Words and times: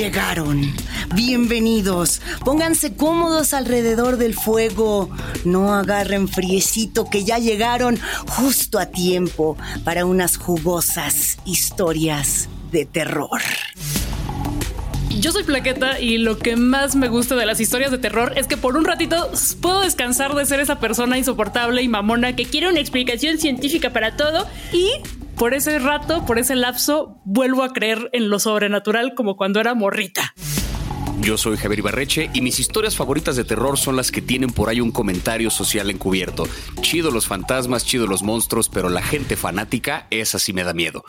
Llegaron. 0.00 0.62
Bienvenidos. 1.14 2.22
Pónganse 2.42 2.96
cómodos 2.96 3.52
alrededor 3.52 4.16
del 4.16 4.32
fuego. 4.32 5.10
No 5.44 5.74
agarren 5.74 6.26
friecito 6.26 7.10
que 7.10 7.22
ya 7.22 7.36
llegaron 7.36 8.00
justo 8.26 8.78
a 8.78 8.86
tiempo 8.86 9.58
para 9.84 10.06
unas 10.06 10.38
jugosas 10.38 11.36
historias 11.44 12.48
de 12.72 12.86
terror. 12.86 13.42
Yo 15.10 15.32
soy 15.32 15.42
Plaqueta 15.42 16.00
y 16.00 16.16
lo 16.16 16.38
que 16.38 16.56
más 16.56 16.96
me 16.96 17.08
gusta 17.08 17.36
de 17.36 17.44
las 17.44 17.60
historias 17.60 17.90
de 17.90 17.98
terror 17.98 18.32
es 18.36 18.46
que 18.46 18.56
por 18.56 18.78
un 18.78 18.86
ratito 18.86 19.30
puedo 19.60 19.82
descansar 19.82 20.34
de 20.34 20.46
ser 20.46 20.60
esa 20.60 20.80
persona 20.80 21.18
insoportable 21.18 21.82
y 21.82 21.88
mamona 21.88 22.34
que 22.34 22.46
quiere 22.46 22.70
una 22.70 22.80
explicación 22.80 23.36
científica 23.36 23.90
para 23.90 24.16
todo 24.16 24.46
y 24.72 24.92
por 25.40 25.54
ese 25.54 25.78
rato, 25.78 26.26
por 26.26 26.38
ese 26.38 26.54
lapso, 26.54 27.18
vuelvo 27.24 27.62
a 27.62 27.72
creer 27.72 28.10
en 28.12 28.28
lo 28.28 28.38
sobrenatural 28.38 29.14
como 29.14 29.38
cuando 29.38 29.58
era 29.58 29.74
morrita. 29.74 30.34
Yo 31.22 31.38
soy 31.38 31.56
Javier 31.56 31.78
Ibarreche 31.78 32.28
y 32.34 32.42
mis 32.42 32.60
historias 32.60 32.94
favoritas 32.94 33.36
de 33.36 33.44
terror 33.44 33.78
son 33.78 33.96
las 33.96 34.12
que 34.12 34.20
tienen 34.20 34.50
por 34.50 34.68
ahí 34.68 34.82
un 34.82 34.92
comentario 34.92 35.48
social 35.48 35.88
encubierto. 35.88 36.46
Chido 36.82 37.10
los 37.10 37.26
fantasmas, 37.26 37.86
chido 37.86 38.06
los 38.06 38.22
monstruos, 38.22 38.68
pero 38.68 38.90
la 38.90 39.00
gente 39.00 39.34
fanática, 39.34 40.06
esa 40.10 40.38
sí 40.38 40.52
me 40.52 40.62
da 40.62 40.74
miedo. 40.74 41.04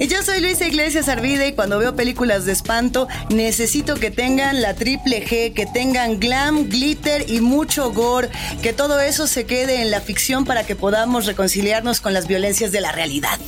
Y 0.00 0.08
yo 0.08 0.22
soy 0.22 0.40
Luisa 0.40 0.66
Iglesias 0.66 1.10
Arvide 1.10 1.48
y 1.48 1.52
cuando 1.52 1.78
veo 1.78 1.94
películas 1.94 2.46
de 2.46 2.52
espanto 2.52 3.06
necesito 3.28 3.96
que 3.96 4.10
tengan 4.10 4.62
la 4.62 4.72
triple 4.72 5.22
G, 5.22 5.52
que 5.52 5.66
tengan 5.66 6.18
glam, 6.18 6.70
glitter 6.70 7.28
y 7.28 7.42
mucho 7.42 7.92
gore, 7.92 8.30
que 8.62 8.72
todo 8.72 8.98
eso 8.98 9.26
se 9.26 9.44
quede 9.44 9.82
en 9.82 9.90
la 9.90 10.00
ficción 10.00 10.46
para 10.46 10.64
que 10.64 10.74
podamos 10.74 11.26
reconciliarnos 11.26 12.00
con 12.00 12.14
las 12.14 12.26
violencias 12.26 12.72
de 12.72 12.80
la 12.80 12.92
realidad. 12.92 13.38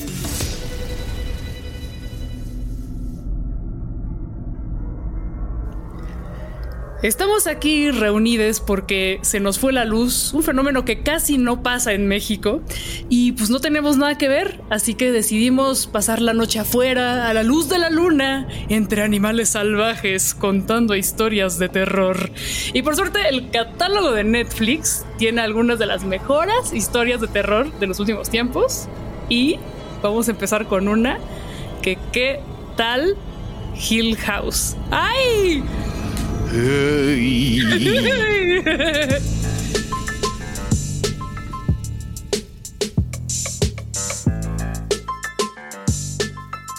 Estamos 7.03 7.48
aquí 7.48 7.91
reunidos 7.91 8.61
porque 8.61 9.19
se 9.22 9.41
nos 9.41 9.58
fue 9.58 9.72
la 9.72 9.84
luz, 9.84 10.33
un 10.34 10.45
fenómeno 10.45 10.84
que 10.84 11.03
casi 11.03 11.36
no 11.36 11.61
pasa 11.61 11.94
en 11.94 12.06
México 12.06 12.62
y 13.09 13.33
pues 13.33 13.50
no 13.50 13.61
tenemos 13.61 13.97
nada 13.97 14.17
que 14.17 14.28
ver, 14.28 14.61
así 14.70 14.94
que 14.94 15.11
decidimos 15.11 15.89
pasar 15.89 16.22
la 16.22 16.33
noche 16.33 16.61
afuera, 16.61 17.28
a 17.28 17.34
la 17.34 17.42
luz 17.42 17.69
de 17.69 17.78
la 17.78 17.91
luna, 17.91 18.47
entre 18.69 19.03
animales 19.03 19.48
salvajes, 19.48 20.33
contando 20.33 20.94
historias 20.94 21.59
de 21.59 21.69
terror. 21.69 22.31
Y 22.72 22.83
por 22.83 22.94
suerte 22.94 23.28
el 23.28 23.50
catálogo 23.50 24.12
de 24.12 24.22
Netflix 24.22 25.05
tiene 25.19 25.41
algunas 25.41 25.81
de 25.81 25.87
las 25.87 26.05
mejores 26.05 26.72
historias 26.72 27.20
de 27.20 27.27
terror 27.27 27.77
de 27.81 27.89
los 27.89 27.98
últimos 27.98 28.31
tiempos 28.31 28.87
y 29.28 29.59
vamos 30.05 30.28
a 30.28 30.31
empezar 30.31 30.69
con 30.69 30.87
una 30.87 31.19
que 31.83 31.98
qué 32.12 32.39
tal 32.77 33.16
Hill 33.91 34.16
House. 34.19 34.77
¡Ay! 34.92 35.64
Hey. 36.53 37.62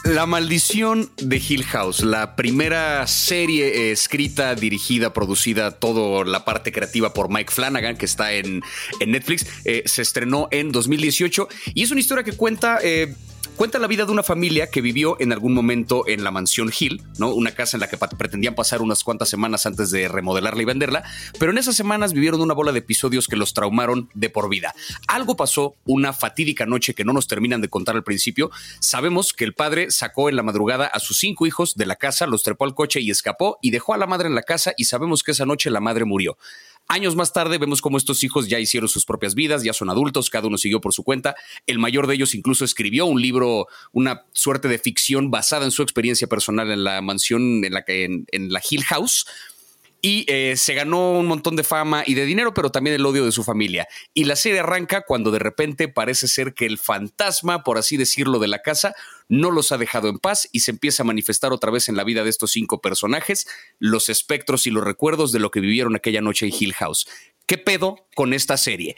La 0.03 0.25
maldición 0.25 1.09
de 1.15 1.37
Hill 1.37 1.63
House, 1.63 2.03
la 2.03 2.35
primera 2.35 3.07
serie 3.07 3.91
escrita, 3.91 4.53
dirigida, 4.53 5.13
producida, 5.13 5.71
toda 5.71 6.25
la 6.25 6.43
parte 6.43 6.73
creativa 6.73 7.13
por 7.13 7.29
Mike 7.29 7.53
Flanagan, 7.53 7.95
que 7.95 8.05
está 8.05 8.33
en, 8.33 8.61
Netflix, 9.05 9.45
eh, 9.63 9.83
se 9.85 10.01
estrenó 10.01 10.49
en 10.51 10.73
2018 10.73 11.47
y 11.73 11.83
es 11.83 11.91
una 11.91 12.01
historia 12.01 12.25
que 12.25 12.33
cuenta... 12.33 12.79
Eh, 12.83 13.15
Cuenta 13.55 13.77
la 13.77 13.85
vida 13.85 14.05
de 14.05 14.11
una 14.11 14.23
familia 14.23 14.71
que 14.71 14.81
vivió 14.81 15.15
en 15.19 15.31
algún 15.31 15.53
momento 15.53 16.07
en 16.07 16.23
la 16.23 16.31
mansión 16.31 16.71
Hill, 16.77 17.03
¿no? 17.19 17.35
Una 17.35 17.51
casa 17.51 17.77
en 17.77 17.81
la 17.81 17.87
que 17.87 17.97
pretendían 17.97 18.55
pasar 18.55 18.81
unas 18.81 19.03
cuantas 19.03 19.29
semanas 19.29 19.67
antes 19.67 19.91
de 19.91 20.07
remodelarla 20.07 20.63
y 20.63 20.65
venderla, 20.65 21.03
pero 21.37 21.51
en 21.51 21.59
esas 21.59 21.75
semanas 21.75 22.13
vivieron 22.13 22.41
una 22.41 22.55
bola 22.55 22.71
de 22.71 22.79
episodios 22.79 23.27
que 23.27 23.35
los 23.35 23.53
traumaron 23.53 24.09
de 24.15 24.31
por 24.31 24.49
vida. 24.49 24.73
Algo 25.07 25.37
pasó 25.37 25.75
una 25.85 26.13
fatídica 26.13 26.65
noche 26.65 26.95
que 26.95 27.05
no 27.05 27.13
nos 27.13 27.27
terminan 27.27 27.61
de 27.61 27.69
contar 27.69 27.95
al 27.95 28.03
principio. 28.03 28.49
Sabemos 28.79 29.33
que 29.33 29.45
el 29.45 29.53
padre 29.53 29.91
sacó 29.93 30.29
en 30.29 30.35
la 30.35 30.43
madrugada 30.43 30.87
a 30.87 30.99
sus 30.99 31.17
cinco 31.17 31.45
hijos 31.45 31.75
de 31.75 31.85
la 31.85 31.95
casa, 31.95 32.27
los 32.27 32.43
trepó 32.43 32.65
al 32.65 32.75
coche 32.75 32.99
y 32.99 33.09
escapó 33.09 33.57
y 33.61 33.71
dejó 33.71 33.93
a 33.93 33.97
la 33.97 34.07
madre 34.07 34.27
en 34.27 34.35
la 34.35 34.43
casa 34.43 34.73
y 34.77 34.85
sabemos 34.85 35.23
que 35.23 35.31
esa 35.31 35.45
noche 35.45 35.69
la 35.69 35.79
madre 35.79 36.05
murió. 36.05 36.37
Años 36.87 37.15
más 37.15 37.31
tarde 37.31 37.57
vemos 37.57 37.81
cómo 37.81 37.97
estos 37.97 38.23
hijos 38.25 38.49
ya 38.49 38.59
hicieron 38.59 38.89
sus 38.89 39.05
propias 39.05 39.35
vidas, 39.35 39.63
ya 39.63 39.71
son 39.71 39.89
adultos, 39.89 40.29
cada 40.29 40.47
uno 40.47 40.57
siguió 40.57 40.81
por 40.81 40.93
su 40.93 41.03
cuenta. 41.03 41.35
El 41.65 41.79
mayor 41.79 42.07
de 42.07 42.15
ellos 42.15 42.35
incluso 42.35 42.65
escribió 42.65 43.05
un 43.05 43.21
libro, 43.21 43.67
una 43.93 44.25
suerte 44.33 44.67
de 44.67 44.79
ficción 44.79 45.31
basada 45.31 45.63
en 45.63 45.71
su 45.71 45.81
experiencia 45.81 46.27
personal 46.27 46.71
en 46.71 46.83
la 46.83 47.01
mansión 47.01 47.63
en 47.63 47.73
la 47.73 47.85
en 47.87 48.51
la 48.51 48.61
Hill 48.69 48.83
House 48.83 49.25
y 50.05 50.25
eh, 50.27 50.57
se 50.57 50.73
ganó 50.73 51.11
un 51.11 51.27
montón 51.27 51.55
de 51.55 51.63
fama 51.63 52.03
y 52.05 52.13
de 52.13 52.25
dinero, 52.25 52.53
pero 52.53 52.69
también 52.69 52.93
el 52.93 53.05
odio 53.05 53.23
de 53.23 53.31
su 53.31 53.41
familia. 53.41 53.87
Y 54.13 54.25
la 54.25 54.35
serie 54.35 54.59
arranca 54.59 55.05
cuando 55.07 55.31
de 55.31 55.39
repente 55.39 55.87
parece 55.87 56.27
ser 56.27 56.53
que 56.53 56.65
el 56.65 56.77
fantasma, 56.77 57.63
por 57.63 57.77
así 57.77 57.95
decirlo, 57.95 58.39
de 58.39 58.49
la 58.49 58.61
casa 58.61 58.93
no 59.29 59.49
los 59.49 59.71
ha 59.71 59.77
dejado 59.77 60.09
en 60.09 60.19
paz 60.19 60.49
y 60.51 60.59
se 60.59 60.71
empieza 60.71 61.03
a 61.03 61.05
manifestar 61.05 61.53
otra 61.53 61.71
vez 61.71 61.87
en 61.87 61.95
la 61.95 62.03
vida 62.03 62.25
de 62.25 62.29
estos 62.29 62.51
cinco 62.51 62.81
personajes, 62.81 63.47
los 63.79 64.09
espectros 64.09 64.67
y 64.67 64.71
los 64.71 64.83
recuerdos 64.83 65.31
de 65.31 65.39
lo 65.39 65.51
que 65.51 65.61
vivieron 65.61 65.95
aquella 65.95 66.19
noche 66.19 66.47
en 66.47 66.53
Hill 66.59 66.73
House. 66.73 67.07
¿Qué 67.45 67.57
pedo 67.57 68.05
con 68.13 68.33
esta 68.33 68.57
serie? 68.57 68.97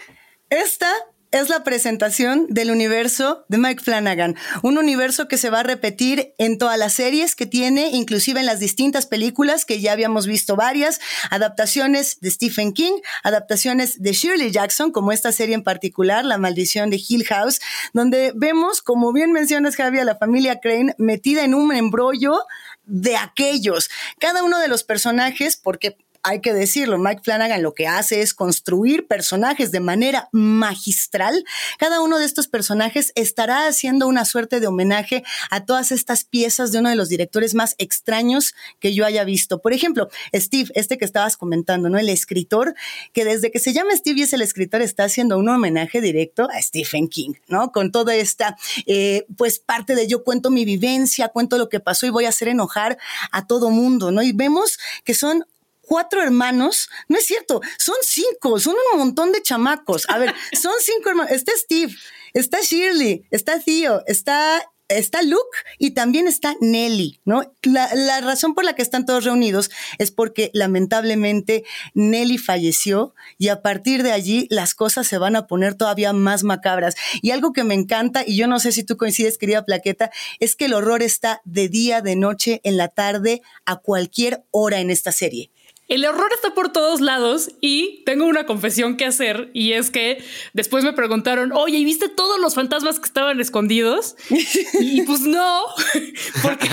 Esta 0.49 0.91
es 1.40 1.50
la 1.50 1.66
presentación 1.66 2.47
del 2.50 2.72
universo 2.72 3.44
de 3.50 3.57
Mike 3.57 3.84
Flanagan, 3.84 4.38
un 4.63 4.78
universo 4.78 5.28
que 5.28 5.38
se 5.38 5.50
va 5.50 5.59
a 5.59 5.63
repetir 5.63 6.34
en 6.38 6.57
todas 6.57 6.79
las 6.79 6.94
series 6.94 7.35
que 7.35 7.46
tiene, 7.46 7.90
inclusive 7.90 8.40
en 8.40 8.46
las 8.46 8.62
distintas 8.62 9.06
películas 9.06 9.66
que 9.66 9.81
ya 9.81 9.91
habíamos 9.91 10.28
visto 10.28 10.56
varias, 10.56 11.01
adaptaciones 11.29 12.19
de 12.22 12.31
Stephen 12.31 12.72
King, 12.72 13.01
adaptaciones 13.23 14.01
de 14.01 14.13
Shirley 14.13 14.51
Jackson, 14.51 14.91
como 14.91 15.12
esta 15.12 15.34
serie 15.34 15.56
en 15.56 15.63
particular, 15.63 16.23
La 16.23 16.38
maldición 16.38 16.90
de 16.90 17.01
Hill 17.06 17.25
House, 17.25 17.59
donde 17.91 18.31
vemos, 18.34 18.81
como 18.81 19.12
bien 19.12 19.34
mencionas 19.34 19.75
Javi, 19.75 20.00
a 20.00 20.06
la 20.06 20.16
familia 20.16 20.62
Crane 20.62 20.96
metida 20.97 21.44
en 21.44 21.53
un 21.53 21.75
embrollo 21.75 22.40
de 22.85 23.17
aquellos. 23.17 23.90
Cada 24.19 24.41
uno 24.44 24.59
de 24.59 24.69
los 24.69 24.85
personajes, 24.85 25.57
porque 25.57 25.97
hay 26.25 26.41
que 26.41 26.53
decirlo, 26.53 26.97
Mike 26.97 27.21
Flanagan 27.23 27.61
lo 27.61 27.75
que 27.75 27.87
hace 27.87 28.21
es 28.21 28.33
construir 28.33 29.07
personajes 29.07 29.71
de 29.71 29.79
manera 29.79 30.27
magistral. 30.31 31.45
Cada 31.77 32.01
uno 32.01 32.17
de 32.17 32.25
estos 32.25 32.47
personajes 32.47 33.11
estará 33.13 33.67
haciendo 33.67 34.07
una 34.07 34.25
suerte 34.25 34.59
de 34.59 34.65
homenaje 34.65 35.23
a 35.51 35.65
todas 35.65 35.91
estas 35.91 36.23
piezas 36.23 36.71
de 36.71 36.79
uno 36.79 36.89
de 36.89 36.95
los 36.95 37.09
directores 37.09 37.53
más 37.53 37.75
extraños 37.77 38.55
que 38.79 38.95
yo 38.95 39.05
haya 39.05 39.23
visto. 39.23 39.61
Por 39.61 39.71
ejemplo, 39.73 40.09
Steve, 40.33 40.71
este 40.73 40.97
que 40.97 41.05
estabas 41.05 41.37
comentando, 41.37 41.89
¿no? 41.89 41.99
El 41.99 42.09
escritor, 42.09 42.73
que 43.13 43.23
desde 43.23 43.51
que 43.51 43.59
se 43.59 43.71
llama 43.71 43.95
Steve 43.95 44.21
y 44.21 44.23
es 44.23 44.33
el 44.33 44.41
escritor, 44.41 44.81
está 44.81 45.03
haciendo 45.03 45.37
un 45.37 45.47
homenaje 45.47 46.01
directo 46.01 46.47
a 46.51 46.59
Stephen 46.59 47.07
King, 47.07 47.33
¿no? 47.47 47.71
Con 47.71 47.91
toda 47.91 48.15
esta, 48.15 48.57
eh, 48.87 49.27
pues 49.37 49.59
parte 49.59 49.93
de 49.93 50.07
yo 50.07 50.23
cuento 50.23 50.49
mi 50.49 50.65
vivencia, 50.65 51.27
cuento 51.27 51.59
lo 51.59 51.69
que 51.69 51.79
pasó 51.79 52.07
y 52.07 52.09
voy 52.09 52.25
a 52.25 52.29
hacer 52.29 52.47
enojar 52.47 52.97
a 53.31 53.45
todo 53.45 53.69
mundo, 53.69 54.11
¿no? 54.11 54.23
Y 54.23 54.31
vemos 54.31 54.79
que 55.03 55.13
son 55.13 55.45
cuatro 55.88 56.22
hermanos. 56.22 56.90
No 57.07 57.18
es 57.18 57.25
cierto, 57.25 57.62
son 57.78 57.96
cinco, 58.01 58.59
son 58.59 58.75
un 58.94 59.00
montón 59.00 59.31
de 59.31 59.41
chamacos. 59.41 60.06
A 60.09 60.18
ver, 60.18 60.34
son 60.62 60.73
cinco 60.79 61.09
hermanos. 61.09 61.31
Está 61.31 61.51
Steve, 61.57 61.94
está 62.34 62.59
Shirley, 62.62 63.25
está 63.31 63.59
Theo, 63.59 64.03
está 64.07 64.63
está 64.88 65.22
Luke 65.23 65.57
y 65.78 65.91
también 65.91 66.28
está 66.28 66.56
Nelly, 66.62 67.19
¿no? 67.25 67.51
La, 67.63 67.90
la, 67.94 68.22
razón 68.22 68.53
por 68.53 68.66
la 68.66 68.73
que 68.73 68.81
están 68.81 69.06
todos 69.06 69.23
reunidos 69.23 69.72
es 69.97 70.12
porque 70.12 70.51
lamentablemente 70.53 71.63
Nelly 71.94 72.38
falleció 72.38 73.16
y 73.38 73.47
a 73.50 73.62
partir 73.62 74.03
de 74.03 74.12
allí 74.12 74.47
las 74.50 74.76
cosas 74.76 75.08
se 75.08 75.17
van 75.17 75.35
a 75.35 75.47
poner 75.47 75.76
todavía 75.76 76.14
más 76.14 76.43
macabras. 76.43 76.96
Y 77.22 77.31
algo 77.31 77.53
que 77.53 77.64
me 77.64 77.73
encanta, 77.73 78.23
y 78.26 78.38
yo 78.38 78.47
no 78.47 78.59
sé 78.59 78.72
si 78.72 78.84
tú 78.84 78.97
coincides, 78.97 79.38
querida 79.38 79.66
Plaqueta, 79.66 80.11
es 80.40 80.55
que 80.55 80.66
el 80.66 80.73
horror 80.73 81.02
está 81.02 81.41
de 81.46 81.70
día, 81.70 82.02
de 82.02 82.16
noche, 82.16 82.61
en 82.64 82.78
la 82.78 82.90
tarde, 82.90 83.41
a 83.66 83.78
cualquier 83.78 84.43
hora 84.52 84.79
en 84.79 84.91
esta 84.91 85.11
serie. 85.11 85.52
El 85.87 86.03
horror 86.03 86.32
está 86.34 86.55
por 86.55 86.72
todos 86.72 86.99
lados 86.99 87.52
y 87.61 88.03
tengo 88.05 88.26
una 88.26 88.47
confesión 88.47 88.97
que 88.97 89.05
hacer 89.05 89.52
y 89.53 89.73
es 89.73 89.91
que 89.91 90.23
después 90.53 90.84
me 90.84 90.93
preguntaron, 90.93 91.52
oye, 91.52 91.78
¿y 91.78 91.85
viste 91.85 92.09
todos 92.09 92.40
los 92.40 92.55
fantasmas 92.55 92.99
que 92.99 93.05
estaban 93.05 93.40
escondidos? 93.40 94.16
y 94.79 95.03
pues 95.03 95.22
no, 95.22 95.61
porque, 96.41 96.67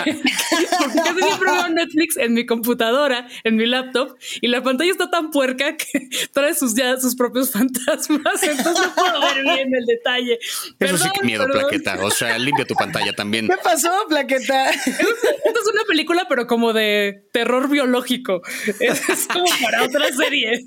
porque 0.78 1.02
yo 1.02 1.14
siempre 1.28 1.52
veo 1.52 1.68
Netflix 1.68 2.16
en 2.16 2.32
mi 2.32 2.46
computadora, 2.46 3.28
en 3.44 3.56
mi 3.56 3.66
laptop 3.66 4.16
y 4.40 4.48
la 4.48 4.62
pantalla 4.62 4.90
está 4.90 5.10
tan 5.10 5.30
puerca 5.30 5.76
que 5.76 6.08
trae 6.32 6.54
sus 6.54 6.74
ya 6.74 6.98
sus 6.98 7.14
propios 7.14 7.50
fantasmas, 7.50 8.42
entonces 8.42 8.86
no 8.86 8.94
puedo 8.94 9.20
ver 9.20 9.42
bien 9.42 9.74
el 9.74 9.84
detalle. 9.84 10.38
Eso 10.78 10.96
sí 10.96 11.10
que 11.12 11.22
miedo, 11.26 11.46
Plaqueta. 11.48 11.98
O 12.02 12.10
sea, 12.10 12.38
limpia 12.38 12.64
tu 12.64 12.74
pantalla 12.74 13.12
también. 13.12 13.46
¿Qué 13.46 13.56
pasó, 13.62 13.90
Plaqueta? 14.08 14.70
Esta 14.70 14.90
es 14.90 15.68
una 15.70 15.84
película, 15.86 16.26
pero 16.30 16.46
como 16.46 16.72
de 16.72 17.28
terror 17.32 17.68
biológico. 17.68 18.40
Es 18.80 19.01
como 19.32 19.46
para 19.62 19.84
otra 19.84 20.12
serie. 20.12 20.64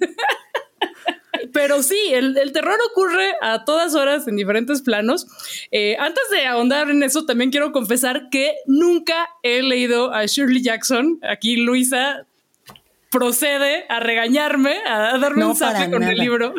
Pero 1.53 1.83
sí, 1.83 1.97
el, 2.11 2.51
terror 2.53 2.77
ocurre 2.91 3.33
a 3.41 3.65
todas 3.65 3.95
horas 3.95 4.27
en 4.27 4.35
diferentes 4.35 4.81
planos. 4.81 5.27
Eh, 5.71 5.95
antes 5.99 6.23
de 6.31 6.45
ahondar 6.45 6.89
en 6.89 7.03
eso, 7.03 7.25
también 7.25 7.51
quiero 7.51 7.71
confesar 7.71 8.29
que 8.29 8.55
nunca 8.65 9.29
he 9.43 9.61
leído 9.61 10.13
a 10.13 10.25
Shirley 10.25 10.61
Jackson. 10.61 11.19
Aquí 11.27 11.57
Luisa 11.57 12.25
procede 13.09 13.85
a 13.89 13.99
regañarme, 13.99 14.79
a 14.85 15.17
darme 15.17 15.45
un 15.45 15.55
zape 15.55 15.89
con 15.89 16.03
el 16.03 16.17
libro. 16.17 16.53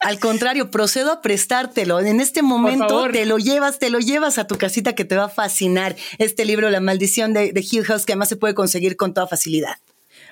Al 0.00 0.18
contrario, 0.18 0.70
procedo 0.70 1.12
a 1.12 1.20
prestártelo. 1.20 2.00
En 2.00 2.20
este 2.20 2.40
momento 2.40 3.10
te 3.10 3.26
lo 3.26 3.36
llevas, 3.36 3.78
te 3.78 3.90
lo 3.90 3.98
llevas 3.98 4.38
a 4.38 4.46
tu 4.46 4.56
casita 4.56 4.94
que 4.94 5.04
te 5.04 5.16
va 5.16 5.24
a 5.24 5.28
fascinar. 5.28 5.96
Este 6.16 6.46
libro, 6.46 6.70
La 6.70 6.80
maldición 6.80 7.34
de, 7.34 7.52
de 7.52 7.60
Hill 7.60 7.84
House, 7.84 8.06
que 8.06 8.12
además 8.12 8.30
se 8.30 8.36
puede 8.36 8.54
conseguir 8.54 8.96
con 8.96 9.12
toda 9.12 9.26
facilidad 9.26 9.76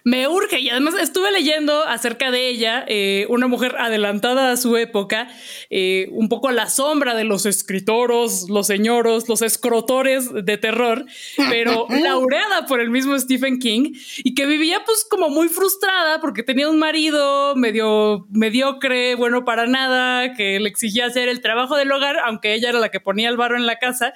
me 0.04 0.28
urge 0.28 0.60
y 0.60 0.70
además 0.70 0.94
estuve 1.00 1.30
leyendo 1.30 1.84
acerca 1.84 2.30
de 2.30 2.48
ella, 2.48 2.84
eh, 2.88 3.26
una 3.28 3.46
mujer 3.46 3.76
adelantada 3.78 4.52
a 4.52 4.56
su 4.56 4.76
época, 4.76 5.28
eh, 5.70 6.08
un 6.12 6.28
poco 6.28 6.48
a 6.48 6.52
la 6.52 6.68
sombra 6.68 7.14
de 7.14 7.24
los 7.24 7.46
escritoros, 7.46 8.48
los 8.48 8.66
señoros, 8.66 9.28
los 9.28 9.42
escrotores 9.42 10.32
de 10.32 10.58
terror, 10.58 11.04
pero 11.48 11.86
laureada 12.02 12.66
por 12.66 12.80
el 12.80 12.90
mismo 12.90 13.18
Stephen 13.18 13.58
King 13.58 13.92
y 14.18 14.34
que 14.34 14.46
vivía 14.46 14.82
pues 14.84 15.06
como 15.08 15.30
muy 15.30 15.48
frustrada 15.48 16.20
porque 16.20 16.42
tenía 16.42 16.68
un 16.68 16.78
marido 16.78 17.54
medio 17.56 18.26
mediocre, 18.30 19.14
bueno 19.14 19.44
para 19.44 19.66
nada, 19.66 20.34
que 20.34 20.60
le 20.60 20.68
exigía 20.68 21.06
hacer 21.06 21.28
el 21.28 21.40
trabajo 21.40 21.76
del 21.76 21.90
hogar, 21.92 22.18
aunque 22.24 22.54
ella 22.54 22.70
era 22.70 22.78
la 22.78 22.90
que 22.90 23.00
ponía 23.00 23.28
el 23.28 23.36
barro 23.36 23.56
en 23.56 23.66
la 23.66 23.78
casa. 23.78 24.12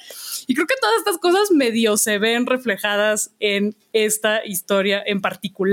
Y 0.46 0.55
creo 0.55 0.67
que 0.67 0.75
todas 0.81 0.96
estas 0.99 1.19
cosas 1.19 1.50
medio 1.50 1.96
se 1.96 2.19
ven 2.19 2.46
reflejadas 2.46 3.35
en 3.40 3.76
esta 3.93 4.44
historia 4.44 5.02
en 5.05 5.20
particular. 5.20 5.71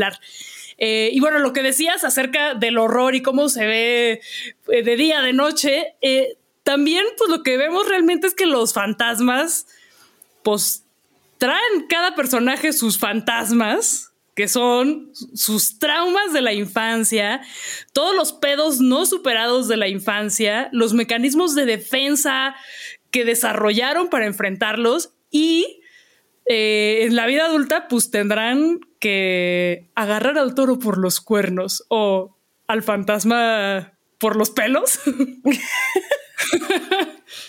Eh, 0.79 1.09
y 1.11 1.19
bueno, 1.19 1.39
lo 1.39 1.51
que 1.51 1.61
decías 1.61 2.05
acerca 2.05 2.55
del 2.55 2.77
horror 2.77 3.13
y 3.13 3.21
cómo 3.21 3.49
se 3.49 3.65
ve 3.67 4.21
eh, 4.69 4.83
de 4.83 4.95
día, 4.95 5.21
de 5.21 5.33
noche, 5.33 5.95
eh, 6.01 6.37
también 6.63 7.05
pues 7.17 7.29
lo 7.29 7.43
que 7.43 7.57
vemos 7.57 7.87
realmente 7.87 8.27
es 8.27 8.33
que 8.33 8.45
los 8.45 8.73
fantasmas, 8.73 9.67
pues 10.41 10.85
traen 11.37 11.87
cada 11.89 12.15
personaje 12.15 12.71
sus 12.71 12.97
fantasmas, 12.97 14.13
que 14.35 14.47
son 14.47 15.11
sus 15.35 15.79
traumas 15.79 16.31
de 16.31 16.41
la 16.41 16.53
infancia, 16.53 17.41
todos 17.91 18.15
los 18.15 18.31
pedos 18.31 18.79
no 18.79 19.05
superados 19.05 19.67
de 19.67 19.75
la 19.75 19.89
infancia, 19.89 20.69
los 20.71 20.93
mecanismos 20.93 21.55
de 21.55 21.65
defensa 21.65 22.55
que 23.11 23.25
desarrollaron 23.25 24.07
para 24.07 24.27
enfrentarlos 24.27 25.11
y 25.29 25.81
en 26.45 27.15
la 27.15 27.27
vida 27.27 27.45
adulta, 27.45 27.87
pues 27.87 28.09
tendrán 28.09 28.79
que 28.99 29.89
agarrar 29.95 30.37
al 30.37 30.53
toro 30.55 30.79
por 30.79 30.97
los 30.97 31.21
cuernos 31.21 31.85
o 31.87 32.37
al 32.67 32.83
fantasma 32.83 33.93
por 34.19 34.35
los 34.35 34.49
pelos. 34.51 34.99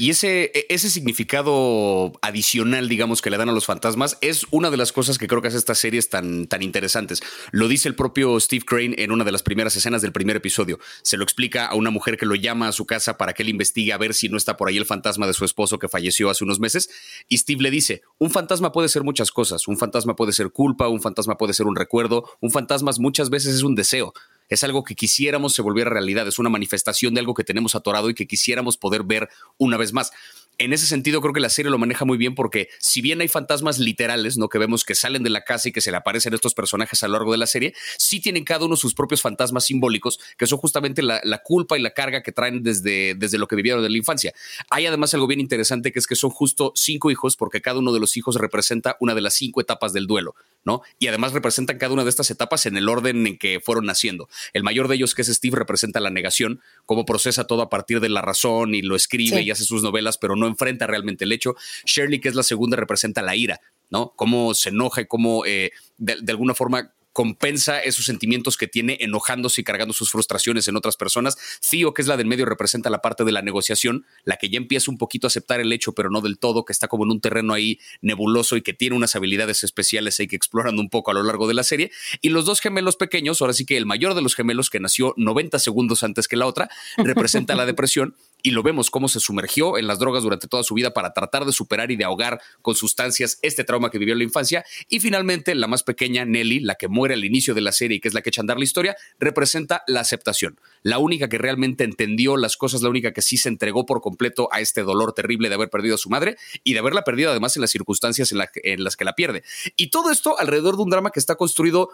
Y 0.01 0.09
ese, 0.09 0.51
e, 0.55 0.67
ese 0.71 0.89
significado 0.89 2.15
adicional, 2.23 2.89
digamos, 2.89 3.21
que 3.21 3.29
le 3.29 3.37
dan 3.37 3.51
a 3.51 3.53
los 3.53 3.67
fantasmas 3.67 4.17
es 4.23 4.47
una 4.51 4.71
de 4.71 4.79
las 4.79 4.93
cosas 4.93 5.19
que 5.19 5.29
creo 5.29 5.43
que 5.43 5.49
hace 5.49 5.59
estas 5.59 5.77
series 5.77 6.09
tan, 6.09 6.47
tan 6.47 6.63
interesantes. 6.63 7.23
Lo 7.51 7.69
dice 7.69 7.87
el 7.87 7.95
propio 7.95 8.41
Steve 8.41 8.65
Crane 8.65 8.95
en 8.97 9.13
una 9.13 9.25
de 9.25 9.33
las 9.33 9.43
primeras 9.43 9.77
escenas 9.77 10.01
del 10.01 10.13
primer 10.13 10.37
episodio. 10.37 10.79
Se 11.03 11.19
lo 11.19 11.23
explica 11.23 11.67
a 11.67 11.75
una 11.75 11.91
mujer 11.91 12.17
que 12.17 12.25
lo 12.25 12.35
llama 12.35 12.69
a 12.69 12.73
su 12.73 12.87
casa 12.87 13.19
para 13.19 13.35
que 13.35 13.43
él 13.43 13.51
investigue 13.51 13.93
a 13.93 13.99
ver 13.99 14.15
si 14.15 14.31
no 14.31 14.39
está 14.39 14.57
por 14.57 14.71
ahí 14.71 14.79
el 14.79 14.87
fantasma 14.87 15.27
de 15.27 15.35
su 15.35 15.45
esposo 15.45 15.79
que 15.79 15.87
falleció 15.87 16.31
hace 16.31 16.45
unos 16.45 16.61
meses. 16.61 16.89
Y 17.29 17.37
Steve 17.37 17.63
le 17.63 17.71
dice, 17.71 18.01
un 18.17 18.31
fantasma 18.31 18.73
puede 18.73 18.89
ser 18.89 19.05
muchas 19.05 19.31
cosas. 19.31 19.69
Un 19.69 19.77
fantasma 19.77 20.17
puede 20.17 20.33
ser 20.33 20.49
culpa, 20.49 20.89
un 20.89 21.03
fantasma 21.03 21.37
puede 21.37 21.53
ser 21.53 21.67
un 21.67 21.77
recuerdo, 21.77 22.25
un 22.41 22.51
fantasma 22.51 22.91
muchas 22.99 23.29
veces 23.29 23.55
es 23.55 23.63
un 23.65 23.75
deseo 23.75 24.15
es 24.51 24.65
algo 24.65 24.85
que 24.85 24.95
quisiéramos 24.95 25.55
se 25.55 25.63
volviera 25.63 25.89
realidad, 25.89 26.29
es 26.29 26.39
una 26.39 26.51
manifestación 26.51 27.15
de 27.15 27.21
algo 27.21 27.35
que 27.35 27.45
tenemos 27.45 27.75
atorado 27.75 28.11
y 28.11 28.15
que 28.15 28.27
quisiéramos 28.27 28.77
poder 28.77 29.05
ver 29.05 29.31
una 29.57 29.77
vez 29.77 29.93
más 29.93 30.13
en 30.61 30.75
ese 30.75 30.87
sentido 30.87 31.23
creo 31.23 31.33
que 31.33 31.41
la 31.41 31.49
serie 31.49 31.71
lo 31.71 31.79
maneja 31.79 32.05
muy 32.05 32.19
bien 32.19 32.35
porque 32.35 32.69
si 32.79 33.01
bien 33.01 33.23
hay 33.23 33.29
fantasmas 33.29 33.79
literales, 33.79 34.37
¿no? 34.37 34.51
Que 34.51 34.59
vemos 34.59 34.85
que 34.85 34.95
salen 34.95 35.23
de 35.23 35.31
la 35.31 35.43
casa 35.43 35.71
y 35.71 35.73
que 35.73 35.81
se 35.81 35.91
le 35.91 35.97
aparecen 35.97 36.35
estos 36.35 36.53
personajes 36.53 37.03
a 37.03 37.09
lo 37.09 37.15
largo 37.15 37.33
de 37.33 37.39
la 37.39 37.47
serie, 37.47 37.75
sí 37.97 38.21
tienen 38.21 38.45
cada 38.45 38.67
uno 38.67 38.77
sus 38.77 38.93
propios 38.93 39.23
fantasmas 39.23 39.65
simbólicos, 39.65 40.21
que 40.37 40.47
son 40.47 40.59
justamente 40.59 41.03
la, 41.03 41.21
culpa 41.43 41.79
y 41.79 41.83
la 41.83 41.95
carga 41.95 42.23
que 42.23 42.31
traen 42.31 42.63
desde, 42.63 43.15
desde 43.15 43.39
lo 43.39 43.47
que 43.47 43.57
vivieron 43.57 43.83
en 43.83 43.91
la 43.91 43.97
infancia. 43.97 44.35
Hay 44.69 44.85
además 44.85 45.15
algo 45.15 45.27
bien 45.27 45.41
interesante 45.41 45.93
que 45.93 45.99
es 45.99 46.07
que 46.07 46.15
son 46.15 46.29
justo 46.29 46.73
cinco 46.77 47.11
hijos 47.11 47.37
porque 47.37 47.63
cada 47.63 47.79
uno 47.79 47.95
de 47.95 48.01
los 48.01 48.19
hijos 48.19 48.37
representa 48.37 48.99
una 49.01 49.15
de 49.15 49.23
las 49.23 49.33
cinco 49.33 49.63
etapas 49.63 49.95
del 49.95 50.07
duelo, 50.07 50.35
¿no? 50.63 50.83
Y 50.99 51.07
además 51.07 51.33
representan 51.33 51.79
cada 51.79 51.95
una 51.95 52.05
de 52.05 52.11
estas 52.11 52.31
etapas 52.31 52.67
en 52.67 52.77
el 52.77 52.91
orden 52.91 53.27
en 53.27 53.39
que 53.39 53.61
fueron 53.61 53.87
naciendo. 53.87 54.29
El 54.53 54.63
mayor 54.63 54.89
de 54.89 54.97
ellos, 54.97 55.15
que 55.15 55.23
es 55.23 55.29
Steve, 55.29 55.57
representa 55.57 56.01
la 56.01 56.11
negación, 56.11 56.61
cómo 56.85 57.07
procesa 57.07 57.47
todo 57.47 57.63
a 57.63 57.71
partir 57.71 58.01
de 58.01 58.11
la 58.11 58.21
razón 58.21 58.75
y 58.75 58.83
lo 58.83 58.95
escribe 58.95 59.41
y 59.41 59.51
hace 59.51 59.65
sus 59.65 59.83
novelas, 59.83 60.19
pero 60.19 60.37
no 60.37 60.50
enfrenta 60.51 60.87
realmente 60.87 61.25
el 61.25 61.33
hecho. 61.33 61.55
Shirley, 61.85 62.21
que 62.21 62.29
es 62.29 62.35
la 62.35 62.43
segunda, 62.43 62.77
representa 62.77 63.23
la 63.23 63.37
ira, 63.37 63.61
¿no? 63.91 64.13
Cómo 64.17 64.55
se 64.55 64.71
enoja 64.71 65.03
y 65.03 65.07
cómo 65.07 65.45
eh, 65.47 65.71
de, 65.99 66.33
alguna 66.33 66.55
forma 66.55 66.93
compensa 67.13 67.81
esos 67.81 68.05
sentimientos 68.05 68.57
que 68.57 68.69
tiene 68.69 68.97
enojándose 69.01 69.61
y 69.61 69.65
cargando 69.65 69.93
sus 69.93 70.11
frustraciones 70.11 70.69
en 70.69 70.77
otras 70.77 70.97
personas. 70.97 71.37
Theo, 71.69 71.93
que 71.93 72.03
es 72.03 72.09
la 72.09 72.17
del 72.17 72.27
medio, 72.27 72.47
representa 72.47 72.89
la 72.89 73.03
parte 73.03 73.25
de 73.25 73.33
la 73.33 73.43
negociación, 73.43 74.07
la 74.25 74.37
que 74.37 74.49
ya 74.49 74.59
empieza 74.59 74.91
un 74.91 74.99
poquito 74.99 75.27
a 75.27 75.29
aceptar 75.29 75.61
el 75.61 75.73
hecho, 75.73 75.93
pero 75.93 76.11
no 76.11 76.21
del 76.21 76.39
todo, 76.39 76.65
que 76.65 76.73
está 76.73 76.89
como 76.89 77.05
en 77.05 77.11
un 77.11 77.21
terreno 77.21 77.53
ahí 77.53 77.81
nebuloso 78.01 78.57
y 78.57 78.63
que 78.63 78.75
tiene 78.75 78.97
unas 78.97 79.17
habilidades 79.17 79.65
especiales 79.65 80.21
ahí 80.21 80.29
que 80.29 80.37
exploran 80.37 80.79
un 80.79 80.89
poco 80.89 81.11
a 81.11 81.15
lo 81.15 81.23
largo 81.23 81.49
de 81.49 81.55
la 81.55 81.65
serie. 81.65 81.91
Y 82.21 82.29
los 82.29 82.45
dos 82.45 82.61
gemelos 82.61 82.97
pequeños, 82.97 83.41
ahora 83.41 83.55
sí 83.55 83.67
que 83.67 83.77
el 83.77 83.87
mayor 83.87 84.15
de 84.15 84.23
los 84.23 84.35
gemelos, 84.37 84.71
que 84.71 84.79
nació 84.79 85.15
90 85.17 85.59
segundos 85.59 86.03
antes 86.05 86.29
que 86.29 86.37
la 86.37 86.47
otra, 86.47 86.71
representa 86.97 87.57
la 87.57 87.67
depresión 87.67 88.15
y 88.43 88.51
lo 88.51 88.63
vemos 88.63 88.91
cómo 88.91 89.09
se 89.09 89.21
sumergió 89.21 89.79
en 89.79 89.87
las 89.87 89.99
drogas 89.99 90.23
durante 90.23 90.49
toda 90.49 90.63
su 90.63 90.75
vida 90.75 90.93
para 90.93 91.13
tratar 91.13 91.45
de 91.45 91.53
superar 91.53 91.91
y 91.91 91.97
de 91.97 92.05
ahogar 92.05 92.41
con 92.63 92.75
sustancias 92.75 93.39
este 93.43 93.65
trauma 93.65 93.91
que 93.91 93.99
vivió 93.99 94.13
en 94.13 94.19
la 94.19 94.25
infancia. 94.25 94.65
Y 94.89 95.01
finalmente, 95.01 95.55
la 95.55 95.67
más 95.67 95.83
pequeña, 95.83 96.25
Nelly, 96.25 96.61
la 96.61 96.75
que 96.75 96.89
muere 96.89 97.15
al 97.15 97.25
inicio 97.25 97.55
de 97.55 97.61
la 97.61 97.73
serie 97.73 97.99
y 97.99 98.01
que 98.01 98.09
es 98.09 98.15
la 98.15 98.23
que 98.23 98.31
echa 98.31 98.41
a 98.41 98.45
andar 98.45 98.59
la 98.59 98.65
historia, 98.65 98.97
representa 99.19 99.83
la 99.87 100.01
aceptación. 100.01 100.59
La 100.83 100.99
única 100.99 101.29
que 101.29 101.39
realmente 101.39 101.85
entendió 101.85 102.37
las 102.37 102.57
cosas, 102.57 102.83
la 102.83 102.89
única 102.89 103.13
que 103.13 103.23
sí 103.23 103.37
se 103.37 103.49
entregó 103.49 103.87
por 103.87 104.01
completo 104.01 104.49
a 104.53 104.61
este 104.61 104.83
dolor 104.83 105.13
terrible 105.13 105.49
de 105.49 105.55
haber 105.55 105.71
perdido 105.71 105.95
a 105.95 105.99
su 105.99 106.11
madre 106.11 106.37
y 106.65 106.73
de 106.73 106.79
haberla 106.79 107.03
perdido 107.03 107.31
además 107.31 107.57
en 107.57 107.63
las 107.63 107.71
circunstancias 107.71 108.33
en, 108.33 108.41
en 108.63 108.85
las 108.85 108.97
que 108.97 109.05
la 109.05 109.15
pierde. 109.15 109.43
Y 109.77 109.91
todo 109.91 110.11
esto 110.11 110.39
alrededor 110.39 110.77
de 110.77 110.83
un 110.83 110.91
drama 110.91 111.11
que 111.11 111.21
está 111.21 111.35
construido 111.35 111.91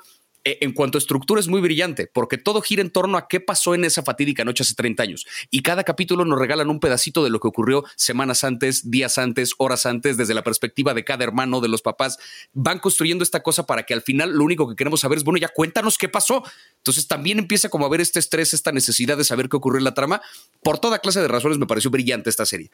en 0.47 0.73
cuanto 0.73 0.97
a 0.97 1.01
estructura 1.01 1.41
es 1.41 1.49
muy 1.49 1.61
brillante, 1.61 2.09
porque 2.13 2.39
todo 2.39 2.61
gira 2.61 2.81
en 2.81 2.91
torno 2.91 3.19
a 3.19 3.27
qué 3.27 3.41
pasó 3.41 3.75
en 3.75 3.85
esa 3.85 4.03
fatídica 4.03 4.45
noche 4.45 4.63
hace 4.63 4.75
30 4.75 5.03
años. 5.03 5.27
Y 5.51 5.63
cada 5.63 5.83
capítulo 5.83 6.25
nos 6.25 6.39
regalan 6.39 6.71
un 6.71 6.79
pedacito 6.79 7.25
de 7.25 7.31
lo 7.31 7.41
que 7.41 7.49
ocurrió 7.49 7.85
semanas 7.97 8.45
antes, 8.45 8.91
días 8.91 9.19
antes, 9.19 9.55
horas 9.59 9.87
antes, 9.87 10.17
desde 10.17 10.35
la 10.35 10.45
perspectiva 10.45 10.95
de 10.95 11.05
cada 11.05 11.25
hermano, 11.25 11.61
de 11.61 11.69
los 11.69 11.83
papás. 11.83 12.19
Van 12.53 12.79
construyendo 12.79 13.25
esta 13.25 13.43
cosa 13.43 13.67
para 13.67 13.83
que 13.83 13.95
al 13.95 14.03
final 14.03 14.33
lo 14.33 14.45
único 14.45 14.69
que 14.69 14.77
queremos 14.77 15.01
saber 15.01 15.19
es, 15.19 15.25
bueno, 15.25 15.39
ya 15.39 15.49
cuéntanos 15.49 15.99
qué 15.99 16.09
pasó. 16.09 16.45
Entonces 16.77 17.09
también 17.09 17.39
empieza 17.41 17.69
como 17.69 17.85
a 17.87 17.89
ver 17.89 18.01
este 18.01 18.21
estrés, 18.21 18.55
esta 18.55 18.71
necesidad 18.71 19.17
de 19.17 19.25
saber 19.25 19.49
qué 19.49 19.57
ocurrió 19.57 19.79
en 19.79 19.85
la 19.85 19.95
trama. 19.95 20.23
Por 20.63 20.79
toda 20.79 21.01
clase 21.01 21.21
de 21.21 21.29
razones 21.29 21.59
me 21.59 21.67
pareció 21.67 21.91
brillante 21.91 22.31
esta 22.31 22.47
serie. 22.47 22.71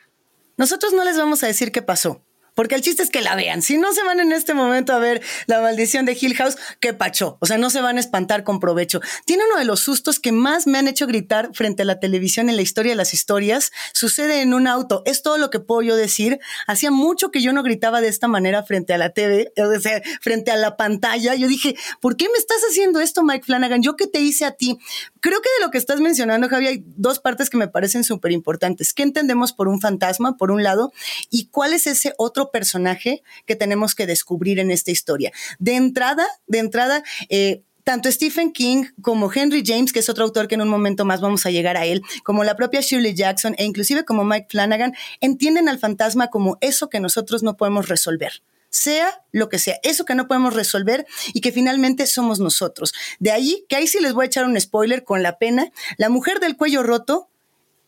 Nosotros 0.57 0.93
no 0.93 1.05
les 1.05 1.17
vamos 1.17 1.43
a 1.43 1.47
decir 1.47 1.73
qué 1.73 1.81
pasó. 1.81 2.23
Porque 2.55 2.75
el 2.75 2.83
chiste 2.83 3.03
es 3.03 3.11
que 3.11 3.23
la 3.23 3.35
vean. 3.35 3.63
Si 3.63 3.79
no 3.79 3.93
se 3.93 4.03
van 4.03 4.21
en 4.21 4.33
este 4.33 4.55
momento 4.55 4.93
a 4.93 4.99
ver 4.99 5.23
la 5.47 5.61
maldición 5.61 6.05
de 6.05 6.17
Hill 6.21 6.37
House, 6.37 6.57
qué 6.81 6.93
pacho. 6.93 7.39
O 7.41 7.47
sea, 7.47 7.59
no 7.59 7.71
se 7.71 7.81
van 7.81 7.97
a 7.97 8.01
espantar 8.01 8.45
con 8.45 8.61
provecho. 8.61 9.01
Tiene 9.25 9.45
uno 9.47 9.59
de 9.59 9.65
los 9.65 9.81
sustos 9.81 10.21
que 10.21 10.33
más 10.33 10.67
me 10.67 10.79
han 10.79 10.89
hecho 10.89 11.07
gritar 11.07 11.51
frente 11.55 11.83
a 11.83 11.85
la 11.85 12.01
televisión 12.01 12.49
en 12.49 12.57
la 12.57 12.63
historia 12.63 12.93
de 12.93 12.97
las 12.97 13.15
historias. 13.15 13.73
Sucede 13.93 14.43
en 14.43 14.55
un 14.55 14.67
auto. 14.67 15.03
Es 15.07 15.23
todo 15.23 15.39
lo 15.39 15.51
que 15.51 15.61
puedo 15.61 15.83
yo 15.83 15.97
decir. 15.97 16.39
Hacía 16.67 16.91
mucho 16.91 17.31
que 17.31 17.43
yo 17.43 17.53
no 17.53 17.63
gritaba 17.63 18.01
de 18.01 18.09
esta 18.09 18.29
manera 18.29 18.63
frente 18.63 18.93
a 18.93 18.99
la 18.99 19.11
TV, 19.11 19.53
o 19.57 19.81
sea, 19.81 20.03
frente 20.21 20.51
a 20.51 20.57
la 20.57 20.77
pantalla. 20.77 21.35
Yo 21.35 21.49
dije, 21.49 21.75
¿por 22.01 22.17
qué 22.17 22.27
me 22.33 22.39
estás 22.39 22.63
haciendo 22.69 23.01
esto, 23.01 23.23
Mike 23.23 23.45
Flanagan? 23.45 23.83
¿Yo 23.83 23.97
qué 23.97 24.07
te 24.07 24.21
hice 24.21 24.45
a 24.45 24.53
ti? 24.53 24.79
Creo 25.23 25.41
que 25.41 25.49
de 25.57 25.65
lo 25.65 25.71
que 25.71 25.79
estás 25.79 26.01
mencionando, 26.01 26.49
Javi, 26.49 26.67
hay 26.67 26.85
dos 26.85 27.21
partes 27.21 27.49
que 27.49 27.57
me 27.57 27.69
parecen 27.69 28.03
súper 28.03 28.33
importantes. 28.33 28.93
¿Qué 28.93 29.05
entendemos 29.05 29.53
por 29.53 29.69
un 29.69 29.81
fantasma, 29.81 30.37
por 30.37 30.51
un 30.51 30.65
lado? 30.65 30.93
¿Y 31.31 31.47
cuál 31.47 31.73
es 31.73 31.87
ese 31.87 32.13
otro 32.19 32.51
personaje 32.51 33.23
que 33.47 33.55
tenemos 33.55 33.95
que 33.95 34.07
descubrir 34.07 34.59
en 34.59 34.73
esta 34.73 34.91
historia. 34.91 35.31
De 35.61 35.77
entrada, 35.77 36.27
de 36.49 36.59
entrada, 36.59 37.05
eh, 37.29 37.63
tanto 37.85 38.11
Stephen 38.11 38.53
King 38.53 38.87
como 39.01 39.33
Henry 39.33 39.63
James, 39.65 39.93
que 39.93 40.01
es 40.01 40.09
otro 40.09 40.25
autor 40.25 40.49
que 40.49 40.57
en 40.57 40.63
un 40.63 40.69
momento 40.69 41.05
más 41.05 41.21
vamos 41.21 41.47
a 41.47 41.51
llegar 41.51 41.77
a 41.77 41.85
él, 41.85 42.03
como 42.25 42.43
la 42.43 42.57
propia 42.57 42.81
Shirley 42.81 43.15
Jackson 43.15 43.55
e 43.59 43.65
inclusive 43.65 44.05
como 44.05 44.25
Mike 44.25 44.49
Flanagan, 44.51 44.93
entienden 45.21 45.69
al 45.69 45.79
fantasma 45.79 46.29
como 46.29 46.59
eso 46.61 46.89
que 46.89 47.01
nosotros 47.01 47.43
no 47.43 47.57
podemos 47.57 47.89
resolver 47.89 48.43
sea 48.73 49.23
lo 49.31 49.49
que 49.49 49.59
sea, 49.59 49.79
eso 49.83 50.05
que 50.05 50.15
no 50.15 50.27
podemos 50.27 50.55
resolver 50.55 51.07
y 51.35 51.41
que 51.41 51.53
finalmente 51.53 52.07
somos 52.07 52.41
nosotros. 52.41 52.93
De 53.21 53.31
ahí, 53.31 53.65
que 53.69 53.77
ahí 53.77 53.87
sí 53.87 54.01
les 54.01 54.15
voy 54.15 54.25
a 54.25 54.27
echar 54.27 54.47
un 54.47 54.61
spoiler 54.61 55.05
con 55.05 55.23
la 55.23 55.39
pena, 55.39 55.71
la 55.99 56.09
mujer 56.09 56.41
del 56.41 56.57
cuello 56.57 56.83
roto 56.83 57.29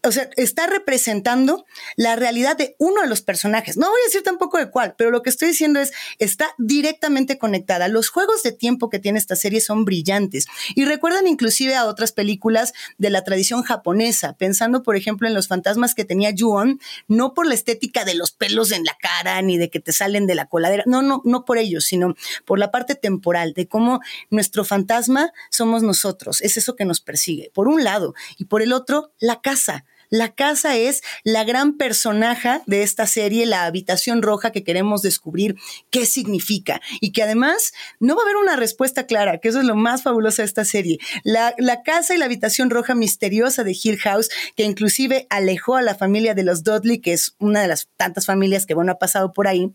o 0.05 0.13
sea, 0.13 0.29
está 0.37 0.67
representando 0.67 1.65
la 1.97 2.17
realidad 2.17 2.57
de 2.57 2.77
uno 2.79 3.03
de 3.03 3.09
los 3.09 3.23
personajes. 3.23 3.77
No 3.77 3.89
voy 3.89 4.01
a 4.03 4.07
decir 4.07 4.23
tampoco 4.23 4.59
de 4.59 4.71
cuál, 4.71 4.95
pero 4.97 5.11
lo 5.11 5.23
que 5.23 5.31
estoy 5.31 5.49
diciendo 5.49 5.81
es, 5.81 5.93
está 6.19 6.51
directamente 6.59 7.39
conectada. 7.39 7.89
Los 7.89 8.09
juegos 8.09 8.43
de 8.43 8.53
tiempo 8.53 8.91
que 8.91 8.99
tiene 8.99 9.19
esta 9.19 9.37
serie 9.37 9.61
son 9.61 9.85
brillantes 9.85 10.47
y 10.75 10.85
recuerdan 10.85 11.27
inclusive 11.27 11.75
a 11.75 11.87
otras 11.87 12.13
películas 12.13 12.73
de 12.99 13.11
la 13.11 13.25
tradición 13.25 13.63
japonesa, 13.63 14.37
pensando, 14.37 14.83
por 14.83 14.97
ejemplo, 14.97 15.27
en 15.27 15.35
los 15.35 15.49
fantasmas 15.49 15.95
que 15.95 16.05
tenía 16.05 16.33
Ju-on, 16.37 16.81
no 17.09 17.35
por 17.35 17.47
la 17.47 17.55
estética 17.55 18.05
de 18.05 18.15
los 18.15 18.33
pelos 18.33 18.73
en 18.73 18.85
la 18.85 18.97
cara 19.01 19.41
ni 19.43 19.59
de 19.59 19.71
que 19.71 19.81
te 19.81 19.93
salen 19.93 20.27
de 20.27 20.35
la 20.35 20.47
coladera, 20.47 20.85
no, 20.87 21.03
no, 21.03 21.23
no 21.25 21.45
por 21.45 21.59
ello, 21.59 21.81
sino 21.81 22.15
por 22.45 22.59
la 22.59 22.71
parte 22.71 22.95
temporal, 22.95 23.55
de 23.55 23.69
cómo 23.69 24.01
nuestro 24.31 24.65
fantasma 24.65 25.33
somos 25.51 25.83
nosotros, 25.83 26.41
es 26.43 26.57
eso 26.57 26.77
que 26.77 26.85
nos 26.85 27.01
persigue, 27.01 27.51
por 27.55 27.69
un 27.69 27.85
lado, 27.85 28.15
y 28.37 28.45
por 28.45 28.63
el 28.63 28.73
otro, 28.73 29.13
la 29.19 29.41
casa. 29.41 29.85
La 30.15 30.33
casa 30.33 30.77
es 30.77 31.03
la 31.25 31.43
gran 31.43 31.77
personaje 31.77 32.61
de 32.67 32.85
esta 32.85 33.05
serie, 33.05 33.47
la 33.47 33.65
habitación 33.65 34.23
roja 34.23 34.53
que 34.53 34.63
queremos 34.63 35.03
descubrir 35.03 35.57
qué 35.91 36.07
significa 36.07 36.81
y 37.01 37.11
que 37.11 37.25
además 37.25 37.73
no 37.99 38.15
va 38.15 38.23
a 38.23 38.25
haber 38.25 38.37
una 38.37 38.55
respuesta 38.55 39.07
clara, 39.07 39.39
que 39.39 39.49
eso 39.49 39.59
es 39.59 39.65
lo 39.65 39.75
más 39.75 40.05
fabuloso 40.05 40.41
de 40.43 40.47
esta 40.47 40.65
serie. 40.65 41.01
La, 41.25 41.53
casa 41.85 42.15
y 42.15 42.19
la 42.19 42.27
habitación 42.27 42.71
roja 42.71 42.95
misteriosa 42.95 43.65
de 43.65 43.77
Hill 43.83 43.99
House, 43.99 44.31
que 44.55 44.63
inclusive 44.63 45.27
alejó 45.31 45.75
a 45.75 45.83
la 45.83 45.97
familia 45.97 46.35
de 46.35 46.45
los 46.45 46.63
Dudley, 46.63 47.01
que 47.01 47.13
es 47.13 47.35
una 47.41 47.63
de 47.63 47.67
las 47.67 47.89
tantas 47.97 48.25
familias 48.25 48.67
que 48.67 48.75
bueno 48.75 48.93
ha 48.93 48.99
pasado 49.01 49.33
por 49.33 49.49
ahí 49.49 49.75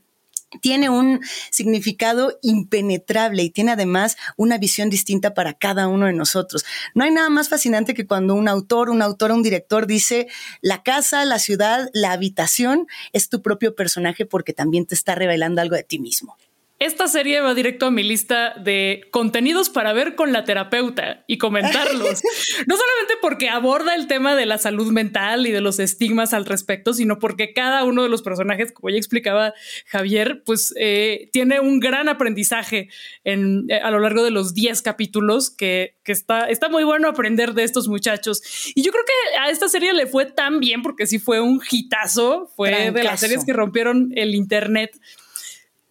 tiene 0.61 0.89
un 0.89 1.21
significado 1.51 2.37
impenetrable 2.41 3.43
y 3.43 3.49
tiene 3.49 3.71
además 3.71 4.17
una 4.35 4.57
visión 4.57 4.89
distinta 4.89 5.33
para 5.33 5.53
cada 5.53 5.87
uno 5.87 6.07
de 6.07 6.13
nosotros. 6.13 6.65
No 6.95 7.03
hay 7.03 7.11
nada 7.11 7.29
más 7.29 7.49
fascinante 7.49 7.93
que 7.93 8.07
cuando 8.07 8.35
un 8.35 8.47
autor, 8.47 8.89
un 8.89 9.01
autor, 9.01 9.31
un 9.31 9.43
director 9.43 9.87
dice, 9.87 10.27
la 10.61 10.83
casa, 10.83 11.23
la 11.25 11.39
ciudad, 11.39 11.89
la 11.93 12.11
habitación 12.11 12.87
es 13.13 13.29
tu 13.29 13.41
propio 13.41 13.75
personaje 13.75 14.25
porque 14.25 14.53
también 14.53 14.85
te 14.85 14.95
está 14.95 15.15
revelando 15.15 15.61
algo 15.61 15.75
de 15.75 15.83
ti 15.83 15.99
mismo. 15.99 16.37
Esta 16.79 17.09
serie 17.09 17.41
va 17.41 17.53
directo 17.53 17.87
a 17.87 17.91
mi 17.91 18.03
lista 18.03 18.53
de 18.57 19.01
contenidos 19.11 19.69
para 19.69 19.91
ver 19.91 20.15
con 20.15 20.31
la 20.31 20.45
terapeuta 20.45 21.25
y 21.27 21.37
comentarlos. 21.37 22.21
no 22.67 22.77
solamente 22.77 23.15
porque 23.21 23.49
aborda 23.49 23.95
el 23.95 24.07
tema 24.07 24.33
de 24.33 24.45
la 24.45 24.57
salud 24.57 24.89
mental 24.93 25.45
y 25.45 25.51
de 25.51 25.59
los 25.59 25.77
estigmas 25.79 26.33
al 26.33 26.45
respecto, 26.45 26.93
sino 26.93 27.19
porque 27.19 27.51
cada 27.51 27.83
uno 27.83 28.01
de 28.03 28.07
los 28.07 28.21
personajes, 28.21 28.71
como 28.71 28.91
ya 28.91 28.97
explicaba 28.97 29.53
Javier, 29.87 30.41
pues 30.45 30.73
eh, 30.77 31.29
tiene 31.33 31.59
un 31.59 31.81
gran 31.81 32.07
aprendizaje 32.07 32.87
en, 33.25 33.65
eh, 33.69 33.81
a 33.83 33.91
lo 33.91 33.99
largo 33.99 34.23
de 34.23 34.31
los 34.31 34.53
10 34.53 34.81
capítulos 34.81 35.49
que, 35.49 35.97
que, 36.05 36.13
está, 36.13 36.45
está 36.45 36.69
muy 36.69 36.85
bueno 36.85 37.09
aprender 37.09 37.55
de 37.55 37.65
estos 37.65 37.89
muchachos. 37.89 38.41
Y 38.73 38.83
yo 38.83 38.93
creo 38.93 39.03
que 39.03 39.37
a 39.39 39.49
esta 39.49 39.67
serie 39.67 39.91
le 39.91 40.07
fue 40.07 40.27
tan 40.27 40.61
bien 40.61 40.81
porque 40.81 41.07
sí 41.07 41.19
fue 41.19 41.41
un 41.41 41.61
hitazo, 41.69 42.49
fue 42.55 42.91
de 42.91 43.03
las 43.03 43.19
series 43.19 43.43
que 43.43 43.51
rompieron 43.51 44.13
el 44.15 44.33
Internet 44.33 44.97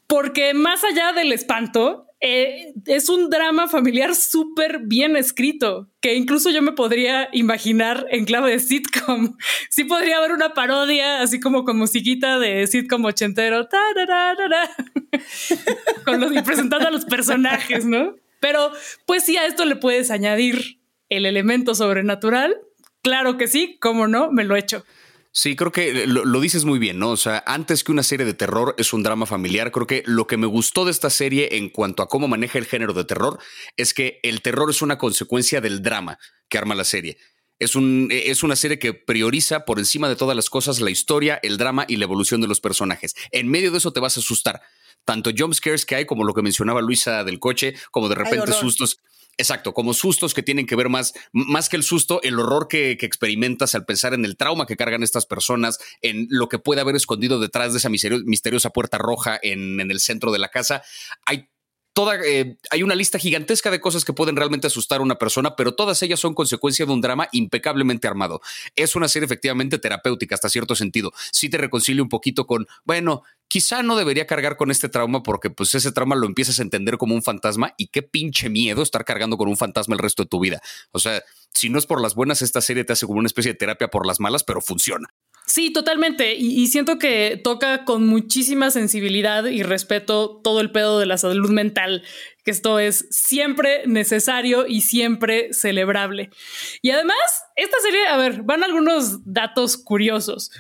porque 0.09 0.55
más 0.55 0.83
allá 0.85 1.13
del 1.13 1.33
espanto, 1.33 2.07
eh, 2.21 2.73
es 2.87 3.09
un 3.09 3.31
drama 3.31 3.69
familiar 3.69 4.17
súper 4.17 4.81
bien 4.81 5.17
escrito, 5.17 5.89
que 6.01 6.15
incluso 6.15 6.51
yo 6.51 6.63
me 6.63 6.73
podría 6.73 7.29
imaginar 7.33 8.07
en 8.11 8.25
clave 8.25 8.53
de 8.53 8.59
sitcom. 8.59 9.37
Sí 9.71 9.85
podría 9.85 10.17
haber 10.17 10.33
una 10.33 10.55
parodia, 10.55 11.21
así 11.21 11.39
como 11.39 11.65
con 11.65 11.79
musiquita 11.79 12.41
de 12.41 12.67
sitcom 12.67 13.05
ochentero, 13.05 13.69
con 16.05 16.21
los, 16.21 16.35
y 16.35 16.43
presentando 16.43 16.89
a 16.89 16.91
los 16.91 17.05
personajes, 17.05 17.85
¿no? 17.85 18.17
Pero 18.41 18.73
pues 19.07 19.25
sí, 19.25 19.37
a 19.37 19.47
esto 19.47 19.65
le 19.65 19.77
puedes 19.77 20.11
añadir 20.11 20.81
el 21.11 21.27
elemento 21.27 21.75
sobrenatural. 21.75 22.57
Claro 23.03 23.37
que 23.37 23.47
sí, 23.47 23.77
cómo 23.81 24.09
no, 24.09 24.33
me 24.33 24.45
lo 24.45 24.57
he 24.57 24.61
hecho. 24.61 24.85
Sí, 25.31 25.57
creo 25.57 25.71
que 25.71 26.07
lo, 26.07 26.41
dices 26.41 26.65
muy 26.65 26.79
bien, 26.79 26.99
¿no? 26.99 27.11
O 27.11 27.17
sea, 27.17 27.45
antes 27.47 27.85
que 27.85 27.93
una 27.93 28.03
serie 28.03 28.27
de 28.27 28.35
terror 28.35 28.75
es 28.79 28.93
un 28.93 29.03
drama 29.03 29.27
familiar, 29.27 29.71
creo 29.71 29.87
que 29.87 30.03
lo 30.07 30.27
que 30.27 30.37
me 30.37 30.47
gustó 30.47 30.85
de 30.85 30.91
esta 30.91 31.11
serie 31.11 31.57
en 31.57 31.69
cuanto 31.69 32.03
a 32.03 32.09
cómo 32.09 32.29
maneja 32.29 32.59
el 32.59 32.65
género 32.65 32.95
de 32.95 33.05
terror 33.05 33.39
es 33.77 33.95
que 33.95 34.21
el 34.23 34.41
terror 34.41 34.71
es 34.71 34.83
una 34.83 34.99
consecuencia 34.99 35.61
del 35.61 35.83
drama 35.83 36.19
que 36.49 36.59
arma 36.59 36.75
la 36.75 36.85
serie. 36.85 37.19
Es, 37.59 37.77
un, 37.77 38.09
es 38.11 38.43
una 38.43 38.57
serie 38.57 38.79
que 38.79 38.95
prioriza 38.95 39.65
por 39.65 39.79
encima 39.79 40.09
de 40.09 40.17
todas 40.17 40.35
las 40.35 40.49
cosas 40.49 40.81
la 40.81 40.91
historia, 40.91 41.39
el 41.43 41.59
drama 41.59 41.85
y 41.87 41.97
la 41.97 42.05
evolución 42.05 42.41
de 42.41 42.49
los 42.49 42.61
personajes. 42.61 43.15
En 43.31 43.49
medio 43.49 43.71
de 43.71 43.79
eso 43.79 43.93
te 43.93 44.01
vas 44.01 44.17
a 44.17 44.21
asustar. 44.21 44.63
Tanto 45.05 45.31
jump 45.37 45.55
scares 45.55 45.87
que 45.87 45.95
hay, 45.95 46.07
como 46.07 46.25
lo 46.25 46.35
que 46.35 46.43
mencionaba 46.43 46.83
Luisa 46.83 47.25
del 47.25 47.39
coche, 47.39 47.75
como 47.91 48.09
de 48.09 48.15
repente 48.15 48.53
sustos. 48.53 48.99
Exacto, 49.39 49.73
como 49.73 49.95
sustos 49.95 50.35
que 50.35 50.43
tienen 50.43 50.67
que 50.67 50.75
ver 50.75 50.89
más, 50.89 51.15
más 51.33 51.69
que 51.69 51.77
el 51.77 51.85
susto, 51.85 52.21
el 52.23 52.41
horror 52.41 52.67
que, 52.67 52.91
experimentas 52.91 53.77
al 53.77 53.85
pensar 53.85 54.13
en 54.13 54.25
el 54.25 54.37
trauma 54.37 54.67
que 54.67 54.77
cargan 54.77 55.05
estas 55.05 55.27
personas, 55.27 55.79
en 56.03 56.27
lo 56.29 56.49
que 56.49 56.59
puede 56.59 56.81
haber 56.81 56.97
escondido 56.97 57.39
detrás 57.39 57.73
de 57.73 57.79
esa 57.79 57.89
misteriosa 57.89 58.71
puerta 58.71 58.99
roja 58.99 59.39
en, 59.41 59.81
en 59.81 59.93
el 59.93 60.01
centro 60.01 60.33
de 60.33 60.41
la 60.41 60.49
casa. 60.49 60.83
Hay 61.25 61.51
eh, 62.25 62.57
hay 62.71 62.83
una 62.83 62.95
lista 62.95 63.19
gigantesca 63.19 63.71
de 63.71 63.81
cosas 63.81 64.05
que 64.05 64.13
pueden 64.13 64.37
realmente 64.37 64.69
asustar 64.69 65.01
a 65.01 65.03
una 65.03 65.17
persona, 65.17 65.57
pero 65.57 65.75
todas 65.75 66.03
ellas 66.03 66.21
son 66.21 66.35
consecuencia 66.35 66.87
de 66.87 66.93
un 66.93 67.01
drama 67.01 67.29
impecablemente 67.33 68.07
armado. 68.07 68.41
Es 68.77 68.95
una 68.95 69.09
serie 69.09 69.27
efectivamente 69.27 69.79
terapéutica 69.79 70.35
hasta 70.35 70.49
cierto 70.49 70.75
sentido. 70.75 71.13
Sí 71.33 71.49
te 71.49 71.59
reconcilia 71.59 72.03
un 72.03 72.09
poquito 72.09 72.47
con, 72.47 72.67
bueno, 72.85 73.23
quizá 73.49 73.83
no 73.83 73.97
debería 73.97 74.27
cargar 74.27 74.57
con 74.57 74.71
este 74.71 74.89
trauma 74.89 75.23
porque 75.23 75.51
pues 75.51 75.75
ese 75.75 75.91
trauma 75.91 76.15
lo 76.15 76.27
empiezas 76.27 76.61
a 76.61 76.63
entender 76.63 76.99
como 76.99 77.15
un 77.15 77.23
fantasma 77.23 77.75
y 77.77 77.89
qué 77.89 78.03
pinche 78.03 78.49
miedo 78.49 78.83
estar 78.83 79.05
cargando 79.05 79.37
con 79.37 79.49
un 79.49 79.57
fantasma 79.57 79.95
el 79.95 80.01
resto 80.01 80.23
de 80.23 80.29
tu 80.29 80.41
vida. 80.41 80.61
O 80.93 80.99
sea, 80.99 81.23
si 81.53 81.69
no 81.69 81.79
es 81.79 81.87
por 81.87 82.01
las 82.01 82.15
buenas, 82.15 82.43
esta 82.43 82.61
serie 82.61 82.85
te 82.85 82.93
hace 82.93 83.07
como 83.07 83.19
una 83.19 83.27
especie 83.27 83.53
de 83.53 83.59
terapia 83.59 83.89
por 83.89 84.07
las 84.07 84.21
malas, 84.21 84.45
pero 84.45 84.61
funciona. 84.61 85.09
Sí, 85.59 85.73
totalmente. 85.73 86.37
Y, 86.37 86.69
siento 86.69 87.01
que 87.01 87.41
toca 87.43 87.85
con 87.85 88.07
muchísima 88.07 88.71
sensibilidad 88.71 89.45
y 89.47 89.65
respeto 89.65 90.41
todo 90.41 90.61
el 90.61 90.71
pedo 90.71 91.01
de 91.01 91.07
la 91.07 91.19
salud 91.19 91.51
mental, 91.51 92.05
que 92.45 92.53
esto 92.53 92.79
es 92.79 93.09
siempre 93.11 93.83
necesario 93.85 94.69
y 94.69 94.83
siempre 94.83 95.53
celebrable. 95.53 96.31
Y 96.81 96.93
además, 96.93 97.17
esta 97.57 97.77
serie, 97.81 98.07
a 98.07 98.17
ver, 98.17 98.43
van 98.45 98.63
algunos 98.63 99.25
datos 99.25 99.77
curiosos. 99.77 100.53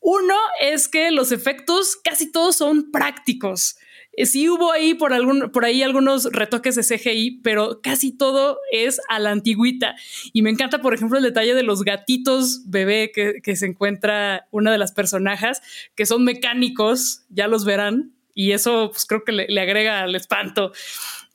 Uno 0.00 0.36
es 0.62 0.88
que 0.88 1.10
los 1.10 1.32
efectos 1.32 1.98
casi 2.02 2.32
todos 2.32 2.56
son 2.56 2.90
prácticos. 2.90 3.76
Eh, 4.16 4.24
sí 4.24 4.48
hubo 4.48 4.72
ahí 4.72 4.94
por, 4.94 5.12
algún, 5.12 5.50
por 5.50 5.64
ahí 5.64 5.82
algunos 5.82 6.24
retoques 6.32 6.74
de 6.74 6.82
CGI, 6.82 7.40
pero 7.42 7.80
casi 7.82 8.16
todo 8.16 8.58
es 8.72 9.00
a 9.08 9.18
la 9.18 9.30
antigüita. 9.30 9.94
Y 10.32 10.42
me 10.42 10.50
encanta, 10.50 10.80
por 10.80 10.94
ejemplo, 10.94 11.18
el 11.18 11.24
detalle 11.24 11.54
de 11.54 11.62
los 11.62 11.82
gatitos 11.84 12.62
bebé 12.66 13.12
que, 13.12 13.56
se 13.56 13.66
encuentra 13.66 14.48
una 14.50 14.72
de 14.72 14.78
las 14.78 14.92
personajes, 14.92 15.62
que 15.94 16.06
son 16.06 16.24
mecánicos, 16.24 17.24
ya 17.28 17.46
los 17.46 17.64
verán, 17.64 18.12
y 18.34 18.52
eso 18.52 18.90
pues 18.90 19.06
creo 19.06 19.24
que 19.24 19.32
le, 19.32 19.60
agrega 19.60 20.00
al 20.00 20.14
espanto. 20.14 20.72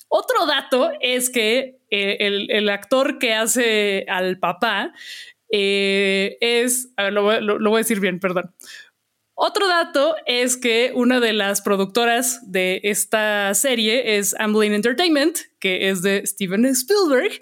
Otro 0.07 0.45
dato 0.45 0.91
es 0.99 1.29
que 1.29 1.79
eh, 1.89 2.17
el, 2.49 2.69
actor 2.69 3.17
que 3.17 3.33
hace 3.33 4.05
al 4.09 4.39
papá 4.39 4.93
eh, 5.49 6.37
es, 6.41 6.89
a 6.97 7.03
ver, 7.03 7.13
lo, 7.13 7.39
lo 7.41 7.69
voy 7.69 7.77
a 7.77 7.83
decir 7.83 7.99
bien, 7.99 8.19
perdón. 8.19 8.53
Otro 9.43 9.67
dato 9.67 10.15
es 10.27 10.55
que 10.55 10.91
una 10.93 11.19
de 11.19 11.33
las 11.33 11.61
productoras 11.61 12.51
de 12.51 12.79
esta 12.83 13.51
serie 13.55 14.19
es 14.19 14.35
Amblin 14.37 14.71
Entertainment, 14.71 15.35
que 15.57 15.89
es 15.89 16.03
de 16.03 16.23
Steven 16.27 16.63
Spielberg, 16.67 17.41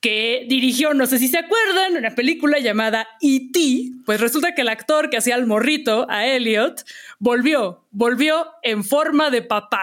que 0.00 0.46
dirigió, 0.48 0.94
no 0.94 1.06
sé 1.06 1.18
si 1.18 1.26
se 1.26 1.38
acuerdan, 1.38 1.96
una 1.96 2.14
película 2.14 2.60
llamada 2.60 3.08
E.T. 3.20 3.94
Pues 4.06 4.20
resulta 4.20 4.54
que 4.54 4.62
el 4.62 4.68
actor 4.68 5.10
que 5.10 5.16
hacía 5.16 5.34
el 5.34 5.48
morrito, 5.48 6.06
a 6.08 6.24
Elliot, 6.24 6.84
volvió, 7.18 7.84
volvió 7.90 8.52
en 8.62 8.84
forma 8.84 9.30
de 9.30 9.42
papá. 9.42 9.82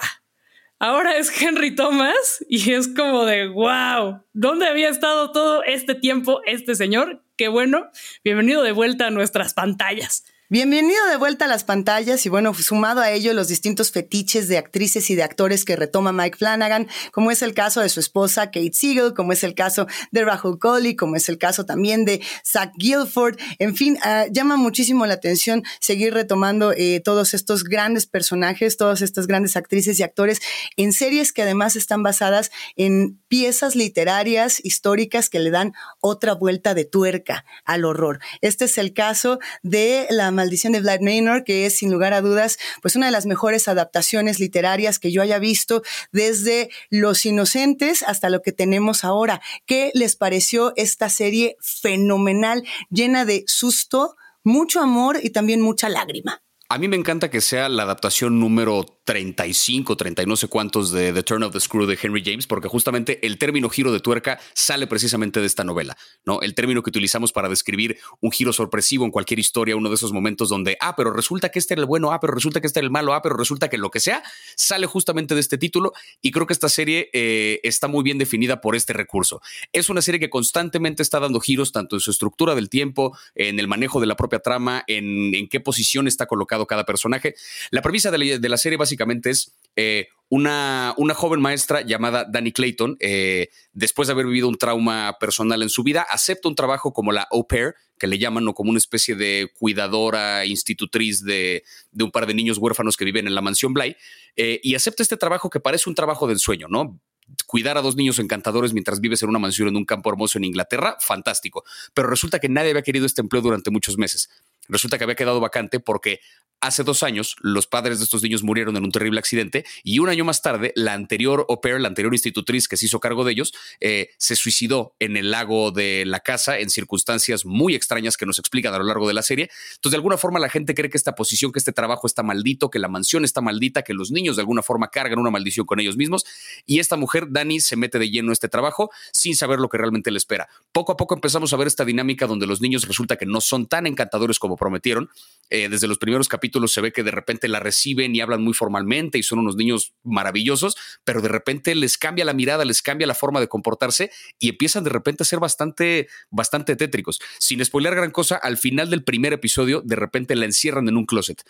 Ahora 0.80 1.18
es 1.18 1.42
Henry 1.42 1.76
Thomas 1.76 2.46
y 2.48 2.72
es 2.72 2.88
como 2.88 3.26
de 3.26 3.50
wow, 3.50 4.24
¿dónde 4.32 4.68
había 4.68 4.88
estado 4.88 5.34
todo 5.34 5.66
este 5.66 5.96
tiempo 5.96 6.40
este 6.46 6.76
señor? 6.76 7.26
Qué 7.36 7.50
bueno, 7.50 7.90
bienvenido 8.24 8.64
de 8.64 8.72
vuelta 8.72 9.08
a 9.08 9.12
nuestras 9.12 9.54
pantallas. 9.54 10.24
Bienvenido 10.56 11.06
de 11.10 11.18
vuelta 11.18 11.44
a 11.44 11.48
las 11.50 11.66
pantallas 11.66 12.26
y 12.26 12.30
bueno, 12.30 12.54
sumado 12.54 13.02
a 13.02 13.12
ello 13.12 13.34
los 13.34 13.50
distintos 13.50 13.92
fetiches 13.92 14.48
de 14.48 14.58
actrices 14.58 15.10
y 15.10 15.16
de 15.16 15.22
actores 15.22 15.66
que 15.66 15.76
retoma 15.76 16.14
Mike 16.14 16.38
Flanagan, 16.38 16.88
como 17.12 17.30
es 17.30 17.42
el 17.42 17.54
caso 17.54 17.82
de 17.82 17.90
su 17.90 18.00
esposa 18.00 18.46
Kate 18.46 18.72
Siegel, 18.72 19.14
como 19.14 19.34
es 19.34 19.44
el 19.44 19.54
caso 19.54 19.86
de 20.12 20.24
Rahul 20.24 20.58
Coley, 20.58 20.96
como 20.96 21.18
es 21.18 21.28
el 21.28 21.38
caso 21.38 21.66
también 21.66 22.06
de 22.06 22.22
Zach 22.46 22.72
Guilford. 22.78 23.38
En 23.60 23.76
fin, 23.76 23.98
uh, 24.06 24.32
llama 24.32 24.56
muchísimo 24.56 25.06
la 25.06 25.16
atención 25.16 25.62
seguir 25.82 26.14
retomando 26.14 26.72
eh, 26.72 27.02
todos 27.04 27.34
estos 27.34 27.66
grandes 27.66 28.06
personajes, 28.06 28.78
todas 28.78 29.02
estas 29.02 29.28
grandes 29.28 29.58
actrices 29.58 30.00
y 30.00 30.04
actores 30.04 30.40
en 30.78 30.94
series 30.94 31.34
que 31.34 31.42
además 31.42 31.76
están 31.76 32.02
basadas 32.02 32.50
en 32.78 33.20
piezas 33.28 33.76
literarias 33.76 34.64
históricas 34.64 35.30
que 35.30 35.42
le 35.42 35.52
dan 35.52 35.74
otra 36.00 36.34
vuelta 36.34 36.74
de 36.74 36.86
tuerca 36.86 37.44
al 37.66 37.84
horror. 37.84 38.20
Este 38.40 38.64
es 38.64 38.78
el 38.78 38.94
caso 38.94 39.40
de 39.62 40.08
La 40.10 40.32
maldición 40.46 40.74
de 40.74 40.82
Vlad 40.82 41.00
Maynor, 41.02 41.44
que 41.44 41.66
es 41.66 41.78
sin 41.78 41.92
lugar 41.92 42.14
a 42.14 42.22
dudas, 42.22 42.60
pues 42.84 42.96
una 42.96 43.08
de 43.08 43.12
las 43.12 43.26
mejores 43.26 43.68
adaptaciones 43.68 44.40
literarias 44.40 45.00
que 45.00 45.12
yo 45.12 45.24
haya 45.24 45.40
visto 45.40 45.82
desde 46.12 46.70
Los 46.92 47.26
Inocentes 47.26 48.04
hasta 48.04 48.30
lo 48.30 48.44
que 48.44 48.52
tenemos 48.52 49.04
ahora. 49.04 49.42
¿Qué 49.66 49.90
les 49.96 50.16
pareció 50.16 50.74
esta 50.76 51.10
serie 51.10 51.58
fenomenal, 51.62 52.64
llena 52.92 53.26
de 53.26 53.44
susto, 53.48 54.18
mucho 54.44 54.82
amor 54.82 55.20
y 55.24 55.32
también 55.32 55.62
mucha 55.62 55.90
lágrima? 55.90 56.44
A 56.70 56.78
mí 56.78 56.88
me 56.88 56.96
encanta 56.96 57.32
que 57.32 57.42
sea 57.42 57.68
la 57.68 57.84
adaptación 57.84 58.40
número 58.40 58.86
35, 59.06 59.96
30 59.96 60.24
y 60.24 60.26
no 60.26 60.36
sé 60.36 60.48
cuántos 60.48 60.92
de 60.92 61.14
The 61.14 61.24
Turn 61.24 61.44
of 61.44 61.54
the 61.54 61.60
Screw 61.60 61.86
de 61.86 61.98
Henry 62.02 62.24
James, 62.26 62.48
porque 62.48 62.68
justamente 62.68 63.26
el 63.26 63.38
término 63.38 63.70
giro 63.70 63.92
de 63.92 64.00
tuerca 64.00 64.40
sale 64.54 64.88
precisamente 64.88 65.40
de 65.40 65.46
esta 65.46 65.64
novela, 65.64 65.96
¿no? 66.26 66.42
El 66.42 66.56
término 66.56 66.82
que 66.82 66.90
utilizamos 66.90 67.32
para 67.32 67.48
describir 67.48 67.98
un 68.20 68.32
giro 68.32 68.52
sorpresivo 68.52 69.06
en 69.06 69.12
cualquier 69.12 69.40
historia, 69.40 69.76
uno 69.76 69.90
de 69.90 69.96
esos 69.96 70.12
momentos 70.12 70.50
donde, 70.50 70.76
ah, 70.82 70.96
pero 70.96 71.14
resulta 71.14 71.50
que 71.50 71.60
este 71.60 71.76
era 71.76 71.82
el 71.82 71.86
bueno, 71.86 72.12
ah, 72.12 72.20
pero 72.20 72.34
resulta 72.34 72.60
que 72.60 72.68
este 72.68 72.80
era 72.80 72.86
el 72.86 72.92
malo, 72.92 73.14
ah, 73.14 73.22
pero 73.22 73.38
resulta 73.38 73.70
que 73.70 73.78
lo 73.78 73.92
que 73.92 74.00
sea, 74.00 74.24
sale 74.56 74.88
justamente 74.88 75.36
de 75.36 75.42
este 75.42 75.60
título 75.60 75.94
y 76.22 76.32
creo 76.32 76.48
que 76.48 76.54
esta 76.54 76.70
serie 76.70 77.10
eh, 77.14 77.60
está 77.64 77.88
muy 77.88 78.04
bien 78.04 78.18
definida 78.18 78.60
por 78.60 78.76
este 78.76 78.94
recurso. 78.94 79.40
Es 79.72 79.90
una 79.90 80.02
serie 80.02 80.20
que 80.20 80.32
constantemente 80.32 81.04
está 81.04 81.20
dando 81.20 81.40
giros 81.40 81.72
tanto 81.72 81.96
en 81.96 82.00
su 82.00 82.10
estructura 82.10 82.56
del 82.56 82.70
tiempo, 82.70 83.16
en 83.36 83.60
el 83.60 83.68
manejo 83.68 84.00
de 84.00 84.08
la 84.08 84.16
propia 84.16 84.40
trama, 84.40 84.84
en, 84.88 85.36
en 85.36 85.48
qué 85.48 85.60
posición 85.60 86.08
está 86.08 86.26
colocado 86.26 86.66
cada 86.66 86.86
personaje. 86.86 87.36
La 87.70 87.84
premisa 87.84 88.10
de 88.10 88.18
la, 88.18 88.38
de 88.40 88.50
la 88.50 88.58
serie 88.58 88.78
básicamente 88.78 88.95
básicamente 88.96 89.30
es 89.30 89.54
eh, 89.76 90.08
una, 90.30 90.94
una, 90.98 91.14
joven 91.14 91.42
maestra 91.42 91.82
llamada 91.82 92.26
Danny 92.26 92.52
Clayton, 92.52 92.98
eh, 93.00 93.50
después 93.74 94.08
de 94.08 94.14
haber 94.14 94.26
vivido 94.26 94.48
un 94.48 94.58
trauma 94.58 95.18
personal 95.20 95.62
en 95.62 95.70
su 95.70 95.84
vida, 95.84 96.02
acepta 96.10 96.48
un 96.48 96.56
trabajo 96.56 96.94
como 96.94 97.12
la 97.12 97.28
au 97.32 97.46
pair, 97.46 97.76
que 98.00 98.08
le 98.08 98.18
llaman, 98.18 98.48
o 98.48 98.54
como 98.54 98.70
una 98.70 98.80
especie 98.80 99.16
de 99.16 99.52
cuidadora, 99.60 100.46
institutriz 100.46 101.24
de, 101.24 101.64
de 101.92 102.04
un 102.04 102.12
par 102.12 102.26
de 102.26 102.34
niños 102.34 102.58
huérfanos 102.58 102.98
que 102.98 103.06
viven 103.06 103.28
en 103.28 103.36
la 103.36 103.42
mansión 103.42 103.74
Bly, 103.74 103.96
eh, 104.36 104.60
y 104.64 104.76
acepta 104.76 105.04
este 105.04 105.18
trabajo 105.18 105.50
que 105.50 105.60
parece 105.60 105.90
un 105.90 105.96
trabajo 105.96 106.28
del 106.28 106.40
sueño, 106.40 106.68
¿no? 106.70 107.00
cuidar 107.48 107.78
a 107.78 107.82
dos 107.82 107.96
niños 107.96 108.20
encantadores 108.20 108.74
mientras 108.74 109.00
vives 109.00 109.24
en 109.24 109.30
una 109.30 109.40
mansión 109.40 109.68
en 109.68 109.76
un 109.76 109.86
campo 109.86 110.10
hermoso 110.10 110.38
en 110.38 110.44
Inglaterra, 110.44 110.98
fantástico. 111.00 111.64
Pero 111.94 112.08
resulta 112.08 112.40
que 112.40 112.50
nadie 112.50 112.70
había 112.70 112.84
querido 112.84 113.06
este 113.06 113.22
empleo 113.22 113.42
durante 113.42 113.72
muchos 113.72 113.98
meses. 113.98 114.30
Resulta 114.68 114.98
que 114.98 115.04
había 115.04 115.16
quedado 115.16 115.40
vacante 115.40 115.80
porque 115.80 116.20
hace 116.62 116.84
dos 116.84 117.04
años 117.04 117.36
los 117.42 117.68
padres 117.68 118.00
de 118.00 118.06
estos 118.06 118.24
niños 118.24 118.44
murieron 118.44 118.76
en 118.76 118.84
un 118.84 118.92
terrible 118.92 119.20
accidente 119.20 119.66
y 119.84 120.00
un 120.00 120.10
año 120.10 120.26
más 120.26 120.42
tarde 120.42 120.72
la 120.76 120.94
anterior 120.94 121.46
au 121.50 121.62
pair, 121.62 121.80
la 121.80 121.88
anterior 121.88 122.14
institutriz 122.14 122.68
que 122.68 122.78
se 122.78 122.88
hizo 122.88 123.00
cargo 123.00 123.24
de 123.24 123.34
ellos, 123.34 123.54
eh, 123.80 124.10
se 124.18 124.36
suicidó 124.36 124.96
en 125.00 125.18
el 125.18 125.32
lago 125.32 125.72
de 125.72 126.06
la 126.06 126.22
casa 126.22 126.58
en 126.60 126.70
circunstancias 126.70 127.46
muy 127.46 127.76
extrañas 127.76 128.18
que 128.18 128.26
nos 128.26 128.40
explican 128.40 128.74
a 128.74 128.80
lo 128.80 128.86
largo 128.86 129.08
de 129.08 129.14
la 129.14 129.22
serie. 129.22 129.50
Entonces, 129.76 129.92
de 129.92 129.98
alguna 129.98 130.18
forma 130.18 130.40
la 130.40 130.50
gente 130.50 130.74
cree 130.74 130.90
que 130.90 130.98
esta 130.98 131.14
posición, 131.14 131.52
que 131.52 131.60
este 131.60 131.72
trabajo 131.72 132.08
está 132.08 132.24
maldito, 132.24 132.70
que 132.70 132.80
la 132.80 132.88
mansión 132.88 133.26
está 133.26 133.42
maldita, 133.42 133.84
que 133.84 133.94
los 133.94 134.12
niños 134.12 134.36
de 134.36 134.42
alguna 134.42 134.62
forma 134.62 134.88
cargan 134.88 135.20
una 135.20 135.30
maldición 135.30 135.66
con 135.66 135.80
ellos 135.80 135.98
mismos 135.98 136.26
y 136.66 136.80
esta 136.80 136.96
mujer, 136.96 137.28
Dani, 137.30 137.60
se 137.60 137.76
mete 137.76 138.00
de 138.00 138.10
lleno 138.10 138.32
a 138.32 138.34
este 138.34 138.50
trabajo 138.50 138.90
sin 139.12 139.36
saber 139.36 139.60
lo 139.60 139.70
que 139.70 139.78
realmente 139.78 140.10
le 140.10 140.18
espera. 140.18 140.48
Poco 140.72 140.94
a 140.94 140.98
poco 140.98 141.16
empezamos 141.16 141.54
a 141.54 141.58
ver 141.58 141.68
esta 141.68 141.86
dinámica 141.86 142.28
donde 142.28 142.48
los 142.48 142.62
niños 142.62 142.88
resulta 142.88 143.18
que 143.18 143.26
no 143.26 143.42
son 143.42 143.68
tan 143.68 143.88
encantadores 143.88 144.40
como 144.40 144.55
prometieron. 144.56 145.10
Eh, 145.52 145.70
desde 145.70 145.88
los 145.88 146.00
primeros 146.00 146.28
capítulos 146.28 146.74
se 146.74 146.82
ve 146.82 146.92
que 146.92 147.04
de 147.04 147.12
repente 147.12 147.48
la 147.48 147.60
reciben 147.60 148.16
y 148.16 148.22
hablan 148.22 148.44
muy 148.44 148.54
formalmente 148.54 149.20
y 149.20 149.24
son 149.24 149.40
unos 149.40 149.56
niños 149.56 149.94
maravillosos, 150.04 150.76
pero 151.04 151.22
de 151.22 151.30
repente 151.30 151.76
les 151.76 151.98
cambia 151.98 152.26
la 152.26 152.34
mirada, 152.34 152.66
les 152.66 152.82
cambia 152.82 153.06
la 153.06 153.14
forma 153.14 153.40
de 153.40 153.48
comportarse 153.48 154.12
y 154.40 154.50
empiezan 154.50 154.84
de 154.84 154.90
repente 154.90 155.22
a 155.22 155.26
ser 155.26 155.40
bastante, 155.40 156.08
bastante 156.32 156.76
tétricos. 156.76 157.20
Sin 157.40 157.64
spoiler 157.64 157.94
gran 157.94 158.12
cosa, 158.12 158.38
al 158.38 158.58
final 158.58 158.90
del 158.90 159.04
primer 159.04 159.34
episodio, 159.34 159.82
de 159.82 159.96
repente 159.96 160.36
la 160.36 160.46
encierran 160.46 160.90
en 160.90 160.98
un 160.98 161.06
closet 161.06 161.44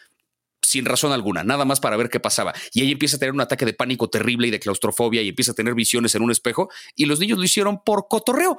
sin 0.62 0.84
razón 0.84 1.14
alguna, 1.14 1.44
nada 1.44 1.64
más 1.64 1.80
para 1.80 1.96
ver 1.96 2.10
qué 2.10 2.20
pasaba. 2.20 2.54
Y 2.74 2.82
ella 2.82 2.92
empieza 2.92 3.16
a 3.16 3.20
tener 3.20 3.34
un 3.34 3.40
ataque 3.40 3.66
de 3.66 3.74
pánico 3.74 4.10
terrible 4.10 4.48
y 4.48 4.52
de 4.52 4.60
claustrofobia 4.60 5.22
y 5.22 5.30
empieza 5.30 5.52
a 5.52 5.56
tener 5.56 5.74
visiones 5.74 6.16
en 6.16 6.22
un 6.22 6.32
espejo 6.32 6.70
y 6.96 7.06
los 7.06 7.20
niños 7.20 7.38
lo 7.38 7.46
hicieron 7.46 7.82
por 7.84 8.08
cotorreo 8.10 8.58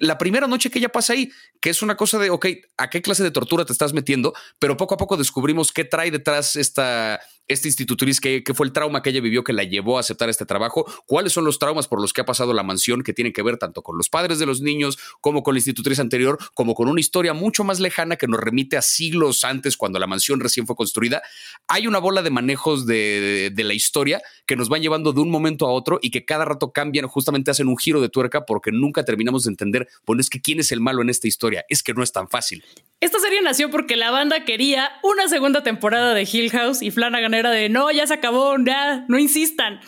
la 0.00 0.18
primera 0.18 0.46
noche 0.46 0.70
que 0.70 0.78
ella 0.78 0.90
pasa 0.90 1.12
ahí, 1.12 1.30
que 1.60 1.70
es 1.70 1.82
una 1.82 1.96
cosa 1.96 2.18
de, 2.18 2.30
ok, 2.30 2.46
¿a 2.76 2.90
qué 2.90 3.02
clase 3.02 3.22
de 3.22 3.30
tortura 3.30 3.64
te 3.64 3.72
estás 3.72 3.92
metiendo? 3.92 4.32
Pero 4.58 4.76
poco 4.76 4.94
a 4.94 4.98
poco 4.98 5.16
descubrimos 5.16 5.72
qué 5.72 5.84
trae 5.84 6.10
detrás 6.10 6.56
esta, 6.56 7.20
esta 7.48 7.66
institutriz, 7.66 8.20
qué, 8.20 8.44
fue 8.54 8.66
el 8.66 8.72
trauma 8.72 9.02
que 9.02 9.10
ella 9.10 9.20
vivió 9.20 9.42
que 9.42 9.52
la 9.52 9.64
llevó 9.64 9.96
a 9.96 10.00
aceptar 10.00 10.28
este 10.28 10.46
trabajo, 10.46 10.86
cuáles 11.06 11.32
son 11.32 11.44
los 11.44 11.58
traumas 11.58 11.88
por 11.88 12.00
los 12.00 12.12
que 12.12 12.20
ha 12.20 12.26
pasado 12.26 12.52
la 12.52 12.62
mansión 12.62 13.02
que 13.02 13.14
tienen 13.14 13.32
que 13.32 13.42
ver 13.42 13.56
tanto 13.56 13.82
con 13.82 13.96
los 13.96 14.08
padres 14.08 14.38
de 14.38 14.46
los 14.46 14.60
niños 14.60 14.98
como 15.20 15.42
con 15.42 15.54
la 15.54 15.58
institutriz 15.58 15.98
anterior, 15.98 16.38
como 16.54 16.74
con 16.74 16.88
una 16.88 17.00
historia 17.00 17.32
mucho 17.32 17.64
más 17.64 17.80
lejana 17.80 18.16
que 18.16 18.28
nos 18.28 18.40
remite 18.40 18.76
a 18.76 18.82
siglos 18.82 19.44
antes 19.44 19.76
cuando 19.76 19.98
la 19.98 20.06
mansión 20.06 20.40
recién 20.40 20.66
fue 20.66 20.76
construida. 20.76 21.22
Hay 21.66 21.86
una 21.86 21.98
bola 21.98 22.22
de 22.22 22.30
manejos 22.30 22.86
de, 22.86 23.50
de 23.52 23.64
la 23.64 23.74
historia 23.74 24.22
que 24.46 24.56
nos 24.56 24.68
van 24.68 24.82
llevando 24.82 25.12
de 25.12 25.20
un 25.20 25.30
momento 25.30 25.66
a 25.66 25.72
otro 25.72 25.98
y 26.02 26.10
que 26.10 26.24
cada 26.24 26.44
rato 26.44 26.72
cambian, 26.72 27.06
justamente 27.08 27.50
hacen 27.50 27.68
un 27.68 27.78
giro 27.78 28.00
de 28.00 28.10
tuerca 28.10 28.44
porque 28.44 28.72
nunca 28.72 29.04
terminamos 29.04 29.44
de 29.44 29.50
entender, 29.50 29.87
bueno, 30.06 30.20
es 30.20 30.30
que 30.30 30.40
quién 30.40 30.60
es 30.60 30.72
el 30.72 30.80
malo 30.80 31.02
en 31.02 31.10
esta 31.10 31.28
historia, 31.28 31.64
es 31.68 31.82
que 31.82 31.94
no 31.94 32.02
es 32.02 32.12
tan 32.12 32.28
fácil. 32.28 32.64
Esta 33.00 33.20
serie 33.20 33.40
nació 33.42 33.70
porque 33.70 33.94
la 33.94 34.10
banda 34.10 34.44
quería 34.44 34.90
una 35.04 35.28
segunda 35.28 35.62
temporada 35.62 36.14
de 36.14 36.28
Hill 36.30 36.50
House 36.50 36.82
y 36.82 36.90
Flanagan 36.90 37.32
era 37.32 37.52
de 37.52 37.68
no, 37.68 37.92
ya 37.92 38.04
se 38.08 38.14
acabó, 38.14 38.56
ya, 38.58 39.04
no 39.06 39.20
insistan. 39.20 39.78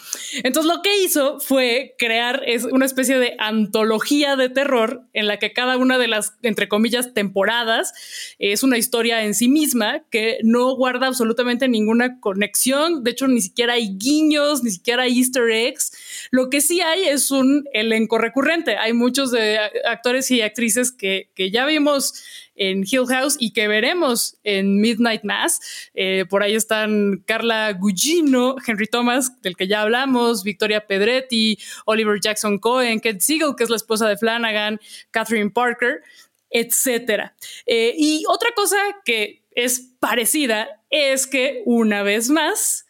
Entonces 0.45 0.73
lo 0.73 0.81
que 0.81 1.03
hizo 1.03 1.41
fue 1.41 1.97
crear 1.99 2.45
una 2.71 2.87
especie 2.87 3.19
de 3.19 3.35
antología 3.41 4.37
de 4.37 4.49
terror 4.49 5.03
en 5.13 5.27
la 5.27 5.41
que 5.41 5.53
cada 5.53 5.77
una 5.77 5.99
de 5.99 6.07
las, 6.07 6.35
entre 6.43 6.69
comillas, 6.69 7.13
temporadas 7.13 7.93
es 8.39 8.63
una 8.63 8.79
historia 8.79 9.25
en 9.25 9.35
sí 9.35 9.49
misma 9.49 10.05
que 10.09 10.39
no 10.45 10.77
guarda 10.77 11.09
absolutamente 11.09 11.67
ninguna 11.67 12.21
conexión. 12.21 13.03
De 13.03 13.11
hecho, 13.11 13.27
ni 13.27 13.41
siquiera 13.41 13.73
hay 13.73 13.99
guiños, 13.99 14.63
ni 14.63 14.71
siquiera 14.71 15.03
hay 15.03 15.19
easter 15.19 15.51
eggs. 15.51 16.29
Lo 16.31 16.49
que 16.49 16.61
sí 16.61 16.81
hay 16.81 17.09
es 17.09 17.33
un 17.33 17.65
elenco 17.73 18.19
recurrente. 18.19 18.77
Hay 18.77 18.93
muchos 18.93 19.33
de 19.33 19.59
actores 19.91 20.31
y 20.31 20.43
actrices 20.43 20.93
que, 20.93 21.31
que 21.35 21.51
ya 21.51 21.67
vimos 21.67 22.15
en 22.61 22.85
Hill 22.85 23.07
House 23.09 23.37
y 23.39 23.53
que 23.53 23.69
veremos 23.69 24.37
en 24.45 24.81
Midnight 24.81 25.25
Mass. 25.25 25.91
Eh, 25.95 26.27
por 26.29 26.43
ahí 26.43 26.55
están 26.55 27.25
Carla 27.27 27.73
Gugino, 27.73 28.57
Henry 28.65 28.87
Thomas, 28.87 29.41
del 29.41 29.57
que 29.57 29.67
ya 29.67 29.81
hablamos, 29.81 30.45
Victoria 30.45 30.87
Pedretti, 30.87 31.59
Oliver 31.87 32.21
Jackson 32.21 32.59
Cohen, 32.59 33.01
Kate 33.01 33.21
Siegel, 33.21 33.55
que 33.57 33.65
es 33.65 33.71
la 33.71 33.77
esposa 33.77 34.07
de 34.07 34.19
Flanagan, 34.19 34.79
Catherine 35.11 35.51
Parker, 35.51 36.03
etc. 36.51 37.33
Eh, 37.65 37.95
y 37.97 38.25
otra 38.29 38.51
cosa 38.55 38.77
que 39.07 39.43
es 39.53 39.95
parecida 39.99 40.69
es 40.91 41.27
que 41.27 41.63
una 41.65 42.03
vez 42.03 42.29
más, 42.29 42.87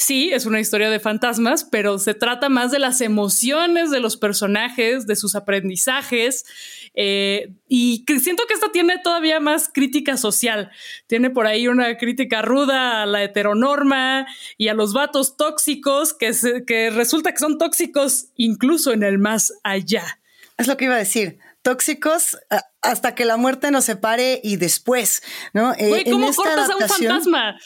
sí, 0.00 0.30
es 0.32 0.46
una 0.46 0.60
historia 0.60 0.88
de 0.88 0.98
fantasmas, 0.98 1.64
pero 1.64 1.98
se 1.98 2.14
trata 2.14 2.48
más 2.48 2.72
de 2.72 2.78
las 2.78 3.02
emociones 3.02 3.90
de 3.90 4.00
los 4.00 4.16
personajes, 4.16 5.06
de 5.06 5.14
sus 5.14 5.34
aprendizajes. 5.34 6.46
Eh, 6.94 7.52
y 7.68 8.04
siento 8.20 8.46
que 8.46 8.54
esta 8.54 8.72
tiene 8.72 8.98
todavía 8.98 9.40
más 9.40 9.70
crítica 9.72 10.16
social. 10.16 10.70
Tiene 11.06 11.28
por 11.28 11.46
ahí 11.46 11.68
una 11.68 11.98
crítica 11.98 12.40
ruda 12.40 13.02
a 13.02 13.06
la 13.06 13.22
heteronorma 13.22 14.26
y 14.56 14.68
a 14.68 14.74
los 14.74 14.94
vatos 14.94 15.36
tóxicos 15.36 16.14
que, 16.14 16.32
que 16.66 16.90
resulta 16.90 17.32
que 17.32 17.38
son 17.38 17.58
tóxicos 17.58 18.28
incluso 18.36 18.92
en 18.92 19.02
el 19.02 19.18
más 19.18 19.52
allá. 19.62 20.18
Es 20.56 20.66
lo 20.66 20.78
que 20.78 20.86
iba 20.86 20.94
a 20.94 20.98
decir 20.98 21.38
tóxicos 21.62 22.38
hasta 22.80 23.14
que 23.14 23.26
la 23.26 23.36
muerte 23.36 23.70
nos 23.70 23.84
separe 23.84 24.40
y 24.42 24.56
después, 24.56 25.22
¿no? 25.52 25.74
Eh, 25.76 26.04
¿Cómo 26.10 26.32
cortas 26.32 26.70
a 26.70 26.76
un 26.76 26.88
fantasma? 26.88 27.58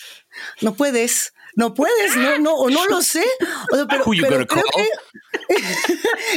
No 0.62 0.75
puedes 0.75 1.33
no 1.57 1.75
puedes, 1.75 2.17
no, 2.17 2.38
no, 2.38 2.55
o 2.55 2.71
no 2.71 2.87
lo 2.87 3.03
sé. 3.03 3.25
pero, 3.88 4.05
creo 4.05 4.47
que, 4.47 4.88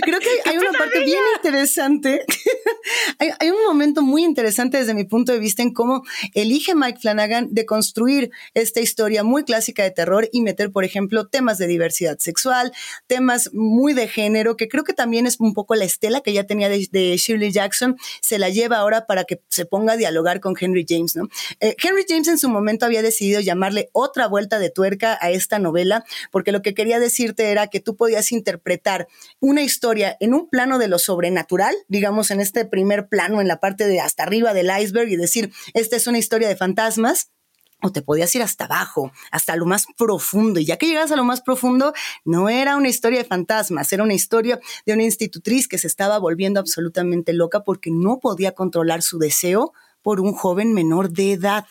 creo 0.01 0.19
que 0.19 0.49
hay 0.49 0.57
una 0.57 0.71
parte 0.71 1.03
bien 1.03 1.21
interesante. 1.35 2.25
hay, 3.19 3.29
hay, 3.39 3.49
un 3.49 3.63
momento 3.65 4.01
muy 4.01 4.23
interesante 4.23 4.77
desde 4.77 4.93
mi 4.93 5.05
punto 5.05 5.31
de 5.31 5.39
vista 5.39 5.63
en 5.63 5.73
cómo 5.73 6.03
elige 6.33 6.75
Mike 6.75 6.99
Flanagan 7.01 7.47
de 7.51 7.65
construir 7.65 8.31
esta 8.53 8.79
historia 8.79 9.23
muy 9.23 9.43
clásica 9.43 9.83
de 9.83 9.91
terror 9.91 10.29
y 10.31 10.41
meter, 10.41 10.71
por 10.71 10.83
ejemplo, 10.83 11.27
temas 11.27 11.57
de 11.57 11.67
diversidad 11.67 12.17
sexual, 12.19 12.71
temas 13.07 13.49
muy 13.53 13.93
de 13.93 14.07
género, 14.07 14.57
que 14.57 14.67
creo 14.67 14.83
que 14.83 14.93
también 14.93 15.25
es 15.25 15.39
un 15.39 15.53
poco 15.53 15.75
la 15.75 15.85
estela 15.85 16.21
que 16.21 16.33
ya 16.33 16.45
tenía 16.45 16.69
de, 16.69 17.17
Shirley 17.17 17.51
Jackson, 17.51 17.97
se 18.21 18.37
la 18.37 18.49
lleva 18.49 18.77
ahora 18.77 19.05
para 19.05 19.23
que 19.23 19.41
se 19.49 19.65
ponga 19.65 19.93
a 19.93 19.97
dialogar 19.97 20.39
con 20.39 20.55
Henry 20.59 20.85
James, 20.87 21.15
¿no? 21.15 21.27
Eh, 21.59 21.75
Henry 21.81 22.05
James 22.07 22.27
en 22.27 22.37
su 22.37 22.49
momento 22.49 22.85
había 22.85 23.01
decidido 23.01 23.39
llamarle 23.41 23.89
otra 23.93 24.27
vuelta 24.27 24.59
de 24.59 24.69
tuerca 24.69 25.06
a 25.13 25.29
esta 25.29 25.59
novela, 25.59 26.03
porque 26.31 26.51
lo 26.51 26.61
que 26.61 26.73
quería 26.73 26.99
decirte 26.99 27.51
era 27.51 27.67
que 27.67 27.79
tú 27.79 27.95
podías 27.95 28.31
interpretar 28.31 29.07
una 29.39 29.61
historia 29.61 30.17
en 30.19 30.33
un 30.33 30.49
plano 30.49 30.79
de 30.79 30.87
lo 30.87 30.99
sobrenatural, 30.99 31.75
digamos 31.87 32.31
en 32.31 32.39
este 32.39 32.65
primer 32.65 33.07
plano, 33.07 33.41
en 33.41 33.47
la 33.47 33.59
parte 33.59 33.87
de 33.87 33.99
hasta 33.99 34.23
arriba 34.23 34.53
del 34.53 34.71
iceberg 34.79 35.09
y 35.09 35.15
decir, 35.15 35.51
esta 35.73 35.95
es 35.95 36.07
una 36.07 36.17
historia 36.17 36.47
de 36.47 36.55
fantasmas, 36.55 37.31
o 37.81 37.91
te 37.91 38.01
podías 38.01 38.33
ir 38.33 38.41
hasta 38.41 38.65
abajo, 38.65 39.11
hasta 39.31 39.55
lo 39.55 39.65
más 39.65 39.85
profundo. 39.97 40.59
Y 40.59 40.65
ya 40.65 40.77
que 40.77 40.87
llegas 40.87 41.11
a 41.11 41.15
lo 41.15 41.23
más 41.23 41.41
profundo, 41.41 41.93
no 42.25 42.49
era 42.49 42.75
una 42.75 42.89
historia 42.89 43.19
de 43.19 43.25
fantasmas, 43.25 43.93
era 43.93 44.03
una 44.03 44.15
historia 44.15 44.59
de 44.85 44.93
una 44.93 45.03
institutriz 45.03 45.67
que 45.67 45.77
se 45.77 45.87
estaba 45.87 46.17
volviendo 46.17 46.59
absolutamente 46.59 47.33
loca 47.33 47.63
porque 47.63 47.91
no 47.91 48.19
podía 48.19 48.53
controlar 48.53 49.03
su 49.03 49.19
deseo 49.19 49.73
por 50.07 50.21
un 50.21 50.31
joven 50.31 50.71
menor 50.71 51.09
de 51.09 51.33
edad. 51.33 51.65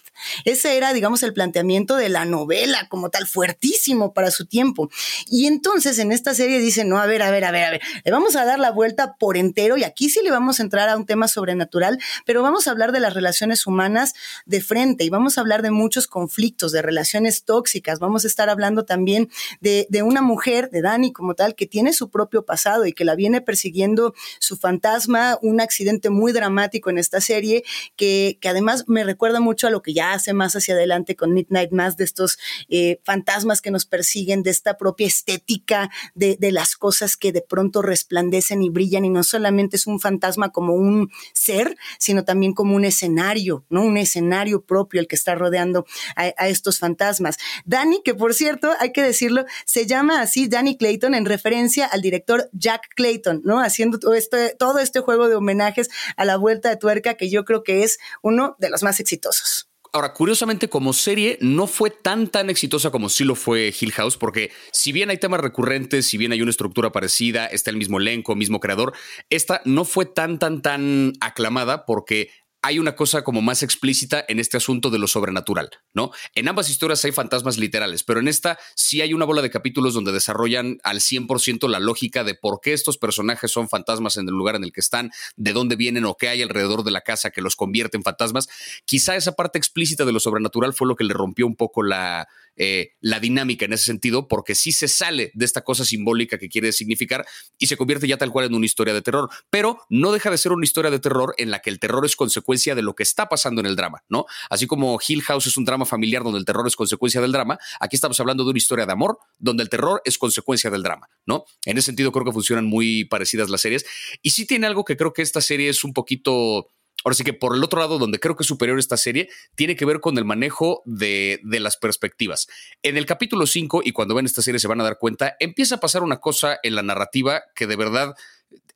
Ese 0.45 0.77
era, 0.77 0.93
digamos, 0.93 1.23
el 1.23 1.33
planteamiento 1.33 1.97
de 1.97 2.11
la 2.11 2.27
novela 2.27 2.87
como 2.91 3.09
tal, 3.09 3.27
fuertísimo 3.27 4.13
para 4.13 4.31
su 4.31 4.45
tiempo. 4.45 4.91
Y 5.27 5.47
entonces 5.47 5.99
en 5.99 6.13
esta 6.13 6.35
serie 6.35 6.59
dicen, 6.59 6.91
no, 6.91 6.99
a 6.99 7.07
ver, 7.07 7.23
a 7.23 7.31
ver, 7.31 7.47
a 7.47 7.51
ver, 7.51 7.65
a 7.65 7.71
ver, 7.71 7.81
le 8.05 8.13
vamos 8.13 8.37
a 8.37 8.45
dar 8.45 8.59
la 8.59 8.73
vuelta 8.73 9.17
por 9.19 9.39
entero 9.39 9.79
y 9.79 9.85
aquí 9.85 10.11
sí 10.11 10.21
le 10.23 10.31
vamos 10.31 10.61
a 10.61 10.65
entrar 10.65 10.91
a 10.91 10.99
un 10.99 11.07
tema 11.07 11.29
sobrenatural, 11.29 11.99
pero 12.27 12.43
vamos 12.43 12.67
a 12.67 12.73
hablar 12.73 12.93
de 12.93 13.01
las 13.01 13.15
relaciones 13.15 13.67
humanas 13.67 14.13
de 14.45 14.61
frente 14.61 15.05
y 15.05 15.09
vamos 15.09 15.39
a 15.39 15.41
hablar 15.41 15.63
de 15.63 15.71
muchos 15.71 16.07
conflictos, 16.07 16.73
de 16.73 16.83
relaciones 16.83 17.43
tóxicas, 17.43 18.01
vamos 18.01 18.25
a 18.25 18.29
estar 18.29 18.51
hablando 18.51 18.85
también 18.85 19.31
de, 19.63 19.87
de 19.89 20.03
una 20.03 20.21
mujer, 20.21 20.69
de 20.69 20.83
Dani 20.83 21.11
como 21.11 21.33
tal, 21.33 21.55
que 21.55 21.67
tiene 21.67 21.95
su 21.95 22.11
propio 22.11 22.45
pasado 22.45 22.85
y 22.85 22.93
que 22.93 23.07
la 23.07 23.15
viene 23.15 23.41
persiguiendo 23.41 24.13
su 24.41 24.59
fantasma, 24.59 25.39
un 25.41 25.63
accidente 25.63 26.11
muy 26.11 26.33
dramático 26.33 26.91
en 26.91 26.99
esta 26.99 27.23
serie, 27.23 27.65
que, 27.97 28.26
que 28.35 28.49
además 28.49 28.85
me 28.87 29.05
recuerda 29.05 29.41
mucho 29.41 29.67
a 29.67 29.71
lo 29.71 29.83
que 29.83 29.95
ya 29.95 30.13
hace 30.13 30.33
más 30.33 30.55
hacia 30.57 30.75
adelante 30.75 31.17
con 31.17 31.33
Midnight 31.33 31.73
Mass, 31.73 31.97
de 31.97 32.05
estos 32.05 32.39
eh, 32.69 33.01
fantasmas 33.05 33.61
que 33.61 33.71
nos 33.71 33.87
persiguen, 33.87 34.43
de 34.43 34.51
esta 34.51 34.77
propia 34.77 35.07
estética 35.07 35.91
de, 36.15 36.37
de 36.39 36.53
las 36.53 36.77
cosas 36.77 37.17
que 37.17 37.33
de 37.33 37.43
pronto 37.43 37.83
resplandecen 37.83 38.63
y 38.63 38.71
brillan 38.71 39.05
y 39.05 39.11
no 39.11 39.23
solamente 39.23 39.77
es 39.77 39.87
un 39.87 40.01
fantasma 40.01 40.51
como 40.51 40.75
un 40.75 41.11
ser, 41.33 41.77
sino 41.99 42.25
también 42.25 42.53
como 42.53 42.75
un 42.75 42.85
escenario, 42.85 43.65
¿no? 43.71 43.83
Un 43.83 43.97
escenario 43.97 44.63
propio 44.63 45.01
el 45.01 45.09
que 45.09 45.17
está 45.17 45.35
rodeando 45.35 45.87
a, 46.17 46.33
a 46.37 46.49
estos 46.49 46.79
fantasmas. 46.79 47.39
Danny, 47.65 48.03
que 48.05 48.15
por 48.15 48.35
cierto, 48.35 48.73
hay 48.79 48.93
que 48.93 49.03
decirlo, 49.03 49.45
se 49.65 49.87
llama 49.87 50.21
así 50.21 50.49
Danny 50.49 50.77
Clayton 50.77 51.15
en 51.15 51.25
referencia 51.25 51.87
al 51.87 52.03
director 52.03 52.49
Jack 52.53 52.89
Clayton, 52.95 53.43
¿no? 53.45 53.61
Haciendo 53.61 53.99
todo 53.99 54.15
este, 54.15 54.55
todo 54.59 54.79
este 54.79 55.01
juego 55.01 55.29
de 55.29 55.37
homenajes 55.37 55.91
a 56.17 56.25
la 56.25 56.37
vuelta 56.37 56.69
de 56.69 56.77
tuerca 56.77 57.15
que 57.15 57.31
yo 57.31 57.45
creo 57.45 57.63
que 57.63 57.83
es 57.83 57.99
uno 58.23 58.57
de 58.59 58.71
los 58.71 58.83
más 58.83 59.01
exitosos. 59.01 59.69
Ahora, 59.93 60.13
curiosamente, 60.13 60.69
como 60.69 60.93
serie, 60.93 61.39
no 61.41 61.67
fue 61.67 61.91
tan 61.91 62.29
tan 62.29 62.51
exitosa 62.51 62.91
como 62.91 63.09
sí 63.09 63.25
lo 63.25 63.35
fue 63.35 63.73
Hill 63.81 63.93
House, 63.93 64.19
porque 64.19 64.51
si 64.71 64.93
bien 64.93 65.09
hay 65.09 65.17
temas 65.17 65.41
recurrentes, 65.41 66.05
si 66.05 66.19
bien 66.19 66.33
hay 66.33 66.43
una 66.43 66.51
estructura 66.51 66.93
parecida, 66.93 67.47
está 67.47 67.71
el 67.71 67.79
mismo 67.79 67.99
elenco, 67.99 68.35
mismo 68.35 68.61
creador, 68.61 68.93
esta 69.31 69.63
no 69.65 69.85
fue 69.85 70.05
tan 70.05 70.39
tan 70.39 70.61
tan 70.61 71.15
aclamada 71.21 71.87
porque 71.87 72.31
hay 72.67 72.81
una 72.81 72.97
cosa 72.97 73.23
como 73.23 73.43
más 73.43 73.63
explícita 73.63 74.25
en 74.27 74.41
este 74.41 74.57
asunto 74.57 74.91
de 74.91 74.99
lo 74.99 75.07
sobrenatural, 75.07 75.71
¿no? 75.95 76.11
En 76.35 76.49
ambas 76.49 76.69
historias 76.69 77.05
hay 77.05 77.13
fantasmas 77.13 77.59
literales, 77.59 78.03
pero 78.03 78.19
en 78.19 78.27
esta 78.27 78.59
sí 78.75 79.01
hay 79.01 79.15
una 79.15 79.25
bola 79.25 79.41
de 79.41 79.51
capítulos 79.51 79.95
donde 79.95 80.11
desarrollan 80.11 80.79
al 80.83 80.99
100% 80.99 81.69
la 81.69 81.79
lógica 81.79 82.25
de 82.25 82.35
por 82.35 82.59
qué 82.61 82.73
estos 82.73 82.99
personajes 82.99 83.53
son 83.53 83.69
fantasmas 83.69 84.17
en 84.17 84.27
el 84.27 84.35
lugar 84.35 84.57
en 84.57 84.65
el 84.65 84.73
que 84.73 84.81
están, 84.81 85.13
de 85.37 85.53
dónde 85.53 85.77
vienen 85.77 86.07
o 86.07 86.17
qué 86.17 86.29
hay 86.29 86.43
alrededor 86.43 86.83
de 86.83 86.91
la 86.91 87.03
casa 87.03 87.31
que 87.31 87.41
los 87.41 87.55
convierte 87.55 87.99
en 87.99 88.03
fantasmas. 88.03 88.49
Quizá 88.85 89.15
esa 89.15 89.37
parte 89.37 89.59
explícita 89.59 90.05
de 90.05 90.11
lo 90.11 90.19
sobrenatural 90.19 90.75
fue 90.75 90.89
lo 90.89 90.97
que 90.97 91.05
le 91.05 91.15
rompió 91.15 91.47
un 91.47 91.55
poco 91.55 91.85
la, 91.85 92.27
eh, 92.57 92.93
la 93.01 93.21
dinámica 93.21 93.65
en 93.65 93.73
ese 93.73 93.85
sentido, 93.85 94.29
porque 94.29 94.55
sí 94.55 94.73
se 94.73 94.89
sale 94.89 95.31
de 95.35 95.45
esta 95.45 95.63
cosa 95.63 95.85
simbólica 95.85 96.39
que 96.39 96.49
quiere 96.49 96.73
significar 96.73 97.27
y 97.59 97.67
se 97.67 97.77
convierte 97.77 98.09
ya 98.09 98.17
tal 98.17 98.31
cual 98.31 98.47
en 98.47 98.55
una 98.55 98.67
historia 98.67 98.95
de 98.95 99.03
terror, 99.03 99.29
pero 99.51 99.81
no 99.89 100.13
deja 100.13 100.31
de 100.31 100.39
ser 100.39 100.53
una 100.53 100.65
historia 100.65 100.91
de 100.91 100.99
terror 100.99 101.35
en 101.39 101.51
la 101.51 101.61
que 101.61 101.71
el 101.71 101.79
terror 101.79 102.05
es 102.05 102.17
consecuencia 102.17 102.75
de 102.75 102.83
lo 102.83 102.95
que 102.95 103.03
está 103.03 103.29
pasando 103.29 103.61
en 103.61 103.67
el 103.67 103.77
drama, 103.77 104.03
¿no? 104.09 104.27
Así 104.51 104.67
como 104.67 104.99
Hill 105.07 105.23
House 105.23 105.47
es 105.47 105.57
un 105.57 105.65
drama 105.65 105.85
familiar 105.85 106.23
donde 106.23 106.39
el 106.39 106.45
terror 106.45 106.67
es 106.67 106.77
consecuencia 106.77 107.21
del 107.21 107.33
drama, 107.33 107.59
aquí 107.81 107.97
estamos 107.97 108.19
hablando 108.21 108.45
de 108.45 108.51
una 108.51 108.59
historia 108.59 108.87
de 108.87 108.93
amor 108.93 109.19
donde 109.39 109.63
el 109.63 109.69
terror 109.69 110.01
es 110.05 110.19
consecuencia 110.19 110.71
del 110.71 110.83
drama, 110.83 111.09
¿no? 111.27 111.45
En 111.65 111.79
ese 111.79 111.87
sentido 111.87 112.13
creo 112.13 112.25
que 112.25 112.33
funcionan 112.33 112.67
muy 112.67 113.05
parecidas 113.05 113.51
las 113.51 113.61
series 113.61 113.85
y 114.23 114.31
sí 114.31 114.47
tiene 114.47 114.67
algo 114.67 114.85
que 114.85 114.97
creo 114.97 115.13
que 115.13 115.23
esta 115.23 115.41
serie 115.41 115.69
es 115.69 115.85
un 115.85 115.93
poquito 115.93 116.69
Ahora 117.07 117.15
sí 117.15 117.23
que 117.23 117.35
por 117.35 117.55
el 117.55 117.63
otro 117.63 117.79
lado, 117.79 118.01
donde 118.01 118.19
creo 118.19 118.35
que 118.35 118.43
es 118.43 118.49
superior 118.49 118.81
esta 118.81 118.97
serie, 118.97 119.29
tiene 119.55 119.77
que 119.77 119.85
ver 119.85 120.01
con 120.01 120.19
el 120.19 120.25
manejo 120.25 120.83
de, 120.87 121.39
de 121.45 121.61
las 121.61 121.77
perspectivas. 121.77 122.49
En 122.83 122.97
el 122.97 123.07
capítulo 123.07 123.47
5, 123.47 123.83
y 123.85 123.93
cuando 123.93 124.17
ven 124.17 124.27
esta 124.27 124.43
serie 124.43 124.59
se 124.59 124.67
van 124.67 124.81
a 124.81 124.83
dar 124.85 124.99
cuenta, 124.99 125.37
empieza 125.39 125.77
a 125.77 125.81
pasar 125.81 126.03
una 126.03 126.17
cosa 126.19 126.59
en 126.65 126.75
la 126.75 126.83
narrativa 126.83 127.45
que 127.55 127.69
de 127.69 127.77
verdad 127.77 128.17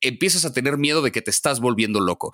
empiezas 0.00 0.44
a 0.44 0.52
tener 0.52 0.78
miedo 0.78 1.02
de 1.02 1.10
que 1.10 1.22
te 1.22 1.32
estás 1.32 1.58
volviendo 1.58 1.98
loco. 1.98 2.32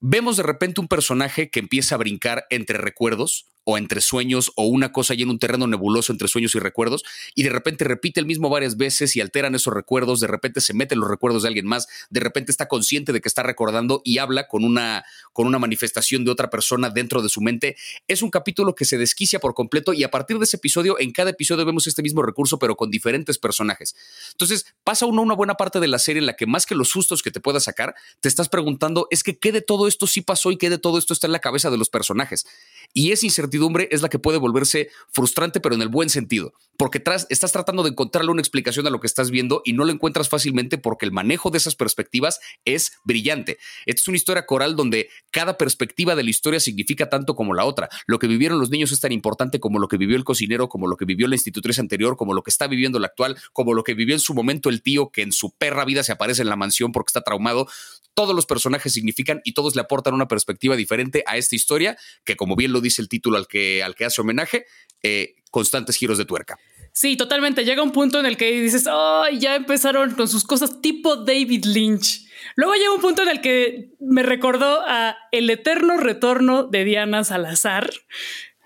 Vemos 0.00 0.36
de 0.36 0.42
repente 0.42 0.82
un 0.82 0.88
personaje 0.88 1.48
que 1.48 1.60
empieza 1.60 1.94
a 1.94 1.98
brincar 1.98 2.46
entre 2.50 2.76
recuerdos 2.76 3.46
o 3.70 3.76
entre 3.76 4.00
sueños 4.00 4.50
o 4.56 4.64
una 4.64 4.92
cosa 4.92 5.12
y 5.12 5.20
en 5.20 5.28
un 5.28 5.38
terreno 5.38 5.66
nebuloso 5.66 6.10
entre 6.10 6.26
sueños 6.26 6.54
y 6.54 6.58
recuerdos 6.58 7.04
y 7.34 7.42
de 7.42 7.50
repente 7.50 7.84
repite 7.84 8.18
el 8.18 8.24
mismo 8.24 8.48
varias 8.48 8.78
veces 8.78 9.14
y 9.14 9.20
alteran 9.20 9.54
esos 9.54 9.74
recuerdos, 9.74 10.20
de 10.20 10.26
repente 10.26 10.62
se 10.62 10.72
mete 10.72 10.94
en 10.94 11.00
los 11.00 11.10
recuerdos 11.10 11.42
de 11.42 11.48
alguien 11.48 11.66
más, 11.66 11.86
de 12.08 12.20
repente 12.20 12.50
está 12.50 12.66
consciente 12.66 13.12
de 13.12 13.20
que 13.20 13.28
está 13.28 13.42
recordando 13.42 14.00
y 14.06 14.16
habla 14.18 14.48
con 14.48 14.64
una, 14.64 15.04
con 15.34 15.46
una 15.46 15.58
manifestación 15.58 16.24
de 16.24 16.30
otra 16.30 16.48
persona 16.48 16.88
dentro 16.88 17.20
de 17.20 17.28
su 17.28 17.42
mente. 17.42 17.76
Es 18.06 18.22
un 18.22 18.30
capítulo 18.30 18.74
que 18.74 18.86
se 18.86 18.96
desquicia 18.96 19.38
por 19.38 19.52
completo 19.52 19.92
y 19.92 20.02
a 20.02 20.10
partir 20.10 20.38
de 20.38 20.44
ese 20.44 20.56
episodio, 20.56 20.98
en 20.98 21.12
cada 21.12 21.28
episodio 21.28 21.66
vemos 21.66 21.86
este 21.86 22.02
mismo 22.02 22.22
recurso 22.22 22.58
pero 22.58 22.74
con 22.74 22.90
diferentes 22.90 23.36
personajes. 23.36 23.94
Entonces 24.30 24.64
pasa 24.82 25.04
uno 25.04 25.20
una 25.20 25.34
buena 25.34 25.56
parte 25.56 25.78
de 25.78 25.88
la 25.88 25.98
serie 25.98 26.20
en 26.20 26.26
la 26.26 26.36
que 26.36 26.46
más 26.46 26.64
que 26.64 26.74
los 26.74 26.88
sustos 26.88 27.22
que 27.22 27.30
te 27.30 27.40
pueda 27.40 27.60
sacar, 27.60 27.94
te 28.20 28.30
estás 28.30 28.48
preguntando, 28.48 29.08
es 29.10 29.22
que 29.22 29.38
qué 29.38 29.52
de 29.52 29.60
todo 29.60 29.88
esto 29.88 30.06
sí 30.06 30.22
pasó 30.22 30.52
y 30.52 30.56
qué 30.56 30.70
de 30.70 30.78
todo 30.78 30.96
esto 30.96 31.12
está 31.12 31.26
en 31.26 31.34
la 31.34 31.40
cabeza 31.40 31.68
de 31.68 31.76
los 31.76 31.90
personajes. 31.90 32.46
Y 32.94 33.12
esa 33.12 33.26
incertidumbre 33.26 33.57
es 33.90 34.02
la 34.02 34.08
que 34.08 34.18
puede 34.18 34.38
volverse 34.38 34.90
frustrante, 35.10 35.60
pero 35.60 35.74
en 35.74 35.82
el 35.82 35.88
buen 35.88 36.08
sentido, 36.08 36.52
porque 36.76 37.00
tras, 37.00 37.26
estás 37.30 37.52
tratando 37.52 37.82
de 37.82 37.90
encontrarle 37.90 38.30
una 38.30 38.40
explicación 38.40 38.86
a 38.86 38.90
lo 38.90 39.00
que 39.00 39.06
estás 39.06 39.30
viendo 39.30 39.62
y 39.64 39.72
no 39.72 39.84
lo 39.84 39.92
encuentras 39.92 40.28
fácilmente 40.28 40.78
porque 40.78 41.06
el 41.06 41.12
manejo 41.12 41.50
de 41.50 41.58
esas 41.58 41.74
perspectivas 41.74 42.40
es 42.64 42.92
brillante. 43.04 43.58
Esta 43.86 44.00
es 44.00 44.08
una 44.08 44.16
historia 44.16 44.46
coral 44.46 44.76
donde 44.76 45.08
cada 45.30 45.58
perspectiva 45.58 46.14
de 46.14 46.22
la 46.22 46.30
historia 46.30 46.60
significa 46.60 47.08
tanto 47.08 47.34
como 47.34 47.54
la 47.54 47.64
otra. 47.64 47.88
Lo 48.06 48.18
que 48.18 48.26
vivieron 48.26 48.60
los 48.60 48.70
niños 48.70 48.92
es 48.92 49.00
tan 49.00 49.12
importante 49.12 49.60
como 49.60 49.78
lo 49.78 49.88
que 49.88 49.96
vivió 49.96 50.16
el 50.16 50.24
cocinero, 50.24 50.68
como 50.68 50.86
lo 50.86 50.96
que 50.96 51.04
vivió 51.04 51.26
la 51.26 51.34
institutriz 51.34 51.78
anterior, 51.78 52.16
como 52.16 52.32
lo 52.32 52.42
que 52.42 52.50
está 52.50 52.66
viviendo 52.68 52.98
la 52.98 53.08
actual, 53.08 53.36
como 53.52 53.74
lo 53.74 53.82
que 53.82 53.94
vivió 53.94 54.14
en 54.14 54.20
su 54.20 54.34
momento 54.34 54.68
el 54.68 54.82
tío 54.82 55.10
que 55.10 55.22
en 55.22 55.32
su 55.32 55.50
perra 55.50 55.84
vida 55.84 56.02
se 56.02 56.12
aparece 56.12 56.42
en 56.42 56.48
la 56.48 56.56
mansión 56.56 56.92
porque 56.92 57.10
está 57.10 57.22
traumado. 57.22 57.68
Todos 58.14 58.34
los 58.34 58.46
personajes 58.46 58.92
significan 58.92 59.40
y 59.44 59.52
todos 59.52 59.74
le 59.74 59.80
aportan 59.80 60.14
una 60.14 60.28
perspectiva 60.28 60.76
diferente 60.76 61.22
a 61.26 61.36
esta 61.36 61.56
historia 61.56 61.96
que, 62.24 62.36
como 62.36 62.56
bien 62.56 62.72
lo 62.72 62.80
dice 62.80 63.02
el 63.02 63.08
título 63.08 63.36
al 63.36 63.46
que, 63.48 63.82
al 63.82 63.94
que 63.94 64.04
hace 64.04 64.20
homenaje, 64.20 64.66
eh, 65.02 65.36
constantes 65.50 65.96
giros 65.96 66.18
de 66.18 66.24
tuerca. 66.24 66.58
Sí, 66.92 67.16
totalmente. 67.16 67.64
Llega 67.64 67.82
un 67.82 67.92
punto 67.92 68.18
en 68.18 68.26
el 68.26 68.36
que 68.36 68.50
dices, 68.60 68.88
oh, 68.90 69.24
ya 69.32 69.54
empezaron 69.54 70.12
con 70.12 70.28
sus 70.28 70.44
cosas 70.44 70.80
tipo 70.80 71.16
David 71.16 71.64
Lynch. 71.64 72.26
Luego 72.56 72.74
llega 72.74 72.92
un 72.92 73.00
punto 73.00 73.22
en 73.22 73.28
el 73.28 73.40
que 73.40 73.90
me 74.00 74.22
recordó 74.22 74.82
a 74.86 75.16
El 75.30 75.48
eterno 75.48 75.96
retorno 75.96 76.64
de 76.64 76.84
Diana 76.84 77.24
Salazar. 77.24 77.90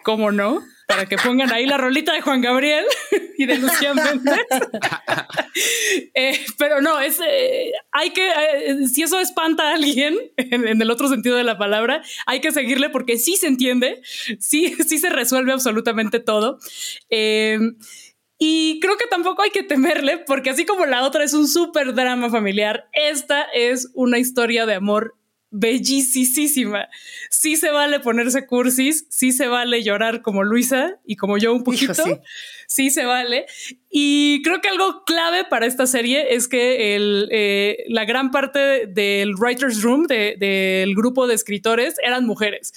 ¿Cómo 0.02 0.32
no? 0.32 0.62
Para 0.86 1.06
que 1.06 1.16
pongan 1.16 1.52
ahí 1.52 1.64
la 1.64 1.78
rolita 1.78 2.12
de 2.12 2.20
Juan 2.20 2.42
Gabriel 2.42 2.84
y 3.38 3.46
de 3.46 3.58
Lucía 3.58 3.94
Méndez. 3.94 4.40
eh, 6.14 6.44
pero 6.58 6.80
no, 6.80 7.00
es 7.00 7.20
eh, 7.26 7.72
hay 7.92 8.10
que 8.10 8.28
eh, 8.28 8.88
si 8.88 9.02
eso 9.02 9.20
espanta 9.20 9.70
a 9.70 9.74
alguien 9.74 10.18
en, 10.36 10.66
en, 10.66 10.82
el 10.82 10.90
otro 10.90 11.08
sentido 11.08 11.36
de 11.36 11.44
la 11.44 11.56
palabra, 11.56 12.02
hay 12.26 12.40
que 12.40 12.52
seguirle 12.52 12.90
porque 12.90 13.18
sí 13.18 13.36
se 13.36 13.46
entiende, 13.46 14.02
sí, 14.38 14.74
sí 14.86 14.98
se 14.98 15.10
resuelve 15.10 15.52
absolutamente 15.52 16.20
todo. 16.20 16.58
Y 18.44 18.80
creo 18.80 18.96
que 18.96 19.06
tampoco 19.06 19.42
hay 19.42 19.50
que 19.50 19.62
temerle, 19.62 20.18
porque 20.18 20.50
así 20.50 20.66
como 20.66 20.84
la 20.84 21.04
otra 21.04 21.22
es 21.22 21.32
un 21.32 21.46
súper 21.46 21.94
drama 21.94 22.28
familiar, 22.28 22.88
esta 22.92 23.42
es 23.54 23.92
una 23.94 24.18
historia 24.18 24.66
de 24.66 24.74
amor 24.74 25.14
bellísima. 25.52 26.88
Sí 27.30 27.56
se 27.56 27.70
vale 27.70 28.00
ponerse 28.00 28.46
cursis, 28.46 29.06
sí 29.10 29.30
se 29.30 29.46
vale 29.46 29.82
llorar 29.84 30.22
como 30.22 30.42
Luisa 30.42 30.98
y 31.04 31.16
como 31.16 31.38
yo 31.38 31.52
un 31.52 31.62
poquito. 31.62 31.92
Hijo, 31.92 32.04
sí. 32.04 32.20
sí. 32.66 32.90
se 32.90 33.04
vale. 33.04 33.46
Y 33.90 34.42
creo 34.42 34.60
que 34.60 34.68
algo 34.68 35.04
clave 35.04 35.44
para 35.44 35.66
esta 35.66 35.86
serie 35.86 36.34
es 36.34 36.48
que 36.48 36.96
el, 36.96 37.28
eh, 37.30 37.84
la 37.88 38.04
gran 38.04 38.30
parte 38.30 38.86
del 38.86 39.34
Writers 39.34 39.82
Room, 39.82 40.06
de, 40.06 40.36
del 40.38 40.94
grupo 40.94 41.26
de 41.26 41.34
escritores, 41.34 41.96
eran 42.02 42.26
mujeres. 42.26 42.72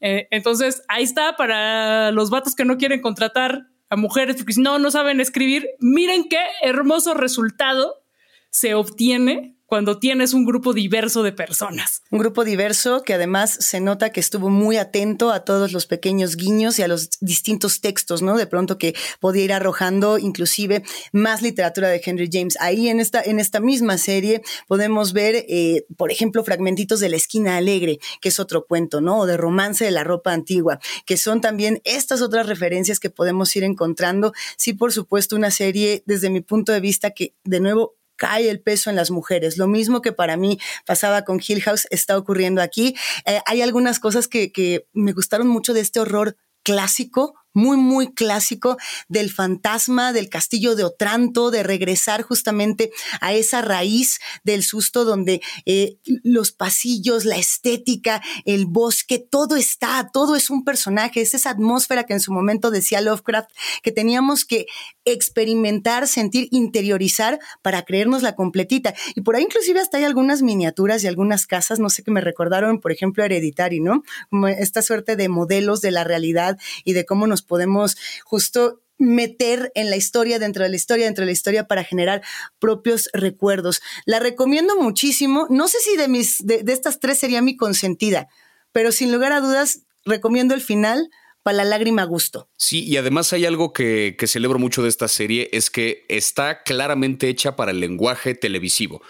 Eh, 0.00 0.26
entonces, 0.30 0.82
ahí 0.88 1.04
está 1.04 1.36
para 1.36 2.10
los 2.12 2.30
vatos 2.30 2.54
que 2.54 2.64
no 2.64 2.78
quieren 2.78 3.02
contratar 3.02 3.66
a 3.88 3.96
mujeres 3.96 4.36
porque 4.36 4.54
si 4.54 4.62
no, 4.62 4.78
no 4.78 4.90
saben 4.90 5.20
escribir. 5.20 5.68
Miren 5.80 6.28
qué 6.28 6.40
hermoso 6.62 7.14
resultado 7.14 8.02
se 8.50 8.74
obtiene 8.74 9.55
cuando 9.66 9.98
tienes 9.98 10.32
un 10.32 10.44
grupo 10.44 10.72
diverso 10.72 11.22
de 11.22 11.32
personas. 11.32 12.02
Un 12.10 12.20
grupo 12.20 12.44
diverso 12.44 13.02
que 13.02 13.14
además 13.14 13.56
se 13.60 13.80
nota 13.80 14.10
que 14.10 14.20
estuvo 14.20 14.48
muy 14.48 14.76
atento 14.76 15.30
a 15.30 15.44
todos 15.44 15.72
los 15.72 15.86
pequeños 15.86 16.36
guiños 16.36 16.78
y 16.78 16.82
a 16.82 16.88
los 16.88 17.10
distintos 17.20 17.80
textos, 17.80 18.22
¿no? 18.22 18.36
De 18.36 18.46
pronto 18.46 18.78
que 18.78 18.94
podía 19.20 19.44
ir 19.44 19.52
arrojando 19.52 20.18
inclusive 20.18 20.84
más 21.12 21.42
literatura 21.42 21.88
de 21.88 22.00
Henry 22.04 22.28
James. 22.32 22.56
Ahí 22.60 22.88
en 22.88 23.00
esta, 23.00 23.20
en 23.22 23.40
esta 23.40 23.60
misma 23.60 23.98
serie 23.98 24.42
podemos 24.68 25.12
ver, 25.12 25.44
eh, 25.48 25.84
por 25.96 26.12
ejemplo, 26.12 26.44
fragmentitos 26.44 27.00
de 27.00 27.08
La 27.08 27.16
Esquina 27.16 27.56
Alegre, 27.56 27.98
que 28.20 28.28
es 28.28 28.38
otro 28.38 28.66
cuento, 28.66 29.00
¿no? 29.00 29.18
O 29.20 29.26
de 29.26 29.36
Romance 29.36 29.84
de 29.84 29.90
la 29.90 30.04
Ropa 30.04 30.32
Antigua, 30.32 30.78
que 31.04 31.16
son 31.16 31.40
también 31.40 31.80
estas 31.84 32.22
otras 32.22 32.46
referencias 32.46 33.00
que 33.00 33.10
podemos 33.10 33.54
ir 33.56 33.64
encontrando. 33.64 34.32
Sí, 34.56 34.72
por 34.72 34.92
supuesto, 34.92 35.34
una 35.34 35.50
serie 35.50 36.02
desde 36.06 36.30
mi 36.30 36.40
punto 36.40 36.72
de 36.72 36.80
vista 36.80 37.10
que, 37.10 37.34
de 37.44 37.60
nuevo, 37.60 37.96
cae 38.16 38.50
el 38.50 38.60
peso 38.60 38.90
en 38.90 38.96
las 38.96 39.10
mujeres. 39.10 39.58
Lo 39.58 39.68
mismo 39.68 40.02
que 40.02 40.12
para 40.12 40.36
mí 40.36 40.58
pasaba 40.84 41.22
con 41.22 41.40
Hill 41.46 41.62
House 41.62 41.86
está 41.90 42.18
ocurriendo 42.18 42.62
aquí. 42.62 42.96
Eh, 43.24 43.40
hay 43.46 43.62
algunas 43.62 44.00
cosas 44.00 44.28
que, 44.28 44.52
que 44.52 44.88
me 44.92 45.12
gustaron 45.12 45.48
mucho 45.48 45.74
de 45.74 45.80
este 45.80 46.00
horror 46.00 46.36
clásico 46.62 47.34
muy, 47.56 47.78
muy 47.78 48.12
clásico 48.12 48.76
del 49.08 49.32
fantasma 49.32 50.12
del 50.12 50.28
castillo 50.28 50.76
de 50.76 50.84
Otranto, 50.84 51.50
de 51.50 51.62
regresar 51.62 52.22
justamente 52.22 52.92
a 53.20 53.32
esa 53.32 53.62
raíz 53.62 54.20
del 54.44 54.62
susto 54.62 55.06
donde 55.06 55.40
eh, 55.64 55.96
los 56.22 56.52
pasillos, 56.52 57.24
la 57.24 57.38
estética, 57.38 58.22
el 58.44 58.66
bosque, 58.66 59.18
todo 59.18 59.56
está, 59.56 60.10
todo 60.12 60.36
es 60.36 60.50
un 60.50 60.64
personaje, 60.64 61.22
es 61.22 61.32
esa 61.32 61.50
atmósfera 61.50 62.04
que 62.04 62.12
en 62.12 62.20
su 62.20 62.30
momento 62.30 62.70
decía 62.70 63.00
Lovecraft 63.00 63.48
que 63.82 63.90
teníamos 63.90 64.44
que 64.44 64.66
experimentar, 65.06 66.08
sentir, 66.08 66.48
interiorizar 66.50 67.38
para 67.62 67.84
creernos 67.84 68.22
la 68.22 68.34
completita. 68.34 68.94
Y 69.14 69.22
por 69.22 69.36
ahí 69.36 69.44
inclusive 69.44 69.80
hasta 69.80 69.96
hay 69.96 70.04
algunas 70.04 70.42
miniaturas 70.42 71.02
y 71.02 71.06
algunas 71.06 71.46
casas, 71.46 71.78
no 71.78 71.88
sé 71.88 72.02
qué 72.02 72.10
me 72.10 72.20
recordaron, 72.20 72.80
por 72.80 72.92
ejemplo, 72.92 73.24
Hereditary, 73.24 73.80
¿no? 73.80 74.02
Como 74.28 74.48
esta 74.48 74.82
suerte 74.82 75.16
de 75.16 75.30
modelos 75.30 75.80
de 75.80 75.90
la 75.90 76.04
realidad 76.04 76.58
y 76.84 76.92
de 76.92 77.06
cómo 77.06 77.26
nos 77.26 77.45
podemos 77.46 77.96
justo 78.24 78.82
meter 78.98 79.72
en 79.74 79.90
la 79.90 79.96
historia, 79.96 80.38
dentro 80.38 80.64
de 80.64 80.70
la 80.70 80.76
historia, 80.76 81.06
dentro 81.06 81.22
de 81.22 81.26
la 81.26 81.32
historia 81.32 81.66
para 81.66 81.84
generar 81.84 82.22
propios 82.58 83.10
recuerdos. 83.12 83.80
La 84.06 84.18
recomiendo 84.18 84.80
muchísimo. 84.80 85.46
No 85.50 85.68
sé 85.68 85.78
si 85.80 85.96
de 85.96 86.08
mis, 86.08 86.46
de, 86.46 86.64
estas 86.68 87.00
tres 87.00 87.18
sería 87.18 87.42
mi 87.42 87.56
consentida, 87.56 88.28
pero 88.72 88.92
sin 88.92 89.12
lugar 89.12 89.32
a 89.32 89.40
dudas 89.40 89.82
recomiendo 90.04 90.54
el 90.54 90.60
final 90.60 91.10
para 91.42 91.58
la 91.58 91.64
lágrima 91.64 92.02
a 92.02 92.06
gusto. 92.06 92.48
Sí, 92.56 92.84
y 92.84 92.96
además 92.96 93.32
hay 93.32 93.46
algo 93.46 93.72
que, 93.72 94.16
que 94.18 94.26
celebro 94.26 94.58
mucho 94.58 94.82
de 94.82 94.88
esta 94.88 95.08
serie, 95.08 95.48
es 95.52 95.70
que 95.70 96.04
está 96.08 96.62
claramente 96.62 97.28
hecha 97.28 97.54
para 97.54 97.70
el 97.70 97.80
lenguaje 97.80 98.34
televisivo 98.34 99.02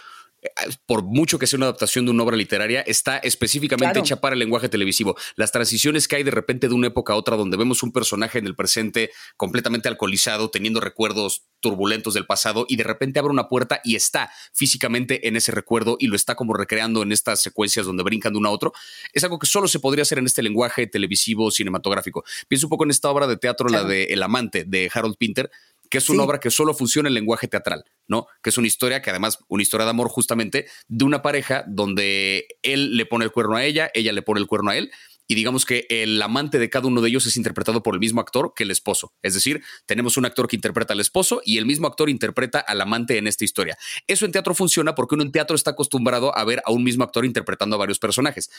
por 0.87 1.03
mucho 1.03 1.39
que 1.39 1.47
sea 1.47 1.57
una 1.57 1.67
adaptación 1.67 2.05
de 2.05 2.11
una 2.11 2.23
obra 2.23 2.37
literaria, 2.37 2.83
está 2.83 3.19
específicamente 3.19 3.99
hecha 3.99 4.21
para 4.21 4.35
el 4.35 4.39
lenguaje 4.39 4.69
televisivo. 4.69 5.17
Las 5.37 5.53
transiciones 5.53 6.09
que 6.09 6.17
hay 6.17 6.23
de 6.23 6.31
repente 6.31 6.69
de 6.69 6.75
una 6.75 6.89
época 6.89 7.13
a 7.13 7.17
otra, 7.17 7.37
donde 7.37 7.57
vemos 7.57 7.83
un 7.83 7.93
personaje 7.93 8.39
en 8.39 8.47
el 8.47 8.55
presente 8.55 9.11
completamente 9.37 9.89
alcoholizado, 9.89 10.51
teniendo 10.51 10.81
recuerdos 10.81 11.43
turbulentos 11.61 12.15
del 12.15 12.27
pasado, 12.27 12.67
y 12.69 12.77
de 12.77 12.85
repente 12.85 13.19
abre 13.19 13.33
una 13.33 13.49
puerta 13.49 13.81
y 13.85 13.97
está 13.97 14.31
físicamente 14.53 15.27
en 15.27 15.37
ese 15.37 15.53
recuerdo 15.53 15.97
y 15.99 16.07
lo 16.07 16.17
está 16.17 16.35
como 16.35 16.55
recreando 16.55 17.03
en 17.03 17.13
estas 17.13 17.43
secuencias 17.43 17.87
donde 17.87 18.03
brincan 18.03 18.33
de 18.33 18.39
uno 18.39 18.49
a 18.49 18.53
otro, 18.53 18.73
es 19.13 19.25
algo 19.25 19.39
que 19.39 19.47
solo 19.47 19.69
se 19.69 19.81
podría 19.81 20.03
hacer 20.03 20.19
en 20.19 20.27
este 20.27 20.43
lenguaje 20.43 20.87
televisivo 20.87 21.51
cinematográfico. 21.51 22.25
Pienso 22.49 22.67
un 22.67 22.71
poco 22.71 22.85
en 22.85 22.91
esta 22.91 23.11
obra 23.11 23.27
de 23.27 23.37
teatro, 23.37 23.69
la 23.69 23.85
de 23.85 24.05
El 24.05 24.23
amante 24.23 24.65
de 24.65 24.91
Harold 24.93 25.17
Pinter, 25.17 25.51
que 25.91 25.99
es 25.99 26.09
una 26.11 26.23
obra 26.23 26.41
que 26.41 26.51
solo 26.51 26.75
funciona 26.75 27.09
en 27.09 27.15
lenguaje 27.15 27.49
teatral, 27.49 27.85
¿no? 28.09 28.27
Que 28.43 28.51
es 28.51 28.59
una 28.59 28.67
historia 28.67 29.03
que 29.03 29.11
además, 29.11 29.39
una 29.49 29.63
historia 29.63 29.85
de 29.85 29.91
amor 29.91 30.09
justamente 30.09 30.67
de 30.89 31.05
una 31.05 31.23
pareja 31.23 31.65
donde 31.67 32.47
él 32.63 32.97
le 32.97 33.07
pone 33.07 33.25
el 33.25 33.33
cuerno 33.33 33.57
a 33.57 33.65
ella, 33.65 33.91
ella 33.95 34.13
le 34.13 34.23
pone 34.23 34.41
el 34.41 34.47
cuerno 34.47 34.71
a 34.71 34.77
él. 34.77 34.91
Y 35.29 35.35
digamos 35.35 35.65
que 35.65 35.87
el 35.89 36.23
amante 36.23 36.59
de 36.61 36.71
cada 36.71 36.87
uno 36.87 37.01
de 37.01 37.09
ellos 37.09 37.27
es 37.27 37.37
interpretado 37.37 37.83
por 37.83 37.95
el 37.95 38.01
mismo 38.01 38.21
actor 38.21 38.53
que 38.55 38.63
el 38.63 38.71
esposo. 38.71 39.13
Es 39.23 39.35
decir, 39.35 39.61
tenemos 39.85 40.17
un 40.17 40.25
actor 40.25 40.47
que 40.47 40.55
interpreta 40.55 40.93
al 40.93 41.01
esposo 41.01 41.43
y 41.45 41.59
el 41.59 41.67
mismo 41.67 41.89
actor 41.89 42.09
interpreta 42.09 42.61
al 42.61 42.81
amante 42.81 43.19
en 43.19 43.27
esta 43.27 43.45
historia. 43.45 43.77
Eso 44.07 44.25
en 44.25 44.31
teatro 44.31 44.55
funciona 44.55 44.95
porque 44.95 45.17
uno 45.17 45.25
en 45.25 45.33
teatro 45.33 45.57
está 45.57 45.73
acostumbrado 45.73 46.37
a 46.37 46.45
ver 46.45 46.63
a 46.65 46.71
un 46.71 46.85
mismo 46.85 47.03
actor 47.03 47.25
interpretando 47.25 47.75
a 47.75 47.79
varios 47.81 47.99
personajes 47.99 48.51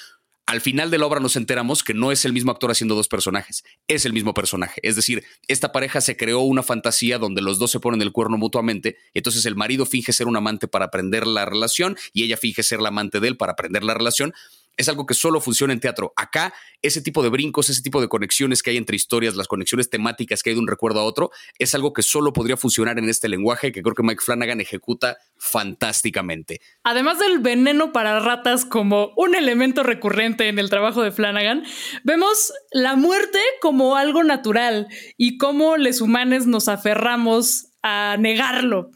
al 0.48 0.62
final 0.62 0.90
de 0.90 0.98
la 0.98 1.06
obra 1.06 1.20
nos 1.20 1.36
enteramos 1.36 1.84
que 1.84 1.94
no 1.94 2.12
es 2.12 2.24
el 2.24 2.32
mismo 2.32 2.52
actor 2.52 2.72
haciendo 2.72 2.96
dos 2.96 3.10
personajes, 3.10 3.66
es 3.88 4.06
el 4.06 4.14
mismo 4.14 4.34
personaje. 4.34 4.80
Es 4.82 4.96
decir, 4.96 5.26
esta 5.50 5.74
pareja 5.74 6.00
se 6.00 6.16
creó 6.16 6.40
una 6.40 6.64
fantasía 6.64 7.20
donde 7.20 7.42
los 7.42 7.60
dos 7.60 7.70
se 7.70 7.82
ponen 7.82 8.02
el 8.02 8.14
cuerno 8.14 8.38
mutuamente, 8.38 8.98
entonces 9.14 9.46
el 9.46 9.58
marido 9.58 9.86
finge 9.86 10.14
ser 10.14 10.26
un 10.26 10.38
amante 10.38 10.70
para 10.70 10.86
aprender 10.86 11.28
la 11.28 11.46
relación 11.46 11.98
y 12.14 12.24
ella 12.24 12.38
finge 12.38 12.64
ser 12.64 12.80
la 12.80 12.88
amante 12.88 13.20
de 13.20 13.28
él 13.28 13.38
para 13.38 13.52
aprender 13.52 13.84
la 13.84 13.94
relación, 13.94 14.34
es 14.78 14.88
algo 14.88 15.06
que 15.06 15.14
solo 15.14 15.42
funciona 15.42 15.74
en 15.74 15.80
teatro. 15.80 16.14
Acá, 16.16 16.54
ese 16.82 17.02
tipo 17.02 17.24
de 17.24 17.30
brincos, 17.30 17.70
ese 17.70 17.82
tipo 17.82 18.00
de 18.00 18.08
conexiones 18.08 18.62
que 18.62 18.70
hay 18.70 18.78
entre 18.78 18.96
historias, 18.96 19.36
las 19.36 19.48
conexiones 19.48 19.90
temáticas 19.90 20.44
que 20.44 20.52
hay 20.52 20.56
de 20.56 20.62
un 20.62 20.68
recuerdo 20.68 21.00
a 21.00 21.04
otro, 21.04 21.32
es 21.58 21.76
algo 21.76 21.94
que 21.94 22.04
solo 22.04 22.32
podría 22.32 22.56
funcionar 22.58 23.00
en 23.00 23.10
este 23.10 23.28
lenguaje 23.28 23.72
que 23.72 23.82
creo 23.82 23.96
que 23.96 24.04
Mike 24.04 24.22
Flanagan 24.24 24.62
ejecuta 24.62 25.18
fantásticamente. 25.36 26.62
Además 26.84 27.20
del 27.20 27.40
veneno 27.40 27.92
para 27.92 28.20
ratas 28.20 28.66
como 28.66 29.14
un 29.18 29.36
elemento 29.36 29.84
recurrente 29.84 30.48
en 30.48 30.60
el 30.60 30.70
trabajo 30.70 31.02
de 31.02 31.12
Flanagan, 31.12 31.64
vemos 32.04 32.54
la 32.72 32.96
muerte 32.96 33.40
como 33.62 33.96
algo 33.96 34.24
natural 34.24 34.88
y 35.18 35.38
cómo 35.38 35.78
los 35.78 36.02
humanos 36.02 36.46
nos 36.46 36.68
aferramos 36.68 37.70
a 37.82 38.18
negarlo. 38.20 38.92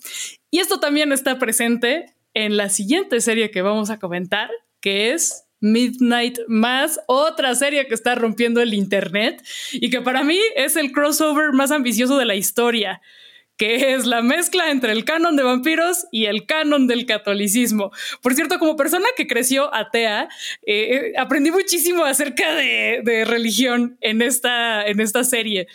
Y 0.51 0.59
esto 0.59 0.79
también 0.79 1.11
está 1.11 1.39
presente 1.39 2.13
en 2.33 2.57
la 2.57 2.69
siguiente 2.69 3.21
serie 3.21 3.51
que 3.51 3.61
vamos 3.61 3.89
a 3.89 3.99
comentar, 3.99 4.49
que 4.79 5.13
es 5.13 5.45
Midnight 5.61 6.39
Mass, 6.47 6.99
otra 7.07 7.55
serie 7.55 7.87
que 7.87 7.93
está 7.93 8.15
rompiendo 8.15 8.61
el 8.61 8.73
internet 8.73 9.41
y 9.73 9.89
que 9.89 10.01
para 10.01 10.23
mí 10.23 10.39
es 10.55 10.75
el 10.75 10.91
crossover 10.91 11.53
más 11.53 11.71
ambicioso 11.71 12.17
de 12.17 12.25
la 12.25 12.35
historia, 12.35 13.01
que 13.57 13.93
es 13.93 14.07
la 14.07 14.23
mezcla 14.23 14.71
entre 14.71 14.91
el 14.91 15.05
canon 15.05 15.35
de 15.35 15.43
vampiros 15.43 16.07
y 16.11 16.25
el 16.25 16.47
canon 16.47 16.87
del 16.87 17.05
catolicismo. 17.05 17.91
Por 18.21 18.33
cierto, 18.33 18.57
como 18.57 18.75
persona 18.75 19.05
que 19.15 19.27
creció 19.27 19.73
atea, 19.73 20.29
eh, 20.65 21.11
eh, 21.13 21.13
aprendí 21.17 21.51
muchísimo 21.51 22.03
acerca 22.03 22.55
de, 22.55 23.01
de 23.03 23.23
religión 23.23 23.97
en 24.01 24.23
esta, 24.23 24.85
en 24.85 24.99
esta 24.99 25.23
serie 25.23 25.67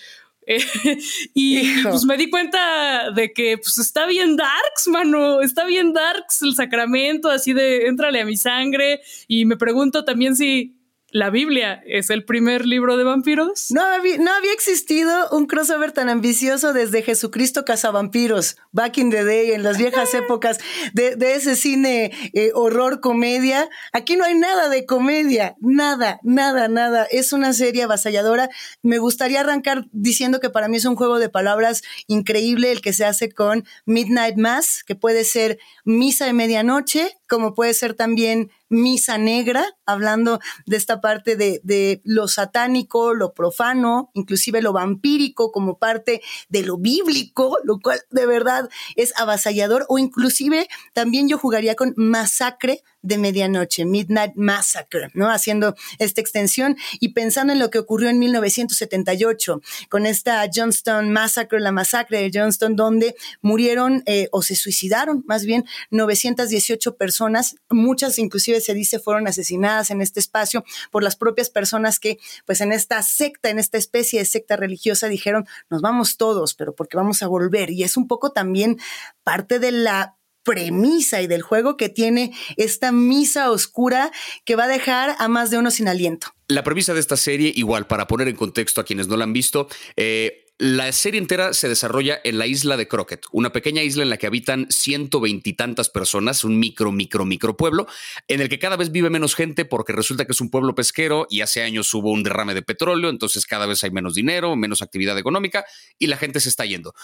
y 1.34 1.82
pues 1.82 2.04
me 2.04 2.16
di 2.16 2.30
cuenta 2.30 3.10
de 3.10 3.32
que 3.32 3.58
pues 3.58 3.78
está 3.78 4.06
bien 4.06 4.36
darks, 4.36 4.86
mano, 4.86 5.40
está 5.40 5.64
bien 5.64 5.92
darks 5.92 6.42
el 6.42 6.54
sacramento, 6.54 7.28
así 7.28 7.52
de 7.52 7.86
entrale 7.86 8.20
a 8.20 8.24
mi 8.24 8.36
sangre. 8.36 9.00
Y 9.26 9.44
me 9.44 9.56
pregunto 9.56 10.04
también 10.04 10.36
si 10.36 10.75
la 11.16 11.30
Biblia 11.30 11.82
es 11.86 12.10
el 12.10 12.26
primer 12.26 12.66
libro 12.66 12.98
de 12.98 13.04
vampiros. 13.04 13.68
No, 13.70 13.80
había, 13.80 14.18
no 14.18 14.30
había 14.34 14.52
existido 14.52 15.30
un 15.30 15.46
crossover 15.46 15.92
tan 15.92 16.10
ambicioso 16.10 16.74
desde 16.74 17.00
Jesucristo 17.00 17.64
Cazavampiros, 17.64 18.58
back 18.70 18.98
in 18.98 19.10
the 19.10 19.24
day, 19.24 19.52
en 19.52 19.62
las 19.62 19.78
viejas 19.78 20.12
épocas 20.12 20.58
de, 20.92 21.16
ese 21.34 21.56
cine 21.56 22.12
eh, 22.34 22.50
horror 22.52 23.00
comedia. 23.00 23.66
Aquí 23.94 24.16
no 24.16 24.26
hay 24.26 24.34
nada 24.34 24.68
de 24.68 24.84
comedia, 24.84 25.56
nada, 25.58 26.20
nada, 26.22 26.68
nada. 26.68 27.06
Es 27.10 27.32
una 27.32 27.54
serie 27.54 27.84
avasalladora. 27.84 28.50
Me 28.82 28.98
gustaría 28.98 29.40
arrancar 29.40 29.86
diciendo 29.92 30.38
que 30.38 30.50
para 30.50 30.68
mí 30.68 30.76
es 30.76 30.84
un 30.84 30.96
juego 30.96 31.18
de 31.18 31.30
palabras 31.30 31.80
increíble 32.08 32.72
el 32.72 32.82
que 32.82 32.92
se 32.92 33.06
hace 33.06 33.32
con 33.32 33.64
Midnight 33.86 34.36
Mass, 34.36 34.84
que 34.86 34.96
puede 34.96 35.24
ser 35.24 35.58
misa 35.86 36.26
de 36.26 36.34
medianoche, 36.34 37.16
como 37.28 37.54
puede 37.54 37.74
ser 37.74 37.94
también 37.94 38.50
misa 38.68 39.18
negra, 39.18 39.64
hablando 39.84 40.40
de 40.66 40.76
esta 40.76 41.00
parte 41.00 41.36
de, 41.36 42.00
lo 42.04 42.28
satánico, 42.28 43.14
lo 43.14 43.32
profano, 43.34 44.10
inclusive 44.14 44.62
lo 44.62 44.72
vampírico 44.72 45.52
como 45.52 45.78
parte 45.78 46.22
de 46.48 46.62
lo 46.62 46.78
bíblico, 46.78 47.58
lo 47.64 47.78
cual 47.80 48.00
de 48.10 48.26
verdad 48.26 48.68
es 48.96 49.12
avasallador, 49.18 49.86
o 49.88 49.98
inclusive 49.98 50.68
también 50.92 51.28
yo 51.28 51.38
jugaría 51.38 51.74
con 51.74 51.94
masacre 51.96 52.82
de 53.06 53.18
medianoche, 53.18 53.84
Midnight 53.84 54.32
Massacre, 54.34 55.10
¿no? 55.14 55.30
Haciendo 55.30 55.74
esta 55.98 56.20
extensión 56.20 56.76
y 57.00 57.10
pensando 57.10 57.52
en 57.52 57.58
lo 57.58 57.70
que 57.70 57.78
ocurrió 57.78 58.08
en 58.08 58.18
1978 58.18 59.60
con 59.88 60.06
esta 60.06 60.44
Johnston 60.52 61.10
Massacre, 61.10 61.60
la 61.60 61.72
masacre 61.72 62.22
de 62.22 62.30
Johnston, 62.32 62.76
donde 62.76 63.14
murieron 63.40 64.02
eh, 64.06 64.28
o 64.32 64.42
se 64.42 64.56
suicidaron 64.56 65.24
más 65.26 65.44
bien 65.44 65.64
918 65.90 66.96
personas, 66.96 67.56
muchas 67.70 68.18
inclusive 68.18 68.60
se 68.60 68.74
dice 68.74 68.98
fueron 68.98 69.28
asesinadas 69.28 69.90
en 69.90 70.00
este 70.00 70.20
espacio 70.20 70.64
por 70.90 71.02
las 71.02 71.16
propias 71.16 71.50
personas 71.50 72.00
que 72.00 72.18
pues 72.44 72.60
en 72.60 72.72
esta 72.72 73.02
secta, 73.02 73.50
en 73.50 73.58
esta 73.58 73.78
especie 73.78 74.18
de 74.18 74.24
secta 74.24 74.56
religiosa 74.56 75.08
dijeron, 75.08 75.46
nos 75.70 75.80
vamos 75.80 76.16
todos, 76.16 76.54
pero 76.54 76.74
porque 76.74 76.96
vamos 76.96 77.22
a 77.22 77.28
volver. 77.28 77.70
Y 77.70 77.82
es 77.82 77.96
un 77.96 78.06
poco 78.08 78.32
también 78.32 78.78
parte 79.22 79.58
de 79.58 79.72
la 79.72 80.15
premisa 80.46 81.20
y 81.20 81.26
del 81.26 81.42
juego 81.42 81.76
que 81.76 81.90
tiene 81.90 82.32
esta 82.56 82.92
misa 82.92 83.50
oscura 83.50 84.12
que 84.44 84.56
va 84.56 84.64
a 84.64 84.68
dejar 84.68 85.16
a 85.18 85.28
más 85.28 85.50
de 85.50 85.58
uno 85.58 85.70
sin 85.70 85.88
aliento. 85.88 86.28
La 86.48 86.62
premisa 86.62 86.94
de 86.94 87.00
esta 87.00 87.16
serie, 87.16 87.52
igual, 87.54 87.86
para 87.88 88.06
poner 88.06 88.28
en 88.28 88.36
contexto 88.36 88.80
a 88.80 88.84
quienes 88.84 89.08
no 89.08 89.16
la 89.16 89.24
han 89.24 89.32
visto, 89.32 89.68
eh, 89.96 90.44
la 90.58 90.90
serie 90.92 91.20
entera 91.20 91.52
se 91.52 91.68
desarrolla 91.68 92.18
en 92.24 92.38
la 92.38 92.46
isla 92.46 92.78
de 92.78 92.88
Crockett, 92.88 93.26
una 93.30 93.52
pequeña 93.52 93.82
isla 93.82 94.04
en 94.04 94.08
la 94.08 94.16
que 94.16 94.26
habitan 94.26 94.68
ciento 94.70 95.20
veintitantas 95.20 95.90
personas, 95.90 96.44
un 96.44 96.58
micro, 96.58 96.92
micro, 96.92 97.26
micro 97.26 97.58
pueblo, 97.58 97.86
en 98.26 98.40
el 98.40 98.48
que 98.48 98.58
cada 98.58 98.76
vez 98.76 98.90
vive 98.90 99.10
menos 99.10 99.34
gente 99.34 99.66
porque 99.66 99.92
resulta 99.92 100.24
que 100.24 100.32
es 100.32 100.40
un 100.40 100.48
pueblo 100.48 100.74
pesquero 100.74 101.26
y 101.28 101.42
hace 101.42 101.62
años 101.62 101.92
hubo 101.92 102.10
un 102.10 102.22
derrame 102.22 102.54
de 102.54 102.62
petróleo, 102.62 103.10
entonces 103.10 103.44
cada 103.44 103.66
vez 103.66 103.84
hay 103.84 103.90
menos 103.90 104.14
dinero, 104.14 104.56
menos 104.56 104.80
actividad 104.80 105.18
económica 105.18 105.66
y 105.98 106.06
la 106.06 106.16
gente 106.16 106.40
se 106.40 106.48
está 106.48 106.64
yendo 106.64 106.94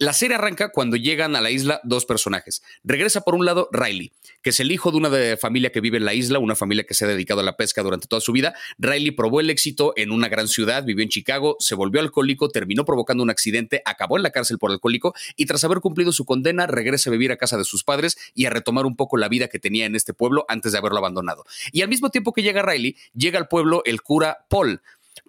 La 0.00 0.12
serie 0.12 0.36
arranca 0.36 0.70
cuando 0.70 0.96
llegan 0.96 1.34
a 1.34 1.40
la 1.40 1.50
isla 1.50 1.80
dos 1.82 2.06
personajes. 2.06 2.62
Regresa 2.84 3.22
por 3.22 3.34
un 3.34 3.44
lado 3.44 3.68
Riley, 3.72 4.12
que 4.42 4.50
es 4.50 4.60
el 4.60 4.70
hijo 4.70 4.92
de 4.92 4.96
una 4.96 5.10
familia 5.36 5.72
que 5.72 5.80
vive 5.80 5.96
en 5.96 6.04
la 6.04 6.14
isla, 6.14 6.38
una 6.38 6.54
familia 6.54 6.84
que 6.84 6.94
se 6.94 7.04
ha 7.04 7.08
dedicado 7.08 7.40
a 7.40 7.42
la 7.42 7.56
pesca 7.56 7.82
durante 7.82 8.06
toda 8.06 8.20
su 8.20 8.30
vida. 8.30 8.54
Riley 8.78 9.10
probó 9.10 9.40
el 9.40 9.50
éxito 9.50 9.94
en 9.96 10.12
una 10.12 10.28
gran 10.28 10.46
ciudad, 10.46 10.84
vivió 10.84 11.02
en 11.02 11.08
Chicago, 11.08 11.56
se 11.58 11.74
volvió 11.74 12.00
alcohólico, 12.00 12.48
terminó 12.48 12.84
provocando 12.84 13.24
un 13.24 13.30
accidente, 13.30 13.82
acabó 13.84 14.16
en 14.18 14.22
la 14.22 14.30
cárcel 14.30 14.58
por 14.58 14.70
alcohólico 14.70 15.14
y 15.34 15.46
tras 15.46 15.64
haber 15.64 15.80
cumplido 15.80 16.12
su 16.12 16.24
condena 16.24 16.68
regresa 16.68 17.10
a 17.10 17.12
vivir 17.12 17.32
a 17.32 17.36
casa 17.36 17.58
de 17.58 17.64
sus 17.64 17.82
padres 17.82 18.16
y 18.34 18.46
a 18.46 18.50
retomar 18.50 18.86
un 18.86 18.94
poco 18.94 19.16
la 19.16 19.28
vida 19.28 19.48
que 19.48 19.58
tenía 19.58 19.84
en 19.86 19.96
este 19.96 20.14
pueblo 20.14 20.44
antes 20.46 20.70
de 20.70 20.78
haberlo 20.78 20.98
abandonado. 20.98 21.44
Y 21.72 21.82
al 21.82 21.88
mismo 21.88 22.10
tiempo 22.10 22.32
que 22.32 22.44
llega 22.44 22.62
Riley, 22.62 22.96
llega 23.14 23.40
al 23.40 23.48
pueblo 23.48 23.82
el 23.84 24.00
cura 24.00 24.46
Paul, 24.48 24.80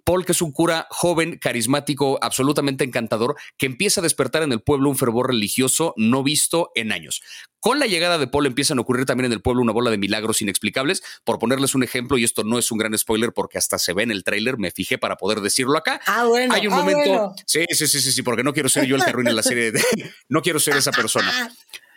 Paul, 0.04 0.24
que 0.24 0.32
es 0.32 0.42
un 0.42 0.52
cura 0.52 0.86
joven, 0.90 1.38
carismático, 1.38 2.18
absolutamente 2.22 2.84
encantador, 2.84 3.36
que 3.56 3.66
empieza 3.66 4.00
a 4.00 4.02
despertar 4.02 4.42
en 4.42 4.52
el 4.52 4.60
pueblo 4.60 4.88
un 4.88 4.96
fervor 4.96 5.28
religioso 5.28 5.94
no 5.96 6.22
visto 6.22 6.70
en 6.74 6.92
años. 6.92 7.22
Con 7.60 7.78
la 7.78 7.86
llegada 7.86 8.16
de 8.16 8.26
Paul 8.26 8.46
empiezan 8.46 8.78
a 8.78 8.80
ocurrir 8.80 9.04
también 9.04 9.26
en 9.26 9.32
el 9.32 9.42
pueblo 9.42 9.60
una 9.60 9.72
bola 9.72 9.90
de 9.90 9.98
milagros 9.98 10.40
inexplicables. 10.40 11.02
Por 11.24 11.38
ponerles 11.38 11.74
un 11.74 11.82
ejemplo, 11.82 12.16
y 12.16 12.24
esto 12.24 12.42
no 12.42 12.58
es 12.58 12.70
un 12.70 12.78
gran 12.78 12.96
spoiler 12.96 13.32
porque 13.34 13.58
hasta 13.58 13.78
se 13.78 13.92
ve 13.92 14.02
en 14.02 14.10
el 14.10 14.24
tráiler, 14.24 14.56
me 14.56 14.70
fijé 14.70 14.96
para 14.96 15.16
poder 15.16 15.40
decirlo 15.40 15.76
acá. 15.76 16.00
Ah, 16.06 16.24
bueno. 16.24 16.54
Hay 16.54 16.66
un 16.66 16.72
ah, 16.72 16.76
momento. 16.76 17.10
bueno. 17.10 17.34
Sí, 17.46 17.66
sí, 17.70 17.86
sí, 17.86 18.00
sí, 18.00 18.12
sí, 18.12 18.22
porque 18.22 18.42
no 18.42 18.54
quiero 18.54 18.70
ser 18.70 18.86
yo 18.86 18.96
el 18.96 19.04
que 19.04 19.10
arruine 19.10 19.32
la 19.32 19.42
serie. 19.42 19.72
de- 19.72 19.82
no 20.28 20.40
quiero 20.40 20.58
ser 20.58 20.76
esa 20.76 20.90
persona. 20.90 21.30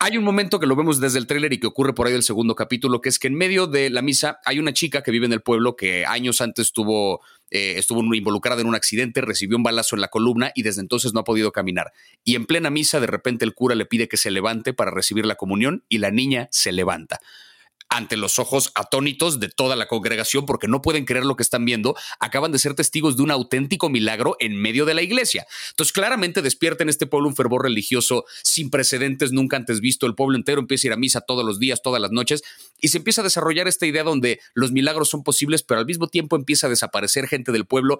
Hay 0.05 0.17
un 0.17 0.25
momento 0.25 0.59
que 0.59 0.67
lo 0.67 0.75
vemos 0.75 0.99
desde 0.99 1.17
el 1.17 1.27
tráiler 1.27 1.53
y 1.53 1.61
que 1.61 1.67
ocurre 1.67 1.93
por 1.93 2.07
ahí 2.07 2.11
del 2.11 2.23
segundo 2.23 2.55
capítulo, 2.55 2.99
que 2.99 3.07
es 3.07 3.19
que 3.19 3.27
en 3.29 3.35
medio 3.35 3.67
de 3.67 3.89
la 3.89 4.01
misa 4.01 4.41
hay 4.43 4.59
una 4.59 4.73
chica 4.73 5.01
que 5.01 5.11
vive 5.11 5.27
en 5.27 5.31
el 5.31 5.41
pueblo 5.41 5.77
que 5.77 6.05
años 6.05 6.41
antes 6.41 6.65
estuvo, 6.65 7.21
eh, 7.51 7.75
estuvo 7.77 8.01
involucrada 8.13 8.59
en 8.59 8.67
un 8.67 8.75
accidente, 8.75 9.21
recibió 9.21 9.55
un 9.55 9.63
balazo 9.63 9.95
en 9.95 10.01
la 10.01 10.09
columna 10.09 10.51
y 10.55 10.63
desde 10.63 10.81
entonces 10.81 11.13
no 11.13 11.21
ha 11.21 11.23
podido 11.23 11.53
caminar. 11.53 11.93
Y 12.25 12.35
en 12.35 12.45
plena 12.45 12.69
misa, 12.69 12.99
de 12.99 13.07
repente 13.07 13.45
el 13.45 13.53
cura 13.53 13.75
le 13.75 13.85
pide 13.85 14.09
que 14.09 14.17
se 14.17 14.29
levante 14.29 14.73
para 14.73 14.91
recibir 14.91 15.25
la 15.25 15.35
comunión 15.35 15.85
y 15.87 15.99
la 15.99 16.11
niña 16.11 16.49
se 16.51 16.73
levanta 16.73 17.21
ante 17.93 18.17
los 18.17 18.39
ojos 18.39 18.71
atónitos 18.73 19.39
de 19.39 19.49
toda 19.49 19.75
la 19.75 19.87
congregación 19.87 20.45
porque 20.45 20.67
no 20.67 20.81
pueden 20.81 21.05
creer 21.05 21.25
lo 21.25 21.35
que 21.35 21.43
están 21.43 21.63
viendo, 21.63 21.95
acaban 22.19 22.51
de 22.51 22.57
ser 22.59 22.73
testigos 22.73 23.17
de 23.17 23.23
un 23.23 23.31
auténtico 23.31 23.89
milagro 23.89 24.35
en 24.39 24.59
medio 24.59 24.85
de 24.85 24.95
la 24.95 25.03
iglesia. 25.03 25.45
Entonces 25.69 25.93
claramente 25.93 26.41
despierta 26.41 26.83
en 26.83 26.89
este 26.89 27.05
pueblo 27.05 27.29
un 27.29 27.35
fervor 27.35 27.63
religioso 27.63 28.25
sin 28.43 28.71
precedentes, 28.71 29.31
nunca 29.31 29.57
antes 29.57 29.79
visto. 29.79 30.07
El 30.07 30.15
pueblo 30.15 30.37
entero 30.37 30.59
empieza 30.59 30.87
a 30.87 30.89
ir 30.89 30.93
a 30.93 30.97
misa 30.97 31.21
todos 31.21 31.45
los 31.45 31.59
días, 31.59 31.81
todas 31.83 32.01
las 32.01 32.11
noches, 32.11 32.43
y 32.81 32.87
se 32.87 32.97
empieza 32.97 33.21
a 33.21 33.23
desarrollar 33.23 33.67
esta 33.67 33.85
idea 33.85 34.03
donde 34.03 34.39
los 34.55 34.71
milagros 34.71 35.09
son 35.09 35.23
posibles, 35.23 35.61
pero 35.61 35.79
al 35.79 35.85
mismo 35.85 36.07
tiempo 36.07 36.35
empieza 36.35 36.67
a 36.67 36.69
desaparecer 36.71 37.27
gente 37.27 37.51
del 37.51 37.65
pueblo. 37.65 37.99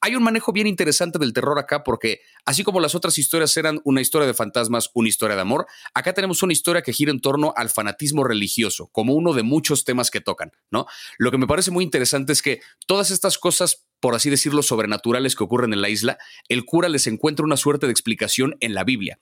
Hay 0.00 0.14
un 0.14 0.22
manejo 0.22 0.52
bien 0.52 0.68
interesante 0.68 1.18
del 1.18 1.32
terror 1.32 1.58
acá 1.58 1.82
porque 1.82 2.20
así 2.44 2.62
como 2.62 2.78
las 2.78 2.94
otras 2.94 3.18
historias 3.18 3.56
eran 3.56 3.80
una 3.84 4.00
historia 4.00 4.28
de 4.28 4.34
fantasmas, 4.34 4.90
una 4.94 5.08
historia 5.08 5.34
de 5.34 5.42
amor, 5.42 5.66
acá 5.92 6.12
tenemos 6.12 6.42
una 6.42 6.52
historia 6.52 6.82
que 6.82 6.92
gira 6.92 7.10
en 7.10 7.20
torno 7.20 7.52
al 7.56 7.68
fanatismo 7.68 8.22
religioso, 8.22 8.88
como 8.92 9.14
uno 9.14 9.32
de 9.32 9.42
muchos 9.42 9.84
temas 9.84 10.10
que 10.10 10.20
tocan, 10.20 10.52
¿no? 10.70 10.86
Lo 11.18 11.32
que 11.32 11.38
me 11.38 11.48
parece 11.48 11.72
muy 11.72 11.82
interesante 11.82 12.32
es 12.32 12.42
que 12.42 12.60
todas 12.86 13.10
estas 13.10 13.38
cosas, 13.38 13.86
por 13.98 14.14
así 14.14 14.30
decirlo, 14.30 14.62
sobrenaturales 14.62 15.34
que 15.34 15.42
ocurren 15.42 15.72
en 15.72 15.82
la 15.82 15.88
isla, 15.88 16.18
el 16.48 16.64
cura 16.64 16.88
les 16.88 17.08
encuentra 17.08 17.44
una 17.44 17.56
suerte 17.56 17.86
de 17.86 17.92
explicación 17.92 18.56
en 18.60 18.74
la 18.74 18.84
Biblia. 18.84 19.18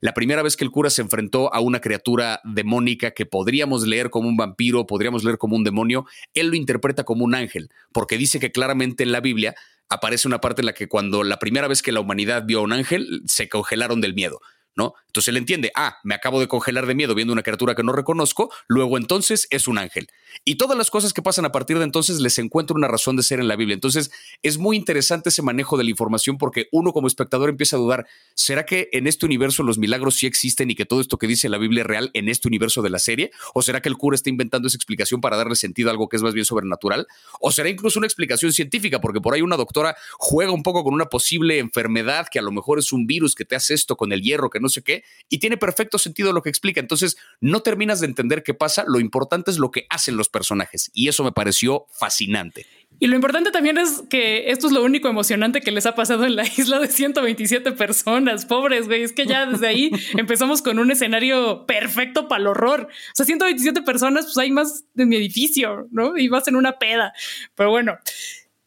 La 0.00 0.12
primera 0.12 0.42
vez 0.42 0.56
que 0.56 0.64
el 0.64 0.70
cura 0.70 0.90
se 0.90 1.00
enfrentó 1.00 1.52
a 1.54 1.60
una 1.60 1.80
criatura 1.80 2.40
demónica 2.44 3.12
que 3.12 3.24
podríamos 3.24 3.86
leer 3.86 4.10
como 4.10 4.28
un 4.28 4.36
vampiro, 4.36 4.86
podríamos 4.86 5.24
leer 5.24 5.38
como 5.38 5.56
un 5.56 5.64
demonio, 5.64 6.04
él 6.34 6.48
lo 6.48 6.56
interpreta 6.56 7.04
como 7.04 7.24
un 7.24 7.34
ángel, 7.34 7.70
porque 7.92 8.18
dice 8.18 8.38
que 8.38 8.52
claramente 8.52 9.02
en 9.02 9.12
la 9.12 9.20
Biblia 9.20 9.54
aparece 9.88 10.28
una 10.28 10.40
parte 10.40 10.62
en 10.62 10.66
la 10.66 10.74
que 10.74 10.88
cuando 10.88 11.22
la 11.22 11.38
primera 11.38 11.68
vez 11.68 11.82
que 11.82 11.92
la 11.92 12.00
humanidad 12.00 12.44
vio 12.44 12.60
a 12.60 12.62
un 12.62 12.72
ángel, 12.72 13.22
se 13.26 13.48
congelaron 13.48 14.00
del 14.00 14.14
miedo. 14.14 14.40
¿No? 14.78 14.94
Entonces 15.06 15.28
él 15.28 15.36
entiende, 15.38 15.72
ah, 15.74 15.98
me 16.04 16.14
acabo 16.14 16.38
de 16.38 16.46
congelar 16.46 16.86
de 16.86 16.94
miedo 16.94 17.16
viendo 17.16 17.32
una 17.32 17.42
criatura 17.42 17.74
que 17.74 17.82
no 17.82 17.90
reconozco, 17.90 18.52
luego 18.68 18.96
entonces 18.96 19.48
es 19.50 19.66
un 19.66 19.76
ángel. 19.76 20.06
Y 20.44 20.54
todas 20.54 20.78
las 20.78 20.88
cosas 20.88 21.12
que 21.12 21.20
pasan 21.20 21.44
a 21.44 21.50
partir 21.50 21.78
de 21.78 21.84
entonces 21.84 22.20
les 22.20 22.38
encuentro 22.38 22.76
una 22.76 22.86
razón 22.86 23.16
de 23.16 23.24
ser 23.24 23.40
en 23.40 23.48
la 23.48 23.56
Biblia. 23.56 23.74
Entonces 23.74 24.12
es 24.44 24.56
muy 24.56 24.76
interesante 24.76 25.30
ese 25.30 25.42
manejo 25.42 25.76
de 25.76 25.82
la 25.82 25.90
información 25.90 26.38
porque 26.38 26.68
uno 26.70 26.92
como 26.92 27.08
espectador 27.08 27.48
empieza 27.48 27.74
a 27.74 27.80
dudar, 27.80 28.06
¿será 28.34 28.66
que 28.66 28.88
en 28.92 29.08
este 29.08 29.26
universo 29.26 29.64
los 29.64 29.78
milagros 29.78 30.14
sí 30.14 30.28
existen 30.28 30.70
y 30.70 30.76
que 30.76 30.86
todo 30.86 31.00
esto 31.00 31.18
que 31.18 31.26
dice 31.26 31.48
la 31.48 31.58
Biblia 31.58 31.80
es 31.80 31.86
real 31.88 32.10
en 32.14 32.28
este 32.28 32.46
universo 32.46 32.80
de 32.80 32.90
la 32.90 33.00
serie? 33.00 33.32
¿O 33.54 33.62
será 33.62 33.82
que 33.82 33.88
el 33.88 33.96
cura 33.96 34.14
está 34.14 34.30
inventando 34.30 34.68
esa 34.68 34.76
explicación 34.76 35.20
para 35.20 35.36
darle 35.36 35.56
sentido 35.56 35.88
a 35.88 35.90
algo 35.90 36.08
que 36.08 36.14
es 36.14 36.22
más 36.22 36.34
bien 36.34 36.44
sobrenatural? 36.44 37.08
¿O 37.40 37.50
será 37.50 37.68
incluso 37.68 37.98
una 37.98 38.06
explicación 38.06 38.52
científica? 38.52 39.00
Porque 39.00 39.20
por 39.20 39.34
ahí 39.34 39.42
una 39.42 39.56
doctora 39.56 39.96
juega 40.18 40.52
un 40.52 40.62
poco 40.62 40.84
con 40.84 40.94
una 40.94 41.06
posible 41.06 41.58
enfermedad 41.58 42.28
que 42.30 42.38
a 42.38 42.42
lo 42.42 42.52
mejor 42.52 42.78
es 42.78 42.92
un 42.92 43.08
virus 43.08 43.34
que 43.34 43.44
te 43.44 43.56
hace 43.56 43.74
esto 43.74 43.96
con 43.96 44.12
el 44.12 44.22
hierro, 44.22 44.50
que 44.50 44.60
no 44.60 44.67
sé 44.68 44.82
qué, 44.82 45.04
y 45.28 45.38
tiene 45.38 45.56
perfecto 45.56 45.98
sentido 45.98 46.32
lo 46.32 46.42
que 46.42 46.50
explica. 46.50 46.80
Entonces 46.80 47.16
no 47.40 47.60
terminas 47.60 48.00
de 48.00 48.06
entender 48.06 48.42
qué 48.42 48.54
pasa, 48.54 48.84
lo 48.86 49.00
importante 49.00 49.50
es 49.50 49.58
lo 49.58 49.70
que 49.70 49.86
hacen 49.90 50.16
los 50.16 50.28
personajes 50.28 50.90
y 50.92 51.08
eso 51.08 51.24
me 51.24 51.32
pareció 51.32 51.86
fascinante. 51.90 52.66
Y 53.00 53.06
lo 53.06 53.14
importante 53.14 53.52
también 53.52 53.78
es 53.78 54.02
que 54.10 54.50
esto 54.50 54.66
es 54.66 54.72
lo 54.72 54.82
único 54.82 55.08
emocionante 55.08 55.60
que 55.60 55.70
les 55.70 55.86
ha 55.86 55.94
pasado 55.94 56.24
en 56.24 56.34
la 56.34 56.44
isla 56.56 56.80
de 56.80 56.88
127 56.88 57.72
personas. 57.72 58.44
Pobres, 58.44 58.86
güey. 58.86 59.02
Es 59.02 59.12
que 59.12 59.26
ya 59.26 59.46
desde 59.46 59.68
ahí 59.68 59.90
empezamos 60.16 60.62
con 60.62 60.78
un 60.78 60.90
escenario 60.90 61.64
perfecto 61.66 62.26
para 62.26 62.40
el 62.40 62.46
horror. 62.48 62.88
O 62.90 63.14
sea, 63.14 63.24
127 63.24 63.82
personas, 63.82 64.24
pues 64.24 64.38
hay 64.38 64.50
más 64.50 64.84
de 64.94 65.06
mi 65.06 65.16
edificio, 65.16 65.86
¿no? 65.92 66.16
Y 66.16 66.28
vas 66.28 66.48
en 66.48 66.56
una 66.56 66.78
peda. 66.78 67.12
Pero 67.54 67.70
bueno, 67.70 67.98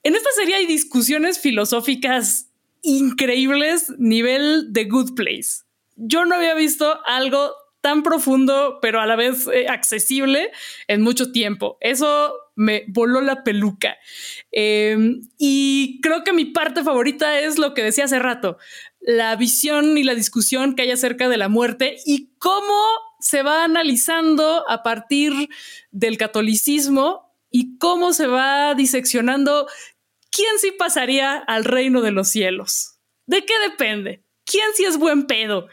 en 0.03 0.15
esta 0.15 0.29
serie 0.31 0.55
hay 0.55 0.65
discusiones 0.65 1.39
filosóficas 1.39 2.47
increíbles, 2.81 3.91
nivel 3.97 4.71
de 4.71 4.85
Good 4.85 5.13
Place. 5.13 5.63
Yo 6.03 6.25
no 6.25 6.35
había 6.35 6.55
visto 6.55 6.99
algo 7.05 7.53
tan 7.81 8.03
profundo, 8.03 8.79
pero 8.81 9.01
a 9.01 9.05
la 9.05 9.15
vez 9.15 9.47
eh, 9.47 9.67
accesible 9.67 10.51
en 10.87 11.01
mucho 11.01 11.31
tiempo. 11.31 11.77
Eso 11.81 12.33
me 12.55 12.85
voló 12.87 13.21
la 13.21 13.43
peluca. 13.43 13.97
Eh, 14.51 14.97
y 15.37 15.99
creo 16.01 16.23
que 16.23 16.33
mi 16.33 16.45
parte 16.45 16.83
favorita 16.83 17.39
es 17.39 17.57
lo 17.57 17.73
que 17.73 17.83
decía 17.83 18.05
hace 18.05 18.19
rato, 18.19 18.57
la 18.99 19.35
visión 19.35 19.97
y 19.97 20.03
la 20.03 20.15
discusión 20.15 20.75
que 20.75 20.83
hay 20.83 20.91
acerca 20.91 21.27
de 21.27 21.37
la 21.37 21.49
muerte 21.49 21.97
y 22.05 22.33
cómo 22.37 22.79
se 23.19 23.43
va 23.43 23.63
analizando 23.63 24.67
a 24.69 24.83
partir 24.83 25.49
del 25.91 26.17
catolicismo 26.17 27.35
y 27.49 27.77
cómo 27.77 28.13
se 28.13 28.27
va 28.27 28.73
diseccionando 28.75 29.67
quién 30.31 30.59
sí 30.59 30.71
pasaría 30.71 31.37
al 31.37 31.65
reino 31.65 32.01
de 32.01 32.11
los 32.11 32.29
cielos. 32.29 32.99
¿De 33.25 33.45
qué 33.45 33.53
depende? 33.69 34.23
¿Quién 34.45 34.67
sí 34.75 34.85
es 34.85 34.97
buen 34.97 35.27
pedo? 35.27 35.67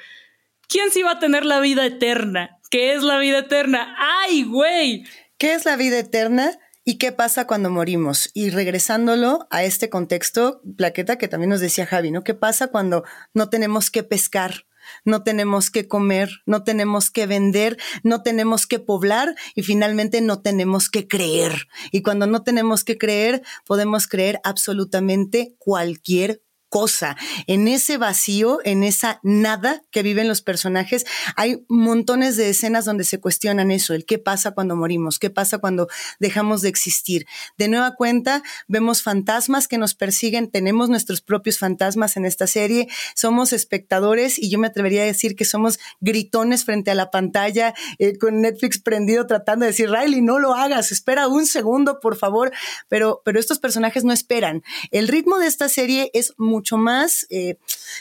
¿Quién 0.69 0.91
sí 0.91 1.03
va 1.03 1.13
a 1.13 1.19
tener 1.19 1.47
la 1.47 1.61
vida 1.61 1.87
eterna? 1.87 2.61
¿Qué 2.71 2.93
es 2.93 3.03
la 3.03 3.17
vida 3.17 3.39
eterna? 3.39 3.97
¡Ay, 3.99 4.45
güey! 4.45 5.05
¿Qué 5.39 5.55
es 5.55 5.65
la 5.65 5.77
vida 5.77 5.99
eterna? 5.99 6.59
¿Y 6.85 6.99
qué 6.99 7.11
pasa 7.11 7.47
cuando 7.47 7.71
morimos? 7.71 8.31
Y 8.35 8.51
regresándolo 8.51 9.49
a 9.51 9.65
este 9.65 9.89
contexto, 9.89 10.61
plaqueta 10.77 11.17
que 11.17 11.27
también 11.27 11.49
nos 11.49 11.61
decía 11.61 11.87
Javi, 11.87 12.11
¿no? 12.11 12.23
¿Qué 12.23 12.35
pasa 12.35 12.67
cuando 12.67 13.05
no 13.33 13.49
tenemos 13.49 13.91
que 13.91 14.03
pescar? 14.03 14.67
No 15.07 15.23
tenemos 15.23 15.71
que 15.71 15.89
comer, 15.89 16.29
no 16.45 16.65
tenemos 16.65 17.11
que 17.11 17.27
vender, 17.27 17.79
no 18.03 18.23
tenemos 18.23 18.67
que 18.67 18.79
poblar 18.79 19.37
y 19.55 19.63
finalmente 19.63 20.21
no 20.21 20.43
tenemos 20.43 20.91
que 20.91 21.09
creer. 21.09 21.69
Y 21.93 22.03
cuando 22.03 22.27
no 22.27 22.43
tenemos 22.43 22.85
que 22.85 22.99
creer, 22.99 23.43
podemos 23.65 24.07
creer 24.07 24.39
absolutamente 24.45 25.55
cualquier 25.59 26.43
cosa. 26.69 27.17
En 27.47 27.69
ese 27.69 27.99
vacío, 27.99 28.61
en 28.65 28.85
esa 28.85 29.21
nada 29.23 29.83
que 29.91 30.03
viven 30.03 30.29
los 30.29 30.43
personajes, 30.43 31.07
hay 31.37 31.65
montones 31.69 32.37
de 32.37 32.51
escenas 32.51 32.85
donde 32.85 33.05
se 33.05 33.21
cuestionan 33.21 33.71
eso, 33.71 33.95
el 33.95 34.05
qué 34.05 34.19
pasa 34.19 34.53
cuando 34.53 34.77
morimos, 34.77 35.19
qué 35.19 35.31
pasa 35.31 35.59
cuando 35.59 35.89
dejamos 36.19 36.63
de 36.63 36.69
existir. 36.69 37.27
De 37.57 37.69
nueva 37.69 37.95
cuenta, 37.95 38.43
vemos 38.67 39.03
fantasmas 39.03 39.69
que 39.69 39.79
nos 39.79 39.95
persiguen, 39.95 40.51
tenemos 40.51 40.89
nuestros 40.89 41.21
propios 41.21 41.59
fantasmas 41.59 42.17
en 42.17 42.25
esta 42.25 42.47
serie, 42.47 42.89
somos 43.15 43.53
espectadores 43.53 44.39
y 44.39 44.51
yo 44.51 44.59
me 44.59 44.67
atrevería 44.67 45.03
a 45.03 45.07
decir 45.07 45.37
que 45.37 45.45
somos 45.45 45.79
gritones 46.01 46.65
frente 46.65 46.91
a 46.91 46.95
la 46.95 47.11
pantalla 47.11 47.75
eh, 47.99 48.19
con 48.19 48.41
Netflix 48.41 48.79
prendido 48.79 49.27
tratando 49.27 49.65
de 49.65 49.71
decir, 49.71 49.91
Riley, 49.91 50.21
no 50.21 50.39
lo 50.39 50.55
hagas, 50.55 50.93
espera 50.93 51.29
un 51.29 51.47
segundo, 51.47 52.01
por 52.01 52.17
favor, 52.17 52.53
pero, 52.89 53.23
pero 53.25 53.41
estos 53.41 53.59
personajes 53.59 54.05
no 54.05 54.13
esperan. 54.13 54.63
El 54.91 55.09
ritmo 55.09 55.39
de 55.39 55.47
esta 55.47 55.69
serie 55.69 56.11
es 56.13 56.35
muy 56.37 56.58
mucho 56.59 56.77
más, 56.77 57.25
eh, 57.31 57.57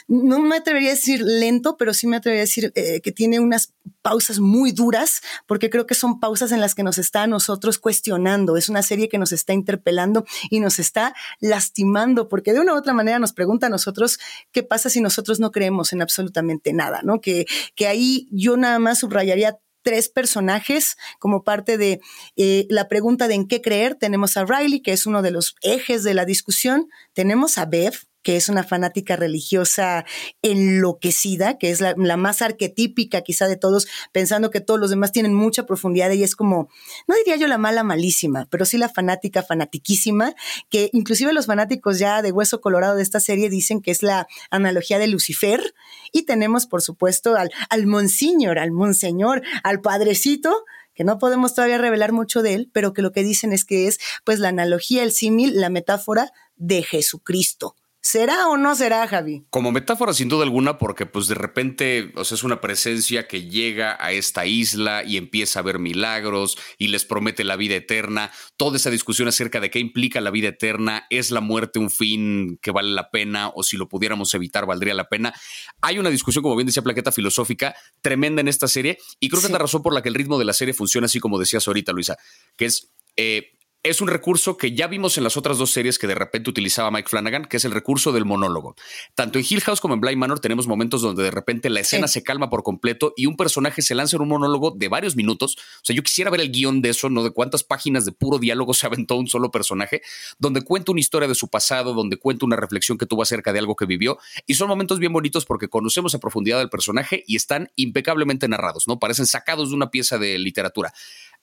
no 0.08 0.40
me 0.40 0.56
atrevería 0.56 0.90
a 0.90 0.94
decir 0.94 1.22
lento, 1.22 1.76
pero 1.76 1.94
sí 1.94 2.08
me 2.08 2.16
atrevería 2.16 2.42
a 2.42 2.46
decir 2.46 2.72
eh, 2.74 3.00
que 3.00 3.12
tiene 3.12 3.38
unas 3.38 3.72
pausas 4.02 4.40
muy 4.40 4.72
duras, 4.72 5.22
porque 5.46 5.70
creo 5.70 5.86
que 5.86 5.94
son 5.94 6.18
pausas 6.18 6.50
en 6.50 6.60
las 6.60 6.74
que 6.74 6.82
nos 6.82 6.98
está 6.98 7.22
a 7.22 7.26
nosotros 7.28 7.78
cuestionando. 7.78 8.56
Es 8.56 8.68
una 8.68 8.82
serie 8.82 9.08
que 9.08 9.18
nos 9.18 9.30
está 9.30 9.52
interpelando 9.52 10.24
y 10.50 10.58
nos 10.58 10.80
está 10.80 11.14
lastimando, 11.40 12.28
porque 12.28 12.52
de 12.52 12.60
una 12.60 12.74
u 12.74 12.76
otra 12.76 12.94
manera 12.94 13.20
nos 13.20 13.32
pregunta 13.32 13.68
a 13.68 13.70
nosotros 13.70 14.18
qué 14.50 14.64
pasa 14.64 14.90
si 14.90 15.00
nosotros 15.00 15.38
no 15.38 15.52
creemos 15.52 15.92
en 15.92 16.02
absolutamente 16.02 16.72
nada, 16.72 17.00
¿no? 17.04 17.20
Que, 17.20 17.46
que 17.76 17.86
ahí 17.86 18.28
yo 18.32 18.56
nada 18.56 18.80
más 18.80 18.98
subrayaría 18.98 19.58
tres 19.82 20.08
personajes 20.08 20.96
como 21.18 21.44
parte 21.44 21.78
de 21.78 22.00
eh, 22.36 22.66
la 22.68 22.88
pregunta 22.88 23.28
de 23.28 23.34
en 23.34 23.48
qué 23.48 23.62
creer. 23.62 23.94
Tenemos 23.94 24.36
a 24.36 24.44
Riley, 24.44 24.80
que 24.80 24.92
es 24.92 25.06
uno 25.06 25.22
de 25.22 25.30
los 25.30 25.56
ejes 25.62 26.02
de 26.02 26.14
la 26.14 26.24
discusión. 26.24 26.88
Tenemos 27.14 27.56
a 27.56 27.64
Bev, 27.64 27.94
que 28.28 28.36
es 28.36 28.50
una 28.50 28.62
fanática 28.62 29.16
religiosa 29.16 30.04
enloquecida, 30.42 31.56
que 31.56 31.70
es 31.70 31.80
la, 31.80 31.94
más 32.18 32.42
arquetípica 32.42 33.22
quizá 33.22 33.48
de 33.48 33.56
todos, 33.56 33.88
pensando 34.12 34.50
que 34.50 34.60
todos 34.60 34.78
los 34.78 34.90
demás 34.90 35.12
tienen 35.12 35.32
mucha 35.32 35.64
profundidad 35.64 36.10
y 36.10 36.22
es 36.22 36.36
como, 36.36 36.68
no 37.06 37.14
diría 37.14 37.36
yo 37.36 37.48
la 37.48 37.56
mala 37.56 37.84
malísima, 37.84 38.46
pero 38.50 38.66
sí 38.66 38.76
la 38.76 38.90
fanática 38.90 39.42
fanatiquísima, 39.42 40.34
que 40.68 40.90
inclusive 40.92 41.32
los 41.32 41.46
fanáticos 41.46 41.98
ya 41.98 42.20
de 42.20 42.30
hueso 42.30 42.60
colorado 42.60 42.96
de 42.96 43.02
esta 43.02 43.18
serie 43.18 43.48
dicen 43.48 43.80
que 43.80 43.92
es 43.92 44.02
la 44.02 44.28
analogía 44.50 44.98
de 44.98 45.06
Lucifer 45.06 45.74
y 46.12 46.24
tenemos 46.24 46.66
por 46.66 46.82
supuesto 46.82 47.34
al, 47.34 47.50
al 47.70 47.86
monseñor, 47.86 48.58
al 48.58 48.72
monseñor, 48.72 49.40
al 49.62 49.80
padrecito 49.80 50.66
que 50.92 51.02
no 51.02 51.18
podemos 51.18 51.54
todavía 51.54 51.78
revelar 51.78 52.12
mucho 52.12 52.42
de 52.42 52.52
él, 52.52 52.70
pero 52.74 52.92
que 52.92 53.00
lo 53.00 53.10
que 53.10 53.22
dicen 53.22 53.54
es 53.54 53.64
que 53.64 53.88
es 53.88 53.98
pues 54.24 54.38
la 54.38 54.50
analogía, 54.50 55.02
el 55.02 55.12
símil, 55.12 55.58
la 55.58 55.70
metáfora 55.70 56.30
de 56.56 56.82
Jesucristo. 56.82 57.74
¿Será 58.10 58.48
o 58.48 58.56
no 58.56 58.74
será, 58.74 59.06
Javi? 59.06 59.44
Como 59.50 59.70
metáfora, 59.70 60.14
sin 60.14 60.30
duda 60.30 60.42
alguna, 60.42 60.78
porque 60.78 61.04
pues 61.04 61.28
de 61.28 61.34
repente, 61.34 62.10
o 62.14 62.24
sea, 62.24 62.36
es 62.36 62.42
una 62.42 62.58
presencia 62.58 63.28
que 63.28 63.50
llega 63.50 63.98
a 64.00 64.12
esta 64.12 64.46
isla 64.46 65.04
y 65.04 65.18
empieza 65.18 65.58
a 65.58 65.62
ver 65.62 65.78
milagros 65.78 66.56
y 66.78 66.88
les 66.88 67.04
promete 67.04 67.44
la 67.44 67.56
vida 67.56 67.74
eterna. 67.74 68.30
Toda 68.56 68.78
esa 68.78 68.88
discusión 68.88 69.28
acerca 69.28 69.60
de 69.60 69.68
qué 69.68 69.78
implica 69.78 70.22
la 70.22 70.30
vida 70.30 70.48
eterna, 70.48 71.06
es 71.10 71.30
la 71.30 71.42
muerte 71.42 71.80
un 71.80 71.90
fin 71.90 72.58
que 72.62 72.70
vale 72.70 72.92
la 72.92 73.10
pena 73.10 73.50
o 73.54 73.62
si 73.62 73.76
lo 73.76 73.90
pudiéramos 73.90 74.32
evitar 74.32 74.64
valdría 74.64 74.94
la 74.94 75.10
pena. 75.10 75.34
Hay 75.82 75.98
una 75.98 76.08
discusión, 76.08 76.42
como 76.42 76.56
bien 76.56 76.68
decía 76.68 76.82
Plaqueta 76.82 77.12
Filosófica, 77.12 77.76
tremenda 78.00 78.40
en 78.40 78.48
esta 78.48 78.68
serie 78.68 78.96
y 79.20 79.28
creo 79.28 79.42
que 79.42 79.48
es 79.48 79.52
la 79.52 79.58
razón 79.58 79.82
por 79.82 79.92
la 79.92 80.00
que 80.00 80.08
el 80.08 80.14
ritmo 80.14 80.38
de 80.38 80.46
la 80.46 80.54
serie 80.54 80.72
funciona 80.72 81.04
así 81.04 81.20
como 81.20 81.38
decías 81.38 81.68
ahorita, 81.68 81.92
Luisa, 81.92 82.16
que 82.56 82.64
es... 82.64 82.90
Eh, 83.18 83.57
es 83.82 84.00
un 84.00 84.08
recurso 84.08 84.56
que 84.56 84.74
ya 84.74 84.88
vimos 84.88 85.16
en 85.18 85.24
las 85.24 85.36
otras 85.36 85.56
dos 85.58 85.70
series 85.70 85.98
que 85.98 86.08
de 86.08 86.14
repente 86.14 86.50
utilizaba 86.50 86.90
Mike 86.90 87.08
Flanagan, 87.08 87.44
que 87.44 87.58
es 87.58 87.64
el 87.64 87.70
recurso 87.70 88.12
del 88.12 88.24
monólogo. 88.24 88.74
Tanto 89.14 89.38
en 89.38 89.44
Hill 89.48 89.60
House 89.60 89.80
como 89.80 89.94
en 89.94 90.00
Blind 90.00 90.18
Manor 90.18 90.40
tenemos 90.40 90.66
momentos 90.66 91.00
donde 91.00 91.22
de 91.22 91.30
repente 91.30 91.70
la 91.70 91.80
escena 91.80 92.08
se 92.08 92.24
calma 92.24 92.50
por 92.50 92.64
completo 92.64 93.14
y 93.16 93.26
un 93.26 93.36
personaje 93.36 93.80
se 93.80 93.94
lanza 93.94 94.16
en 94.16 94.22
un 94.22 94.28
monólogo 94.28 94.72
de 94.72 94.88
varios 94.88 95.14
minutos. 95.14 95.56
O 95.56 95.84
sea, 95.84 95.94
yo 95.94 96.02
quisiera 96.02 96.30
ver 96.30 96.40
el 96.40 96.50
guion 96.50 96.82
de 96.82 96.90
eso, 96.90 97.08
no 97.08 97.22
de 97.22 97.30
cuántas 97.30 97.62
páginas 97.62 98.04
de 98.04 98.12
puro 98.12 98.38
diálogo 98.38 98.74
se 98.74 98.86
aventó 98.86 99.16
un 99.16 99.28
solo 99.28 99.50
personaje, 99.50 100.02
donde 100.38 100.62
cuenta 100.62 100.90
una 100.90 101.00
historia 101.00 101.28
de 101.28 101.34
su 101.34 101.48
pasado, 101.48 101.94
donde 101.94 102.16
cuenta 102.16 102.46
una 102.46 102.56
reflexión 102.56 102.98
que 102.98 103.06
tuvo 103.06 103.22
acerca 103.22 103.52
de 103.52 103.60
algo 103.60 103.76
que 103.76 103.86
vivió. 103.86 104.18
Y 104.46 104.54
son 104.54 104.68
momentos 104.68 104.98
bien 104.98 105.12
bonitos 105.12 105.46
porque 105.46 105.68
conocemos 105.68 106.14
a 106.14 106.18
profundidad 106.18 106.58
del 106.58 106.68
personaje 106.68 107.22
y 107.26 107.36
están 107.36 107.70
impecablemente 107.76 108.48
narrados, 108.48 108.88
¿no? 108.88 108.98
Parecen 108.98 109.26
sacados 109.26 109.70
de 109.70 109.76
una 109.76 109.90
pieza 109.90 110.18
de 110.18 110.38
literatura. 110.38 110.92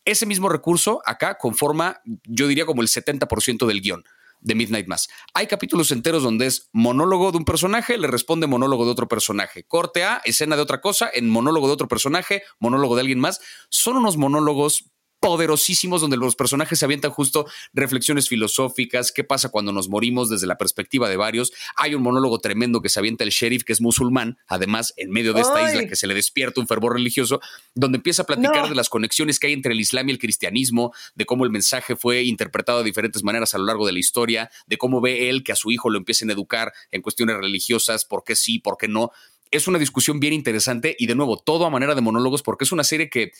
Ese 0.06 0.26
mismo 0.26 0.49
recurso 0.49 1.01
acá 1.06 1.38
conforma, 1.38 2.01
yo 2.26 2.47
diría, 2.47 2.66
como 2.66 2.82
el 2.82 2.88
70% 2.88 3.66
del 3.66 3.82
guion 3.82 4.06
de 4.39 4.56
Midnight 4.56 4.88
Mass. 4.88 5.10
Hay 5.34 5.47
capítulos 5.47 5.91
enteros 5.91 6.22
donde 6.22 6.45
es 6.45 6.70
monólogo 6.72 7.32
de 7.32 7.39
un 7.39 7.45
personaje, 7.45 7.97
le 7.97 8.08
responde 8.08 8.47
monólogo 8.47 8.86
de 8.86 8.91
otro 8.91 9.08
personaje. 9.08 9.64
Corte 9.64 10.03
A, 10.03 10.22
escena 10.24 10.56
de 10.56 10.62
otra 10.62 10.82
cosa, 10.82 11.10
en 11.12 11.30
monólogo 11.30 11.68
de 11.68 11.74
otro 11.74 11.88
personaje, 11.88 12.43
monólogo 12.60 12.95
de 12.95 13.01
alguien 13.01 13.20
más. 13.20 13.41
Son 13.70 13.97
unos 13.97 14.18
monólogos 14.18 14.91
poderosísimos 15.26 16.01
donde 16.01 16.17
los 16.17 16.36
personajes 16.36 16.78
se 16.78 16.86
avientan 16.86 17.09
justo 17.09 17.47
reflexiones 17.73 18.30
filosóficas, 18.30 19.11
qué 19.11 19.23
pasa 19.23 19.49
cuando 19.49 19.71
nos 19.71 19.89
morimos 19.89 20.30
desde 20.30 20.45
la 20.45 20.55
perspectiva 20.55 21.09
de 21.09 21.17
varios. 21.17 21.51
Hay 21.78 21.95
un 21.95 22.03
monólogo 22.03 22.38
tremendo 22.38 22.80
que 22.80 22.89
se 22.89 22.99
avienta 22.99 23.23
el 23.23 23.32
sheriff, 23.32 23.63
que 23.63 23.73
es 23.73 23.82
musulmán, 23.82 24.38
además, 24.47 24.93
en 24.97 25.09
medio 25.09 25.34
de 25.34 25.41
esta 25.41 25.67
isla 25.67 25.88
que 25.88 25.95
se 25.95 26.05
le 26.05 26.13
despierta 26.13 26.61
un 26.61 26.67
fervor 26.67 26.93
religioso, 26.93 27.41
donde 27.73 27.97
empieza 27.97 28.21
a 28.21 28.26
platicar 28.28 28.69
de 28.69 28.76
las 28.76 28.88
conexiones 28.88 29.39
que 29.39 29.47
hay 29.47 29.53
entre 29.53 29.73
el 29.73 29.80
Islam 29.80 30.09
y 30.09 30.11
el 30.11 30.19
cristianismo, 30.19 30.93
de 31.15 31.26
cómo 31.26 31.43
el 31.43 31.49
mensaje 31.49 31.95
fue 31.95 32.21
interpretado 32.23 32.80
de 32.80 32.86
diferentes 32.86 33.23
maneras 33.23 33.55
a 33.55 33.57
lo 33.57 33.65
largo 33.65 33.88
de 33.88 33.93
la 33.93 33.99
historia, 33.99 34.51
de 34.67 34.78
cómo 34.78 35.01
ve 35.01 35.30
él 35.30 35.43
que 35.43 35.53
a 35.53 35.55
su 35.55 35.71
hijo 35.71 35.89
lo 35.89 35.97
empiecen 35.97 36.30
a 36.30 36.34
educar 36.34 36.71
en 36.91 37.01
cuestiones 37.01 37.38
religiosas, 37.38 38.05
por 38.05 38.23
qué 38.23 38.36
sí, 38.36 38.59
por 38.59 38.78
qué 38.78 38.88
no. 38.88 39.11
Es 39.49 39.67
una 39.67 39.80
discusión 39.80 40.19
bien 40.19 40.34
interesante 40.34 40.95
y 40.99 41.07
de 41.07 41.15
nuevo, 41.15 41.38
todo 41.39 41.65
a 41.65 41.71
manera 41.71 41.95
de 41.95 42.01
monólogos, 42.01 42.43
porque 42.43 42.65
es 42.65 42.71
una 42.71 42.84
serie 42.84 43.09
que 43.09 43.32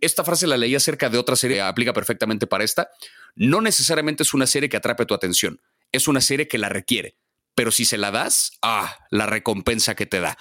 esta 0.00 0.24
frase 0.24 0.46
la 0.46 0.56
leí 0.56 0.74
acerca 0.74 1.10
de 1.10 1.18
otra 1.18 1.36
serie, 1.36 1.60
aplica 1.60 1.92
perfectamente 1.92 2.46
para 2.46 2.64
esta. 2.64 2.90
No 3.34 3.60
necesariamente 3.60 4.22
es 4.22 4.34
una 4.34 4.46
serie 4.46 4.68
que 4.68 4.76
atrape 4.76 5.06
tu 5.06 5.14
atención, 5.14 5.60
es 5.92 6.08
una 6.08 6.20
serie 6.20 6.48
que 6.48 6.58
la 6.58 6.68
requiere. 6.68 7.16
Pero 7.54 7.70
si 7.70 7.84
se 7.84 7.98
la 7.98 8.10
das, 8.10 8.52
ah, 8.62 8.96
la 9.10 9.26
recompensa 9.26 9.94
que 9.94 10.06
te 10.06 10.20
da 10.20 10.38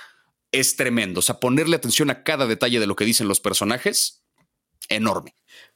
es 0.52 0.76
tremendo. 0.76 1.20
O 1.20 1.24
sea, 1.24 1.40
ponerle 1.40 1.76
atención 1.76 2.10
a 2.10 2.24
cada 2.24 2.46
detalle 2.46 2.80
de 2.80 2.88
lo 2.88 2.96
que 2.96 3.06
dicen 3.06 3.28
los 3.28 3.40
personajes, 3.40 4.24
enorme. 4.90 5.34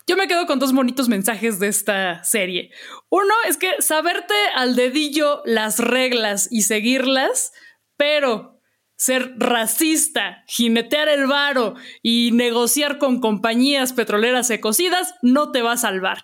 Yo 0.08 0.18
me 0.18 0.28
quedo 0.28 0.45
con 0.45 0.60
dos 0.60 0.74
bonitos 0.74 1.10
mensajes 1.10 1.60
de 1.60 1.68
esta 1.68 2.24
serie. 2.24 2.72
Uno 3.10 3.34
es 3.47 3.58
que 3.58 3.74
saberte 3.80 4.34
al 4.56 4.76
dedillo 4.76 5.41
las 5.45 5.80
reglas 5.80 6.47
y 6.49 6.64
seguirlas, 6.64 7.52
pero 7.97 8.61
ser 9.02 9.34
racista, 9.39 10.43
jinetear 10.45 11.10
el 11.10 11.26
varo 11.26 11.74
y 12.04 12.30
negociar 12.34 12.99
con 12.99 13.20
compañías 13.20 13.93
petroleras 13.93 14.52
ecocidas 14.52 15.16
no 15.24 15.52
te 15.52 15.64
va 15.64 15.72
a 15.72 15.78
salvar. 15.78 16.24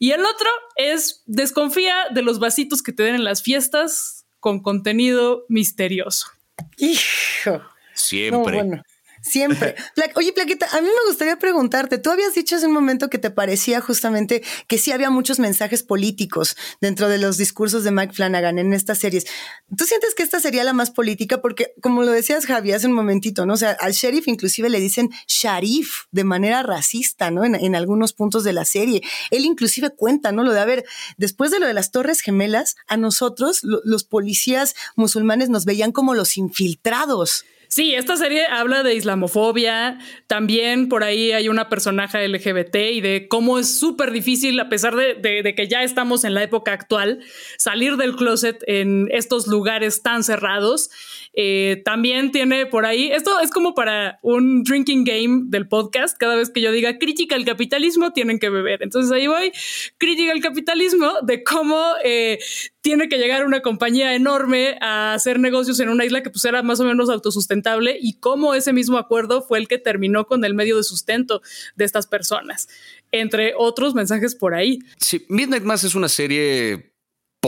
Y 0.00 0.10
el 0.10 0.22
otro 0.22 0.48
es 0.74 1.22
desconfía 1.26 1.94
de 2.12 2.22
los 2.22 2.40
vasitos 2.40 2.82
que 2.82 2.92
te 2.92 3.04
den 3.04 3.14
en 3.14 3.22
las 3.22 3.44
fiestas 3.44 4.26
con 4.40 4.64
contenido 4.64 5.44
misterioso. 5.48 6.26
Hijo. 6.78 7.62
Siempre. 7.94 8.82
Siempre. 9.28 9.74
Oye, 10.14 10.32
Plaqueta, 10.32 10.66
a 10.72 10.80
mí 10.80 10.86
me 10.86 11.10
gustaría 11.10 11.38
preguntarte, 11.38 11.98
tú 11.98 12.10
habías 12.10 12.34
dicho 12.34 12.56
hace 12.56 12.66
un 12.66 12.72
momento 12.72 13.10
que 13.10 13.18
te 13.18 13.30
parecía 13.30 13.80
justamente 13.80 14.42
que 14.66 14.78
sí 14.78 14.92
había 14.92 15.10
muchos 15.10 15.38
mensajes 15.38 15.82
políticos 15.82 16.56
dentro 16.80 17.08
de 17.08 17.18
los 17.18 17.36
discursos 17.36 17.84
de 17.84 17.90
Mike 17.90 18.14
Flanagan 18.14 18.58
en 18.58 18.72
estas 18.72 18.98
series. 18.98 19.26
¿Tú 19.76 19.84
sientes 19.84 20.14
que 20.14 20.22
esta 20.22 20.40
sería 20.40 20.64
la 20.64 20.72
más 20.72 20.90
política? 20.90 21.40
Porque 21.40 21.74
como 21.80 22.02
lo 22.02 22.12
decías 22.12 22.46
Javi 22.46 22.72
hace 22.72 22.86
un 22.86 22.94
momentito, 22.94 23.46
¿no? 23.46 23.54
O 23.54 23.56
sea, 23.56 23.72
al 23.80 23.92
sheriff 23.92 24.28
inclusive 24.28 24.68
le 24.68 24.80
dicen 24.80 25.10
sharif 25.26 26.04
de 26.10 26.24
manera 26.24 26.62
racista, 26.62 27.30
¿no? 27.30 27.44
En, 27.44 27.74
algunos 27.78 28.12
puntos 28.12 28.44
de 28.44 28.52
la 28.52 28.64
serie. 28.64 29.02
Él 29.30 29.44
inclusive 29.44 29.90
cuenta, 29.90 30.32
¿no? 30.32 30.42
Lo 30.42 30.52
de, 30.52 30.60
a 30.60 30.64
ver, 30.64 30.84
después 31.16 31.50
de 31.50 31.60
lo 31.60 31.66
de 31.66 31.74
las 31.74 31.90
Torres 31.90 32.20
Gemelas, 32.20 32.76
a 32.88 32.96
nosotros 32.96 33.60
los 33.62 34.04
policías 34.04 34.74
musulmanes 34.96 35.48
nos 35.48 35.64
veían 35.64 35.92
como 35.92 36.14
los 36.14 36.36
infiltrados. 36.36 37.44
Sí, 37.68 37.94
esta 37.94 38.16
serie 38.16 38.46
habla 38.46 38.82
de 38.82 38.94
islamofobia, 38.94 39.98
también 40.26 40.88
por 40.88 41.04
ahí 41.04 41.32
hay 41.32 41.50
una 41.50 41.68
personaje 41.68 42.26
LGBT 42.26 42.76
y 42.92 43.02
de 43.02 43.26
cómo 43.28 43.58
es 43.58 43.78
súper 43.78 44.10
difícil, 44.10 44.58
a 44.58 44.70
pesar 44.70 44.96
de, 44.96 45.54
que 45.54 45.68
ya 45.68 45.82
estamos 45.82 46.24
en 46.24 46.32
la 46.32 46.42
época 46.42 46.72
actual, 46.72 47.20
salir 47.58 47.98
del 47.98 48.16
closet 48.16 48.64
en 48.66 49.08
estos 49.12 49.46
lugares 49.48 50.02
tan 50.02 50.24
cerrados. 50.24 50.90
Eh, 51.34 51.82
también 51.84 52.32
tiene 52.32 52.64
por 52.64 52.86
ahí, 52.86 53.12
esto 53.12 53.38
es 53.40 53.50
como 53.50 53.74
para 53.74 54.18
un 54.22 54.64
drinking 54.64 55.04
game 55.04 55.42
del 55.48 55.68
podcast, 55.68 56.16
cada 56.16 56.36
vez 56.36 56.48
que 56.48 56.62
yo 56.62 56.72
diga 56.72 56.96
crítica 56.96 57.36
al 57.36 57.44
capitalismo, 57.44 58.12
tienen 58.14 58.38
que 58.38 58.48
beber. 58.48 58.82
Entonces 58.82 59.12
ahí 59.12 59.26
voy, 59.26 59.52
crítica 59.98 60.32
al 60.32 60.40
capitalismo 60.40 61.12
de 61.22 61.44
cómo 61.44 61.78
eh, 62.02 62.38
tiene 62.80 63.10
que 63.10 63.18
llegar 63.18 63.44
una 63.44 63.60
compañía 63.60 64.14
enorme 64.14 64.78
a 64.80 65.12
hacer 65.12 65.38
negocios 65.38 65.78
en 65.80 65.90
una 65.90 66.06
isla 66.06 66.22
que 66.22 66.30
pues 66.30 66.46
era 66.46 66.62
más 66.62 66.80
o 66.80 66.84
menos 66.84 67.10
autosustentable 67.10 67.57
y 68.00 68.14
cómo 68.14 68.54
ese 68.54 68.72
mismo 68.72 68.98
acuerdo 68.98 69.42
fue 69.42 69.58
el 69.58 69.68
que 69.68 69.78
terminó 69.78 70.26
con 70.26 70.44
el 70.44 70.54
medio 70.54 70.76
de 70.76 70.82
sustento 70.82 71.42
de 71.76 71.84
estas 71.84 72.06
personas, 72.06 72.68
entre 73.12 73.54
otros 73.56 73.94
mensajes 73.94 74.34
por 74.34 74.54
ahí. 74.54 74.80
Sí, 74.98 75.24
Midnight 75.28 75.64
Mass 75.64 75.84
es 75.84 75.94
una 75.94 76.08
serie 76.08 76.92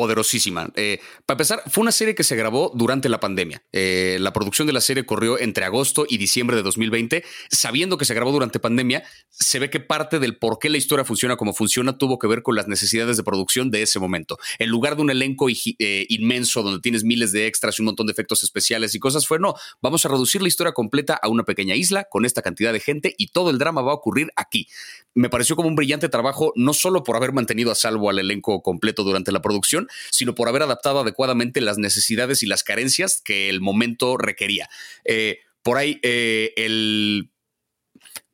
poderosísima. 0.01 0.71
Eh, 0.77 0.99
para 1.27 1.35
empezar, 1.35 1.63
fue 1.67 1.83
una 1.83 1.93
serie 1.93 2.15
que 2.15 2.25
se 2.25 2.35
grabó 2.35 2.73
durante 2.75 3.11
la 3.11 3.21
pandemia. 3.21 3.63
Eh, 3.71 4.17
la 4.19 4.33
producción 4.33 4.67
de 4.67 4.73
la 4.73 4.81
serie 4.81 5.05
corrió 5.05 5.39
entre 5.39 5.67
agosto 5.67 6.07
y 6.09 6.17
diciembre 6.17 6.57
de 6.57 6.63
2020. 6.63 7.23
Sabiendo 7.51 7.99
que 7.99 8.07
se 8.07 8.15
grabó 8.15 8.33
durante 8.33 8.59
pandemia, 8.59 9.03
se 9.29 9.59
ve 9.59 9.69
que 9.69 9.79
parte 9.79 10.19
del 10.19 10.39
por 10.39 10.59
qué 10.59 10.71
la 10.71 10.79
historia 10.79 11.05
funciona 11.05 11.37
como 11.37 11.53
funciona 11.53 11.99
tuvo 11.99 12.19
que 12.19 12.27
ver 12.29 12.43
con 12.43 12.57
las 12.57 12.67
necesidades 12.67 13.19
de 13.19 13.23
producción 13.23 13.71
de 13.71 13.83
ese 13.83 13.99
momento. 13.99 14.39
En 14.59 14.71
lugar 14.71 14.97
de 14.97 15.03
un 15.03 15.11
elenco 15.11 15.49
eh, 15.51 16.07
inmenso 16.09 16.63
donde 16.63 16.81
tienes 16.81 17.05
miles 17.05 17.31
de 17.33 17.47
extras 17.47 17.79
y 17.79 17.83
un 17.83 17.87
montón 17.87 18.07
de 18.07 18.13
efectos 18.13 18.43
especiales 18.43 18.95
y 18.95 19.01
cosas, 19.01 19.27
fue 19.27 19.39
no, 19.39 19.55
vamos 19.83 20.07
a 20.07 20.09
reducir 20.09 20.41
la 20.41 20.49
historia 20.49 20.73
completa 20.73 21.21
a 21.23 21.29
una 21.29 21.45
pequeña 21.45 21.75
isla 21.75 22.05
con 22.05 22.25
esta 22.25 22.41
cantidad 22.41 22.73
de 22.73 22.81
gente 22.81 23.15
y 23.19 23.33
todo 23.33 23.51
el 23.51 23.59
drama 23.59 23.83
va 23.83 23.93
a 23.93 23.97
ocurrir 23.97 24.31
aquí. 24.35 24.67
Me 25.13 25.29
pareció 25.29 25.57
como 25.57 25.69
un 25.69 25.75
brillante 25.75 26.09
trabajo, 26.09 26.55
no 26.57 26.73
solo 26.73 27.03
por 27.03 27.17
haber 27.17 27.33
mantenido 27.33 27.71
a 27.71 27.75
salvo 27.75 28.09
al 28.09 28.19
elenco 28.19 28.63
completo 28.63 29.03
durante 29.03 29.33
la 29.33 29.43
producción, 29.43 29.89
sino 30.11 30.35
por 30.35 30.49
haber 30.49 30.63
adaptado 30.63 31.01
adecuadamente 31.01 31.61
las 31.61 31.79
necesidades 31.79 32.43
y 32.43 32.47
las 32.47 32.63
carencias 32.63 33.21
que 33.25 33.49
el 33.49 33.61
momento 33.61 34.17
requería. 34.17 34.69
Eh, 35.05 35.41
por 35.63 35.79
ahí, 35.79 35.99
eh, 36.03 36.53
el, 36.57 37.31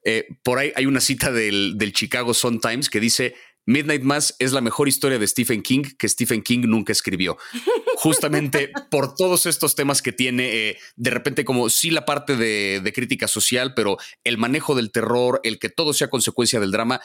eh, 0.04 0.26
por 0.42 0.58
ahí 0.58 0.72
hay 0.76 0.86
una 0.86 1.00
cita 1.00 1.32
del, 1.32 1.74
del 1.76 1.92
Chicago 1.92 2.34
Sun 2.34 2.60
Times 2.60 2.88
que 2.90 3.00
dice, 3.00 3.34
Midnight 3.68 4.02
Mass 4.02 4.36
es 4.38 4.52
la 4.52 4.60
mejor 4.60 4.86
historia 4.86 5.18
de 5.18 5.26
Stephen 5.26 5.60
King 5.62 5.82
que 5.98 6.08
Stephen 6.08 6.42
King 6.42 6.60
nunca 6.66 6.92
escribió. 6.92 7.36
Justamente 7.96 8.70
por 8.90 9.14
todos 9.14 9.46
estos 9.46 9.74
temas 9.74 10.02
que 10.02 10.12
tiene, 10.12 10.76
de 10.94 11.10
repente 11.10 11.44
como 11.44 11.68
sí 11.70 11.90
la 11.90 12.04
parte 12.04 12.36
de, 12.36 12.80
de, 12.84 12.92
crítica 12.92 13.26
social, 13.26 13.72
pero 13.74 13.96
el 14.22 14.38
manejo 14.38 14.74
del 14.76 14.92
terror, 14.92 15.40
el 15.42 15.58
que 15.58 15.70
todo 15.70 15.92
sea 15.94 16.08
consecuencia 16.08 16.60
del 16.60 16.70
drama, 16.70 17.00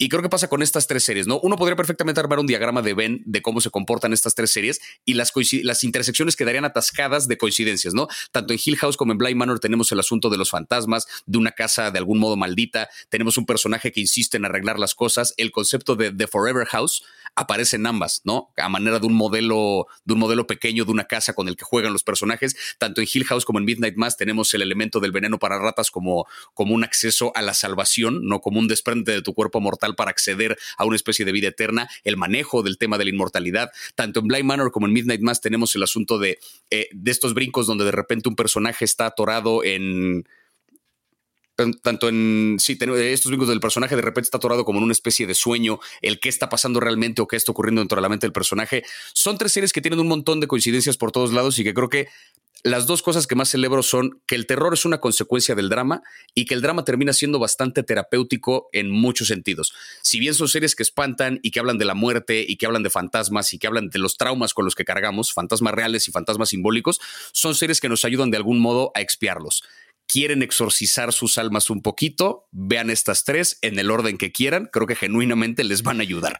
Y 0.00 0.08
creo 0.08 0.22
que 0.22 0.28
pasa 0.28 0.48
con 0.48 0.62
estas 0.62 0.86
tres 0.86 1.02
series, 1.02 1.26
¿no? 1.26 1.40
Uno 1.40 1.56
podría 1.56 1.74
perfectamente 1.74 2.20
armar 2.20 2.38
un 2.38 2.46
diagrama 2.46 2.82
de 2.82 2.94
Ben 2.94 3.20
de 3.26 3.42
cómo 3.42 3.60
se 3.60 3.70
comportan 3.70 4.12
estas 4.12 4.36
tres 4.36 4.52
series 4.52 4.80
y 5.04 5.14
las, 5.14 5.32
las 5.64 5.82
intersecciones 5.82 6.36
quedarían 6.36 6.64
atascadas 6.64 7.26
de 7.26 7.36
coincidencias, 7.36 7.94
¿no? 7.94 8.06
Tanto 8.30 8.52
en 8.52 8.60
Hill 8.64 8.76
House 8.76 8.96
como 8.96 9.10
en 9.10 9.18
Blind 9.18 9.36
Manor 9.36 9.58
tenemos 9.58 9.90
el 9.90 9.98
asunto 9.98 10.30
de 10.30 10.36
los 10.36 10.50
fantasmas, 10.50 11.08
de 11.26 11.38
una 11.38 11.50
casa 11.50 11.90
de 11.90 11.98
algún 11.98 12.20
modo 12.20 12.36
maldita, 12.36 12.88
tenemos 13.08 13.38
un 13.38 13.46
personaje 13.46 13.90
que 13.90 14.00
insiste 14.00 14.36
en 14.36 14.44
arreglar 14.44 14.78
las 14.78 14.94
cosas, 14.94 15.34
el 15.36 15.50
concepto 15.50 15.96
de 15.96 16.12
The 16.12 16.28
Forever 16.28 16.64
House 16.66 17.02
aparece 17.34 17.76
en 17.76 17.86
ambas, 17.86 18.22
¿no? 18.24 18.52
A 18.56 18.68
manera 18.68 18.98
de 18.98 19.06
un 19.06 19.14
modelo, 19.14 19.86
de 20.04 20.14
un 20.14 20.20
modelo 20.20 20.46
pequeño 20.46 20.84
de 20.84 20.90
una 20.90 21.04
casa 21.04 21.32
con 21.32 21.48
el 21.48 21.56
que 21.56 21.64
juegan 21.64 21.92
los 21.92 22.02
personajes. 22.02 22.56
Tanto 22.78 23.00
en 23.00 23.06
Hill 23.12 23.24
House 23.24 23.44
como 23.44 23.60
en 23.60 23.64
Midnight 23.64 23.96
Mass 23.96 24.16
tenemos 24.16 24.52
el 24.54 24.62
elemento 24.62 24.98
del 24.98 25.12
veneno 25.12 25.38
para 25.38 25.58
ratas 25.58 25.90
como, 25.90 26.26
como 26.54 26.74
un 26.74 26.84
acceso 26.84 27.32
a 27.36 27.42
la 27.42 27.54
salvación, 27.54 28.26
no 28.26 28.40
como 28.40 28.58
un 28.58 28.66
desprende 28.66 29.12
de 29.12 29.22
tu 29.22 29.34
cuerpo 29.34 29.60
mortal 29.60 29.87
para 29.96 30.10
acceder 30.10 30.58
a 30.76 30.84
una 30.84 30.96
especie 30.96 31.24
de 31.24 31.32
vida 31.32 31.48
eterna, 31.48 31.88
el 32.04 32.16
manejo 32.16 32.62
del 32.62 32.78
tema 32.78 32.98
de 32.98 33.04
la 33.04 33.10
inmortalidad. 33.10 33.70
Tanto 33.94 34.20
en 34.20 34.28
Blind 34.28 34.44
Manor 34.44 34.70
como 34.70 34.86
en 34.86 34.92
Midnight 34.92 35.20
Mass 35.20 35.40
tenemos 35.40 35.74
el 35.74 35.82
asunto 35.82 36.18
de, 36.18 36.38
eh, 36.70 36.88
de 36.92 37.10
estos 37.10 37.34
brincos 37.34 37.66
donde 37.66 37.84
de 37.84 37.92
repente 37.92 38.28
un 38.28 38.36
personaje 38.36 38.84
está 38.84 39.06
atorado 39.06 39.64
en 39.64 40.24
tanto 41.82 42.08
en 42.08 42.56
sí, 42.60 42.78
estos 42.80 43.30
vínculos 43.30 43.48
del 43.48 43.60
personaje 43.60 43.96
de 43.96 44.02
repente 44.02 44.26
está 44.26 44.38
atorado 44.38 44.64
como 44.64 44.78
en 44.78 44.84
una 44.84 44.92
especie 44.92 45.26
de 45.26 45.34
sueño, 45.34 45.80
el 46.02 46.20
qué 46.20 46.28
está 46.28 46.48
pasando 46.48 46.78
realmente 46.78 47.20
o 47.20 47.26
qué 47.26 47.36
está 47.36 47.50
ocurriendo 47.50 47.80
dentro 47.80 47.96
de 47.96 48.02
la 48.02 48.08
mente 48.08 48.26
del 48.26 48.32
personaje. 48.32 48.84
Son 49.12 49.36
tres 49.38 49.52
series 49.52 49.72
que 49.72 49.80
tienen 49.80 49.98
un 49.98 50.06
montón 50.06 50.38
de 50.38 50.46
coincidencias 50.46 50.96
por 50.96 51.10
todos 51.10 51.32
lados 51.32 51.58
y 51.58 51.64
que 51.64 51.74
creo 51.74 51.88
que 51.88 52.08
las 52.64 52.86
dos 52.86 53.02
cosas 53.02 53.26
que 53.26 53.34
más 53.34 53.48
celebro 53.48 53.82
son 53.82 54.20
que 54.26 54.34
el 54.34 54.46
terror 54.46 54.74
es 54.74 54.84
una 54.84 54.98
consecuencia 54.98 55.54
del 55.54 55.68
drama 55.68 56.02
y 56.34 56.44
que 56.44 56.54
el 56.54 56.60
drama 56.60 56.84
termina 56.84 57.12
siendo 57.12 57.38
bastante 57.38 57.82
terapéutico 57.82 58.68
en 58.72 58.90
muchos 58.90 59.28
sentidos. 59.28 59.72
Si 60.02 60.18
bien 60.18 60.34
son 60.34 60.48
series 60.48 60.74
que 60.74 60.82
espantan 60.82 61.38
y 61.42 61.50
que 61.50 61.60
hablan 61.60 61.78
de 61.78 61.84
la 61.84 61.94
muerte 61.94 62.44
y 62.46 62.56
que 62.56 62.66
hablan 62.66 62.82
de 62.82 62.90
fantasmas 62.90 63.52
y 63.54 63.58
que 63.58 63.68
hablan 63.68 63.90
de 63.90 63.98
los 63.98 64.16
traumas 64.16 64.54
con 64.54 64.64
los 64.64 64.74
que 64.74 64.84
cargamos, 64.84 65.32
fantasmas 65.32 65.74
reales 65.74 66.08
y 66.08 66.12
fantasmas 66.12 66.48
simbólicos, 66.48 67.00
son 67.32 67.54
series 67.54 67.80
que 67.80 67.88
nos 67.88 68.04
ayudan 68.04 68.30
de 68.30 68.36
algún 68.36 68.58
modo 68.58 68.90
a 68.94 69.00
expiarlos 69.00 69.62
quieren 70.10 70.42
exorcizar 70.42 71.12
sus 71.12 71.36
almas 71.36 71.68
un 71.68 71.82
poquito, 71.82 72.48
vean 72.50 72.88
estas 72.88 73.24
tres 73.24 73.58
en 73.60 73.78
el 73.78 73.90
orden 73.90 74.16
que 74.16 74.32
quieran, 74.32 74.66
creo 74.72 74.86
que 74.86 74.96
genuinamente 74.96 75.64
les 75.64 75.82
van 75.82 76.00
a 76.00 76.02
ayudar. 76.02 76.38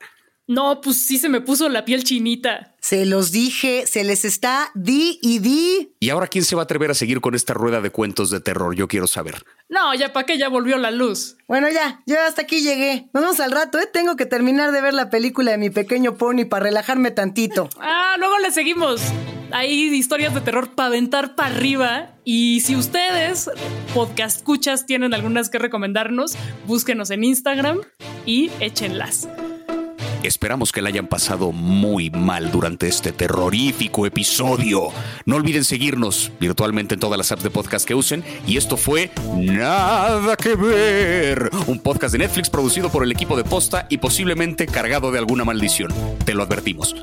No, 0.48 0.80
pues 0.80 0.96
sí 0.96 1.18
se 1.18 1.28
me 1.28 1.42
puso 1.42 1.68
la 1.68 1.84
piel 1.84 2.04
chinita. 2.04 2.74
Se 2.80 3.04
los 3.04 3.32
dije, 3.32 3.86
se 3.86 4.02
les 4.02 4.24
está 4.24 4.70
di 4.74 5.18
y 5.20 5.40
di. 5.40 5.92
¿Y 6.00 6.08
ahora 6.08 6.26
quién 6.26 6.42
se 6.42 6.56
va 6.56 6.62
a 6.62 6.64
atrever 6.64 6.90
a 6.90 6.94
seguir 6.94 7.20
con 7.20 7.34
esta 7.34 7.52
rueda 7.52 7.82
de 7.82 7.90
cuentos 7.90 8.30
de 8.30 8.40
terror? 8.40 8.74
Yo 8.74 8.88
quiero 8.88 9.06
saber. 9.06 9.44
No, 9.68 9.94
ya 9.94 10.14
para 10.14 10.24
qué 10.24 10.38
ya 10.38 10.48
volvió 10.48 10.78
la 10.78 10.90
luz. 10.90 11.36
Bueno, 11.46 11.68
ya, 11.68 12.00
yo 12.06 12.16
hasta 12.26 12.42
aquí 12.42 12.62
llegué. 12.62 13.10
Nos 13.12 13.24
vemos 13.24 13.40
al 13.40 13.52
rato, 13.52 13.78
¿eh? 13.78 13.86
Tengo 13.92 14.16
que 14.16 14.24
terminar 14.24 14.72
de 14.72 14.80
ver 14.80 14.94
la 14.94 15.10
película 15.10 15.50
de 15.50 15.58
mi 15.58 15.68
pequeño 15.68 16.16
pony 16.16 16.46
para 16.48 16.64
relajarme 16.64 17.10
tantito. 17.10 17.68
Ah, 17.78 18.16
luego 18.18 18.38
le 18.38 18.50
seguimos. 18.50 19.02
Hay 19.50 19.70
historias 19.94 20.32
de 20.34 20.40
terror 20.40 20.74
para 20.74 20.86
aventar 20.86 21.34
para 21.34 21.54
arriba. 21.54 22.14
Y 22.24 22.62
si 22.62 22.74
ustedes, 22.74 23.50
podcast 23.92 24.38
escuchas, 24.38 24.86
tienen 24.86 25.12
algunas 25.12 25.50
que 25.50 25.58
recomendarnos, 25.58 26.36
búsquenos 26.66 27.10
en 27.10 27.24
Instagram 27.24 27.80
y 28.24 28.50
échenlas. 28.60 29.28
Esperamos 30.22 30.72
que 30.72 30.82
la 30.82 30.88
hayan 30.88 31.06
pasado 31.06 31.52
muy 31.52 32.10
mal 32.10 32.50
durante 32.50 32.88
este 32.88 33.12
terrorífico 33.12 34.04
episodio. 34.06 34.88
No 35.24 35.36
olviden 35.36 35.64
seguirnos 35.64 36.32
virtualmente 36.40 36.94
en 36.94 37.00
todas 37.00 37.16
las 37.16 37.30
apps 37.32 37.42
de 37.42 37.50
podcast 37.50 37.86
que 37.86 37.94
usen. 37.94 38.24
Y 38.46 38.56
esto 38.56 38.76
fue 38.76 39.10
Nada 39.36 40.36
que 40.36 40.54
ver, 40.56 41.50
un 41.66 41.78
podcast 41.78 42.12
de 42.12 42.18
Netflix 42.18 42.50
producido 42.50 42.90
por 42.90 43.04
el 43.04 43.12
equipo 43.12 43.36
de 43.36 43.44
Posta 43.44 43.86
y 43.88 43.98
posiblemente 43.98 44.66
cargado 44.66 45.12
de 45.12 45.18
alguna 45.18 45.44
maldición. 45.44 45.92
Te 46.24 46.34
lo 46.34 46.42
advertimos. 46.42 46.94